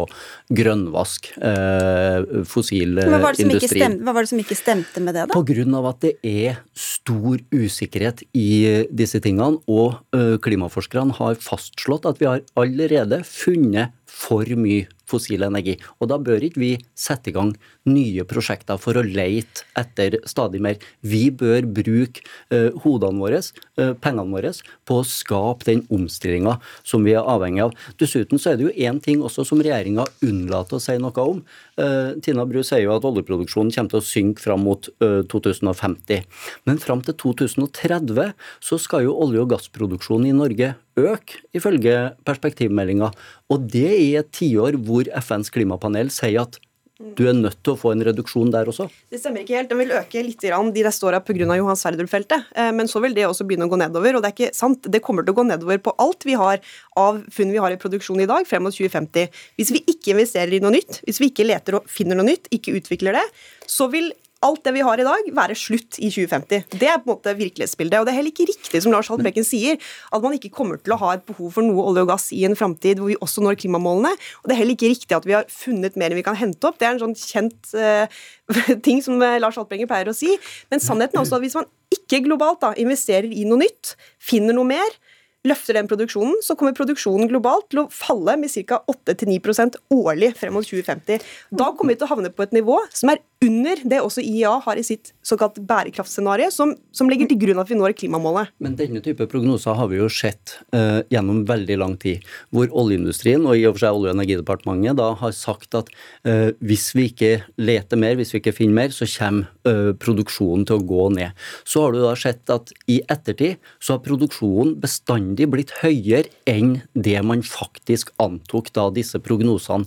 grønnvask 0.53 1.31
uh, 1.39 2.43
fossil 2.45 2.99
var, 3.01 3.33
industri. 3.41 3.81
hva 3.81 4.13
var 4.13 4.27
det 4.27 4.33
som 4.33 4.43
ikke 4.43 4.59
stemte 4.59 5.01
med 5.01 5.17
det, 5.17 5.25
da? 5.25 5.33
På 5.33 5.45
grunn 5.47 5.73
av 5.79 5.89
at 5.89 6.05
det 6.05 6.15
er 6.21 6.61
stor 6.77 7.41
usikkerhet 7.49 8.21
i 8.37 8.85
disse 8.93 9.21
tingene, 9.25 9.61
og 9.65 10.01
klimaforskerne 10.45 11.17
har 11.17 11.37
fastslått 11.41 12.05
at 12.09 12.21
vi 12.21 12.29
har 12.29 12.45
allerede 12.59 13.23
funnet 13.25 13.93
for 14.15 14.47
mye 14.57 14.85
fossil 15.09 15.45
energi. 15.45 15.75
Og 15.99 16.09
da 16.09 16.17
bør 16.21 16.43
ikke 16.47 16.61
vi 16.61 16.71
sette 16.97 17.29
i 17.29 17.35
gang 17.35 17.51
nye 17.89 18.25
prosjekter 18.27 18.79
for 18.81 18.97
å 18.97 19.03
leite 19.05 19.65
etter 19.77 20.17
stadig 20.29 20.61
mer. 20.63 20.79
Vi 21.05 21.27
bør 21.35 21.67
bruke 21.67 22.23
uh, 22.53 22.71
hodene 22.85 23.21
våre, 23.21 23.41
uh, 23.81 23.93
pengene 24.01 24.33
våre, 24.33 24.53
på 24.87 24.99
å 25.01 25.05
skape 25.07 25.67
den 25.67 25.83
omstillinga 25.93 26.57
som 26.81 27.05
vi 27.05 27.15
er 27.17 27.27
avhengig 27.35 27.67
av. 27.67 27.75
Dessuten 28.01 28.41
så 28.41 28.53
er 28.53 28.59
det 28.59 28.69
jo 28.69 28.75
én 28.87 29.01
ting 29.03 29.21
også 29.25 29.45
som 29.47 29.61
regjeringa 29.61 30.07
unnlater 30.25 30.79
å 30.79 30.83
si 30.83 30.97
noe 31.01 31.27
om. 31.35 31.43
Uh, 31.75 32.15
Tina 32.23 32.45
Bru 32.47 32.61
sier 32.63 32.85
jo 32.85 32.93
at 32.95 33.07
oljeproduksjonen 33.07 33.73
kommer 33.75 33.91
til 33.91 33.99
å 33.99 34.07
synke 34.07 34.43
fram 34.43 34.63
mot 34.63 34.87
2050. 35.01 36.23
Men 36.69 36.79
fram 36.81 37.01
til 37.05 37.17
2030 37.19 38.31
så 38.63 38.79
skal 38.81 39.07
jo 39.07 39.17
olje- 39.25 39.43
og 39.43 39.51
gassproduksjonen 39.51 40.29
i 40.29 40.37
Norge 40.37 40.73
øke, 40.95 41.41
ifølge 41.55 41.97
perspektivmeldinga. 42.27 43.11
Og 43.51 43.67
det 43.71 43.91
i 43.99 44.13
et 44.19 44.31
tiår 44.35 44.79
hvor 44.87 45.09
FNs 45.19 45.51
klimapanel 45.51 46.13
sier 46.13 46.45
at 46.45 46.59
du 46.95 47.25
er 47.27 47.35
nødt 47.35 47.57
til 47.59 47.73
å 47.73 47.79
få 47.79 47.91
en 47.91 48.03
reduksjon 48.07 48.53
der 48.53 48.69
også? 48.71 48.85
Det 49.11 49.19
stemmer 49.19 49.43
ikke 49.43 49.57
helt. 49.57 49.67
Den 49.67 49.81
vil 49.81 49.91
øke 49.97 50.21
litt 50.23 50.39
de 50.45 50.83
neste 50.85 51.07
åra 51.09 51.19
pga. 51.19 51.43
Johan 51.59 51.75
Sverdrup-feltet. 51.75 52.53
Men 52.77 52.87
så 52.87 53.01
vil 53.03 53.17
det 53.17 53.25
også 53.27 53.43
begynne 53.47 53.67
å 53.67 53.71
gå 53.73 53.79
nedover. 53.81 54.15
Og 54.15 54.23
det 54.23 54.31
er 54.31 54.35
ikke 54.37 54.55
sant. 54.55 54.87
Det 54.87 55.03
kommer 55.03 55.27
til 55.27 55.35
å 55.35 55.39
gå 55.41 55.43
nedover 55.49 55.81
på 55.83 55.91
alt 55.99 56.23
vi 56.23 56.37
har 56.39 56.63
av 56.95 57.19
funn 57.35 57.51
vi 57.51 57.59
har 57.59 57.75
i 57.75 57.79
produksjon 57.81 58.23
i 58.23 58.29
dag, 58.31 58.47
frem 58.47 58.63
mot 58.63 58.75
2050. 58.75 59.27
Hvis 59.59 59.73
vi 59.75 59.83
ikke 59.91 60.15
investerer 60.15 60.55
i 60.55 60.61
noe 60.63 60.71
nytt, 60.77 61.01
hvis 61.03 61.19
vi 61.19 61.33
ikke 61.33 61.49
leter 61.49 61.81
og 61.81 61.91
finner 61.91 62.15
noe 62.15 62.29
nytt, 62.29 62.47
ikke 62.55 62.77
utvikler 62.79 63.19
det, 63.19 63.25
så 63.67 63.89
vil 63.91 64.13
alt 64.45 64.61
det 64.65 64.73
vi 64.75 64.83
har 64.85 65.01
i 65.01 65.05
dag, 65.07 65.29
være 65.35 65.57
slutt 65.57 65.99
i 65.99 66.09
2050. 66.13 66.65
Det 66.79 66.89
er 66.89 66.99
på 67.01 67.09
en 67.09 67.13
måte 67.15 67.33
virkelighetsbildet. 67.37 67.99
Og 67.99 68.07
det 68.07 68.13
er 68.13 68.19
heller 68.19 68.33
ikke 68.33 68.47
riktig 68.49 68.81
som 68.83 68.93
Lars 68.93 69.09
Haltbrekken 69.11 69.47
sier, 69.47 69.79
at 70.13 70.25
man 70.25 70.35
ikke 70.37 70.53
kommer 70.53 70.81
til 70.81 70.95
å 70.95 70.99
ha 71.01 71.15
et 71.15 71.25
behov 71.27 71.55
for 71.57 71.65
noe 71.65 71.87
olje 71.89 72.05
og 72.05 72.11
gass 72.13 72.29
i 72.35 72.43
en 72.47 72.57
framtid 72.57 73.01
hvor 73.01 73.11
vi 73.11 73.17
også 73.25 73.43
når 73.45 73.59
klimamålene. 73.63 74.13
Og 74.43 74.49
det 74.49 74.55
er 74.55 74.61
heller 74.61 74.77
ikke 74.77 74.91
riktig 74.93 75.17
at 75.17 75.27
vi 75.27 75.37
har 75.37 75.49
funnet 75.51 75.97
mer 75.99 76.13
enn 76.13 76.21
vi 76.21 76.27
kan 76.27 76.37
hente 76.39 76.69
opp. 76.69 76.79
Det 76.79 76.89
er 76.89 76.95
en 76.95 77.03
sånn 77.07 77.17
kjent 77.19 77.73
uh, 77.77 78.05
ting 78.85 79.01
som 79.05 79.19
Lars 79.19 79.57
Haltbrekken 79.59 79.89
pleier 79.89 80.11
å 80.11 80.17
si. 80.17 80.35
Men 80.73 80.83
sannheten 80.83 81.19
er 81.19 81.25
også 81.25 81.39
at 81.39 81.45
hvis 81.45 81.57
man 81.57 81.69
ikke 81.95 82.23
globalt 82.27 82.61
da, 82.63 82.73
investerer 82.81 83.31
i 83.31 83.47
noe 83.47 83.63
nytt, 83.63 83.95
finner 84.21 84.55
noe 84.57 84.67
mer, 84.67 84.99
løfter 85.45 85.77
den 85.77 85.89
produksjonen, 85.89 86.39
så 86.45 86.57
kommer 86.57 86.75
produksjonen 86.77 87.29
globalt 87.31 87.69
til 87.71 87.83
å 87.83 87.87
falle 87.93 88.37
med 88.41 88.51
ca. 88.67 88.81
8-9% 88.91 89.79
årlig 89.93 90.33
frem 90.39 90.55
mot 90.55 90.65
2050. 90.65 91.23
Da 91.55 91.71
kommer 91.73 91.95
vi 91.95 92.01
til 92.01 92.09
å 92.09 92.13
havne 92.15 92.33
på 92.33 92.45
et 92.45 92.55
nivå 92.55 92.79
som 92.95 93.13
er 93.13 93.23
under 93.45 93.81
det 93.85 93.99
også 94.01 94.23
IEA 94.23 94.53
har 94.63 94.79
i 94.79 94.83
sitt 94.85 95.11
såkalt 95.25 95.57
bærekraftscenario, 95.67 96.47
som, 96.53 96.71
som, 96.95 97.09
legger 97.11 97.29
til 97.29 97.39
grunn 97.43 97.59
at 97.61 97.69
vi 97.69 97.77
når 97.77 97.95
klimamålet. 97.99 98.51
Men 98.63 98.77
denne 98.79 99.01
type 99.05 99.27
prognoser 99.29 99.75
har 99.77 99.89
vi 99.91 99.99
jo 99.99 100.07
sett 100.11 100.55
uh, 100.75 101.01
gjennom 101.13 101.43
veldig 101.47 101.77
lang 101.81 101.95
tid, 102.01 102.25
hvor 102.55 102.71
oljeindustrien 102.83 103.45
og 103.45 103.59
i 103.59 103.65
og 103.67 103.75
for 103.75 103.85
seg 103.85 103.99
Olje- 103.99 104.13
og 104.13 104.17
energidepartementet 104.17 104.99
da 104.99 105.11
har 105.19 105.35
sagt 105.35 105.77
at 105.77 105.91
uh, 106.27 106.49
hvis 106.63 106.87
vi 106.97 107.09
ikke 107.11 107.31
leter 107.61 108.01
mer, 108.01 108.17
hvis 108.19 108.33
vi 108.33 108.41
ikke 108.41 108.55
finner 108.55 108.79
mer, 108.79 108.95
så 108.95 109.07
kommer 109.17 109.51
uh, 109.67 109.91
produksjonen 110.01 110.65
til 110.67 110.79
å 110.79 110.87
gå 110.87 111.09
ned. 111.19 111.45
Så 111.67 111.85
har 111.85 111.95
du 111.95 112.01
da 112.03 112.15
sett 112.19 112.53
at 112.53 112.73
i 112.91 113.01
ettertid 113.11 113.59
så 113.83 113.97
har 113.97 114.05
produksjonen 114.05 114.75
bestandig 114.81 115.34
blitt 115.51 115.73
høyere 115.81 116.31
enn 116.47 116.77
det 116.95 117.19
man 117.27 117.43
faktisk 117.43 118.13
antok 118.23 118.71
da 118.75 118.87
disse 118.95 119.19
prognosene 119.19 119.83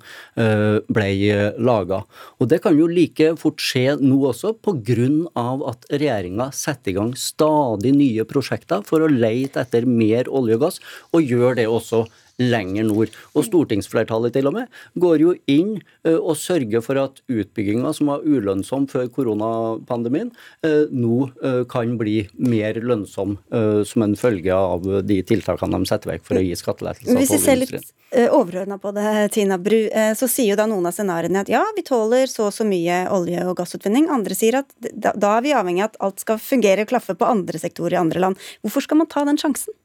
ble 0.93 1.09
laga. 1.57 2.03
Og 2.39 2.51
det 2.53 2.61
kan 2.65 2.77
jo 2.77 2.91
like 2.91 3.33
fort 3.41 3.63
skje 3.63 3.97
nå 4.03 4.21
også, 4.29 4.53
pga. 4.61 5.09
at 5.73 5.89
regjeringa 5.91 6.51
setter 6.53 6.93
i 6.93 6.97
gang 6.99 7.13
stadig 7.17 7.95
nye 7.97 8.29
prosjekter 8.29 8.85
for 8.85 9.01
å 9.01 9.11
leite 9.11 9.65
etter 9.65 9.89
mer 9.89 10.29
olje 10.29 10.59
og 10.59 10.67
gass, 10.67 10.81
og 11.13 11.25
gjør 11.25 11.57
det 11.59 11.69
også 11.69 12.05
lenger 12.39 12.87
nord. 12.89 13.15
Og 13.35 13.47
stortingsflertallet 13.47 14.37
til 14.37 14.51
og 14.51 14.57
med 14.59 14.69
går 15.01 15.25
jo 15.25 15.35
inn 15.51 15.77
og 16.07 16.35
sørger 16.39 16.85
for 16.85 17.01
at 17.01 17.23
utbygginga 17.27 17.93
som 17.97 18.13
var 18.13 18.27
ulønnsom 18.27 18.87
før 18.91 19.09
koronapandemien, 19.15 20.31
nå 20.93 21.19
kan 21.71 21.97
bli 22.01 22.21
mer 22.39 22.79
lønnsom 22.83 23.37
som 23.89 24.07
en 24.07 24.17
følge 24.19 24.55
av 24.55 24.87
de 25.09 25.19
tiltakene 25.27 25.81
de 25.81 25.91
setter 25.91 26.15
vekk 26.15 26.27
for 26.29 26.41
å 26.41 26.45
gi 26.45 26.55
skattelettelser 26.59 27.39
ser 27.39 27.61
litt 27.61 27.95
Overordna 28.09 28.79
på 28.81 28.91
det, 28.97 29.29
Tina 29.35 29.59
Bru, 29.61 29.77
så 30.17 30.29
sier 30.31 30.55
jo 30.55 30.57
da 30.57 30.65
noen 30.69 30.87
av 30.89 30.95
scenarioene 30.97 31.43
at 31.45 31.51
ja, 31.53 31.61
vi 31.77 31.85
tåler 31.85 32.31
så 32.31 32.47
og 32.49 32.55
så 32.57 32.65
mye 32.65 33.03
olje- 33.13 33.45
og 33.45 33.59
gassutvinning. 33.59 34.09
Andre 34.13 34.37
sier 34.39 34.63
at 34.63 34.73
da 34.89 35.35
er 35.35 35.45
vi 35.45 35.53
avhengig 35.53 35.85
av 35.85 35.91
at 35.91 36.01
alt 36.07 36.25
skal 36.25 36.41
fungere 36.41 36.87
og 36.87 36.93
klaffe 36.95 37.13
på 37.19 37.29
andre 37.29 37.61
sektorer 37.61 37.99
i 37.99 38.01
andre 38.01 38.23
land. 38.25 38.41
Hvorfor 38.65 38.87
skal 38.87 39.03
man 39.03 39.11
ta 39.13 39.27
den 39.29 39.41
sjansen? 39.41 39.77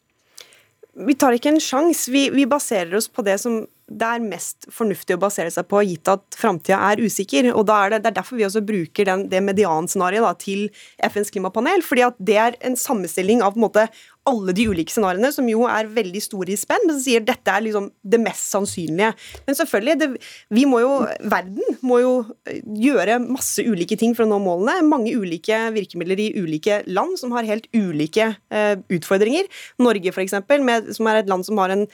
Vi 0.93 1.15
tar 1.17 1.33
ikke 1.33 1.53
en 1.53 1.61
sjanse. 1.61 2.11
Vi, 2.13 2.27
vi, 2.33 2.45
baserer 2.49 2.93
oss 2.97 3.09
på 3.09 3.25
det 3.25 3.39
som 3.41 3.63
det 3.93 4.07
er 4.07 4.23
mest 4.23 4.67
fornuftig 4.71 5.17
å 5.17 5.21
basere 5.21 5.51
seg 5.51 5.65
på, 5.69 5.81
gitt 5.85 6.07
at 6.09 6.37
framtida 6.39 6.77
er 6.91 7.01
usikker. 7.03 7.49
og 7.51 7.69
er 7.69 7.91
det, 7.91 8.03
det, 8.03 8.11
er 8.11 8.17
derfor 8.21 8.39
vi 8.39 8.45
også 8.47 8.63
bruker 8.65 9.09
den, 9.09 9.25
det 9.29 9.41
medianscenarioet 9.43 10.39
til 10.41 10.69
FNs 11.03 11.33
klimapanel. 11.33 11.83
fordi 11.83 12.05
at 12.07 12.15
det 12.17 12.37
er 12.37 12.57
en 12.61 12.77
sammenstilling 12.79 13.43
av 13.43 13.53
på 13.53 13.61
en 13.61 13.65
måte, 13.67 13.87
alle 14.29 14.53
de 14.55 14.65
ulike 14.71 14.93
scenarioene, 14.93 15.31
som 15.35 15.47
jo 15.49 15.65
er 15.67 15.89
veldig 15.91 16.21
store 16.23 16.53
i 16.53 16.59
spenn, 16.59 16.85
men 16.87 16.95
som 16.95 17.03
sier 17.03 17.23
dette 17.25 17.51
er 17.51 17.65
liksom 17.65 17.89
det 18.13 18.19
mest 18.23 18.45
sannsynlige. 18.53 19.11
Men 19.47 19.57
selvfølgelig, 19.59 19.95
det, 19.99 20.09
vi 20.53 20.63
må 20.69 20.79
jo, 20.83 20.93
verden 21.31 21.77
må 21.83 21.99
jo 22.03 22.13
gjøre 22.83 23.19
masse 23.23 23.65
ulike 23.65 23.97
ting 23.99 24.15
for 24.15 24.25
å 24.25 24.31
nå 24.31 24.39
målene. 24.43 24.87
Mange 24.87 25.15
ulike 25.17 25.59
virkemidler 25.75 26.23
i 26.23 26.31
ulike 26.39 26.81
land 26.87 27.19
som 27.19 27.35
har 27.35 27.47
helt 27.49 27.67
ulike 27.75 28.31
eh, 28.53 28.75
utfordringer. 28.95 29.49
Norge 29.83 30.15
f.eks., 30.15 30.39
som 30.97 31.11
er 31.11 31.21
et 31.21 31.31
land 31.31 31.47
som 31.47 31.59
har 31.59 31.75
en 31.75 31.87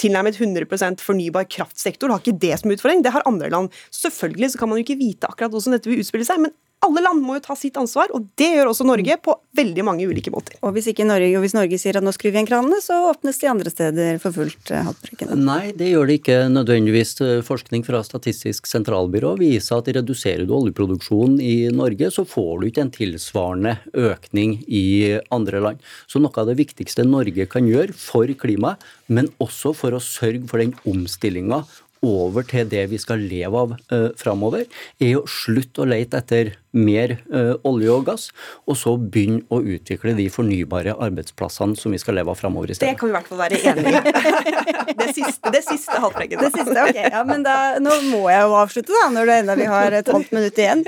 tilnærmet 0.00 0.38
100% 0.40 1.02
fornybar 1.04 1.48
kraftsektor 1.50 2.12
har 2.12 2.22
ikke 2.22 2.38
det 2.40 2.54
som 2.60 2.72
utfordring, 2.72 3.02
det 3.04 3.12
har 3.12 3.26
andre 3.28 3.50
land. 3.52 3.74
Selvfølgelig 3.92 4.52
så 4.52 4.60
kan 4.60 4.70
man 4.70 4.80
jo 4.80 4.86
ikke 4.86 5.00
vite 5.00 5.28
akkurat 5.28 5.52
hvordan 5.52 5.76
dette 5.76 5.90
vil 5.90 6.00
utspille 6.00 6.24
seg, 6.28 6.40
men 6.44 6.54
alle 6.80 7.02
land 7.04 7.20
må 7.24 7.36
jo 7.36 7.42
ta 7.44 7.54
sitt 7.58 7.76
ansvar, 7.80 8.08
og 8.16 8.24
det 8.40 8.48
gjør 8.54 8.70
også 8.70 8.86
Norge 8.88 9.16
på 9.20 9.34
veldig 9.58 9.84
mange 9.84 10.06
ulike 10.08 10.32
måter. 10.32 10.56
Og 10.64 10.72
hvis, 10.72 10.88
Norge, 11.04 11.28
og 11.36 11.44
hvis 11.44 11.56
Norge 11.56 11.78
sier 11.80 11.98
at 11.98 12.04
nå 12.04 12.12
skrur 12.16 12.32
vi 12.32 12.38
igjen 12.38 12.48
kranene, 12.48 12.78
så 12.80 12.96
åpnes 13.10 13.40
de 13.42 13.50
andre 13.50 13.72
steder 13.72 14.20
for 14.22 14.32
fullt? 14.32 14.72
Eh, 14.72 15.34
Nei, 15.36 15.74
det 15.76 15.90
gjør 15.90 16.08
det 16.08 16.20
ikke 16.20 16.38
nødvendigvis. 16.52 17.12
Forskning 17.44 17.84
fra 17.84 18.00
Statistisk 18.06 18.70
sentralbyrå 18.70 19.34
viser 19.40 19.80
at 19.80 19.90
reduserer 19.92 20.46
du 20.48 20.54
oljeproduksjonen 20.56 21.36
i 21.44 21.68
Norge, 21.74 22.08
så 22.14 22.24
får 22.28 22.62
du 22.62 22.70
ikke 22.70 22.86
en 22.86 22.94
tilsvarende 22.94 23.76
økning 23.92 24.56
i 24.64 24.86
andre 25.34 25.60
land. 25.66 25.84
Så 26.08 26.22
noe 26.22 26.32
av 26.40 26.48
det 26.48 26.56
viktigste 26.62 27.04
Norge 27.04 27.48
kan 27.50 27.68
gjøre 27.68 27.96
for 27.96 28.30
klimaet, 28.40 28.80
men 29.12 29.28
også 29.42 29.74
for 29.76 29.92
å 29.92 30.02
sørge 30.02 30.46
for 30.48 30.62
den 30.62 30.72
omstillinga 30.88 31.64
over 32.06 32.46
til 32.48 32.68
det 32.70 32.86
vi 32.90 32.98
skal 33.00 33.22
leve 33.28 33.64
av 33.64 33.74
eh, 33.92 34.08
framover, 34.20 34.66
er 35.00 35.18
å 35.18 35.26
slutte 35.28 35.84
å 35.84 35.88
lete 35.88 36.20
etter 36.20 36.54
mer 36.76 37.16
uh, 37.34 37.54
olje 37.66 37.90
og 37.90 38.06
gass, 38.06 38.28
og 38.70 38.76
så 38.78 38.94
begynne 39.00 39.42
å 39.50 39.60
utvikle 39.60 40.14
de 40.18 40.28
fornybare 40.30 40.94
arbeidsplassene 41.02 41.78
som 41.78 41.94
vi 41.94 41.98
skal 42.00 42.18
leve 42.18 42.30
av 42.30 42.38
framover 42.38 42.70
i 42.70 42.76
stedet. 42.76 42.94
Det 42.94 43.00
kan 43.00 43.10
vi 43.10 43.14
i 43.14 43.16
hvert 43.16 43.30
fall 43.30 43.40
være 43.40 43.58
enige 43.58 43.90
i. 43.90 44.94
det 45.00 45.08
siste, 45.16 45.52
det 45.54 45.62
siste 45.66 45.98
Haltbrekken. 46.00 46.42
Det 46.44 46.52
siste, 46.54 46.76
ok. 46.84 47.00
Ja, 47.10 47.22
men 47.26 47.44
da, 47.46 47.56
nå 47.82 47.96
må 48.10 48.22
jeg 48.30 48.46
jo 48.46 48.56
avslutte, 48.60 48.94
da, 48.94 49.08
når 49.14 49.30
det 49.30 49.38
enda 49.42 49.56
vi 49.58 49.66
har 49.70 49.96
et 49.98 50.10
halvt 50.14 50.34
minutt 50.36 50.60
igjen. 50.62 50.84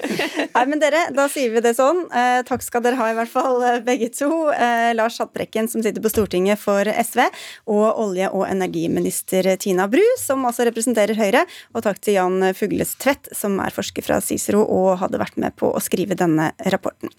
Nei, 0.53 0.65
men 0.71 0.83
dere, 0.83 1.05
da 1.17 1.27
sier 1.33 1.53
vi 1.55 1.65
det 1.65 1.75
sånn. 1.79 2.05
Eh, 2.15 2.41
takk 2.49 2.65
skal 2.65 2.85
dere 2.85 3.01
ha, 3.01 3.11
i 3.11 3.19
hvert 3.19 3.33
fall 3.33 3.59
begge 3.87 4.13
to. 4.15 4.31
Eh, 4.55 4.93
Lars 4.97 5.19
Haltbrekken, 5.23 5.69
som 5.73 5.85
sitter 5.85 6.05
på 6.05 6.13
Stortinget 6.13 6.63
for 6.63 6.87
SV, 6.87 7.25
og 7.73 7.87
olje- 8.05 8.31
og 8.31 8.47
energiminister 8.49 9.51
Tina 9.61 9.89
Bru, 9.91 10.05
som 10.21 10.47
altså 10.49 10.69
representerer 10.69 11.19
Høyre. 11.19 11.45
Og 11.75 11.85
takk 11.85 12.01
til 12.03 12.21
Jan 12.21 12.53
Fugles 12.57 12.95
Tvedt, 13.03 13.33
som 13.37 13.59
er 13.65 13.75
forsker 13.75 14.07
fra 14.07 14.21
Cicero 14.25 14.63
og 14.63 15.01
hadde 15.03 15.21
vært 15.21 15.39
med 15.41 15.57
på 15.59 15.72
å 15.73 15.83
skrive 15.83 16.19
denne 16.19 16.53
rapporten. 16.73 17.13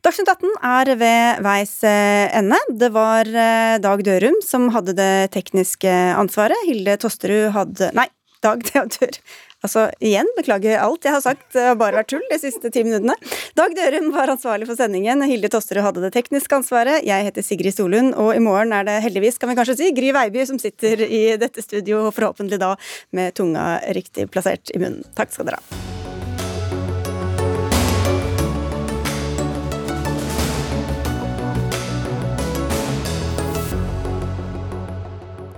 Dagsnytt 0.00 0.30
18 0.32 0.54
er 0.64 0.94
ved 1.00 1.42
veis 1.44 1.74
eh, 1.84 2.30
ende. 2.38 2.56
Det 2.72 2.88
var 2.94 3.28
eh, 3.28 3.76
Dag 3.84 4.00
Dørum 4.06 4.38
som 4.46 4.70
hadde 4.72 4.96
det 4.96 5.12
tekniske 5.36 5.92
ansvaret. 6.16 6.56
Hilde 6.68 6.96
Tosterud 7.02 7.50
hadde 7.56 7.92
Nei, 7.96 8.08
Dag 8.44 8.64
Theodor 8.68 9.20
Altså, 9.60 9.90
igjen, 10.00 10.28
beklager 10.38 10.80
alt 10.80 11.04
jeg 11.04 11.12
har 11.12 11.20
sagt, 11.20 11.42
det 11.52 11.66
har 11.66 11.76
bare 11.76 11.98
vært 12.00 12.08
tull 12.14 12.24
de 12.30 12.38
siste 12.40 12.70
ti 12.72 12.80
minuttene. 12.86 13.12
Dag 13.58 13.74
Dørum 13.76 14.08
var 14.14 14.32
ansvarlig 14.32 14.70
for 14.70 14.80
sendingen, 14.80 15.20
Hilde 15.28 15.50
Tosterud 15.52 15.84
hadde 15.84 16.06
det 16.06 16.14
tekniske 16.16 16.62
ansvaret, 16.62 17.04
jeg 17.04 17.28
heter 17.28 17.44
Sigrid 17.44 17.76
Solund, 17.76 18.16
og 18.16 18.32
i 18.32 18.40
morgen 18.40 18.72
er 18.72 18.88
det 18.88 18.96
heldigvis, 19.04 19.36
kan 19.36 19.52
vi 19.52 19.60
kanskje 19.60 19.76
si, 19.82 19.92
Gry 19.96 20.14
Veiby 20.16 20.48
som 20.48 20.60
sitter 20.62 21.04
i 21.04 21.24
dette 21.40 21.60
studio, 21.66 22.06
forhåpentlig 22.08 22.62
da 22.62 22.72
med 23.12 23.36
tunga 23.36 23.74
riktig 23.92 24.30
plassert 24.32 24.72
i 24.72 24.80
munnen. 24.80 25.04
Takk 25.12 25.36
skal 25.36 25.52
dere 25.52 25.60
ha. 25.60 25.99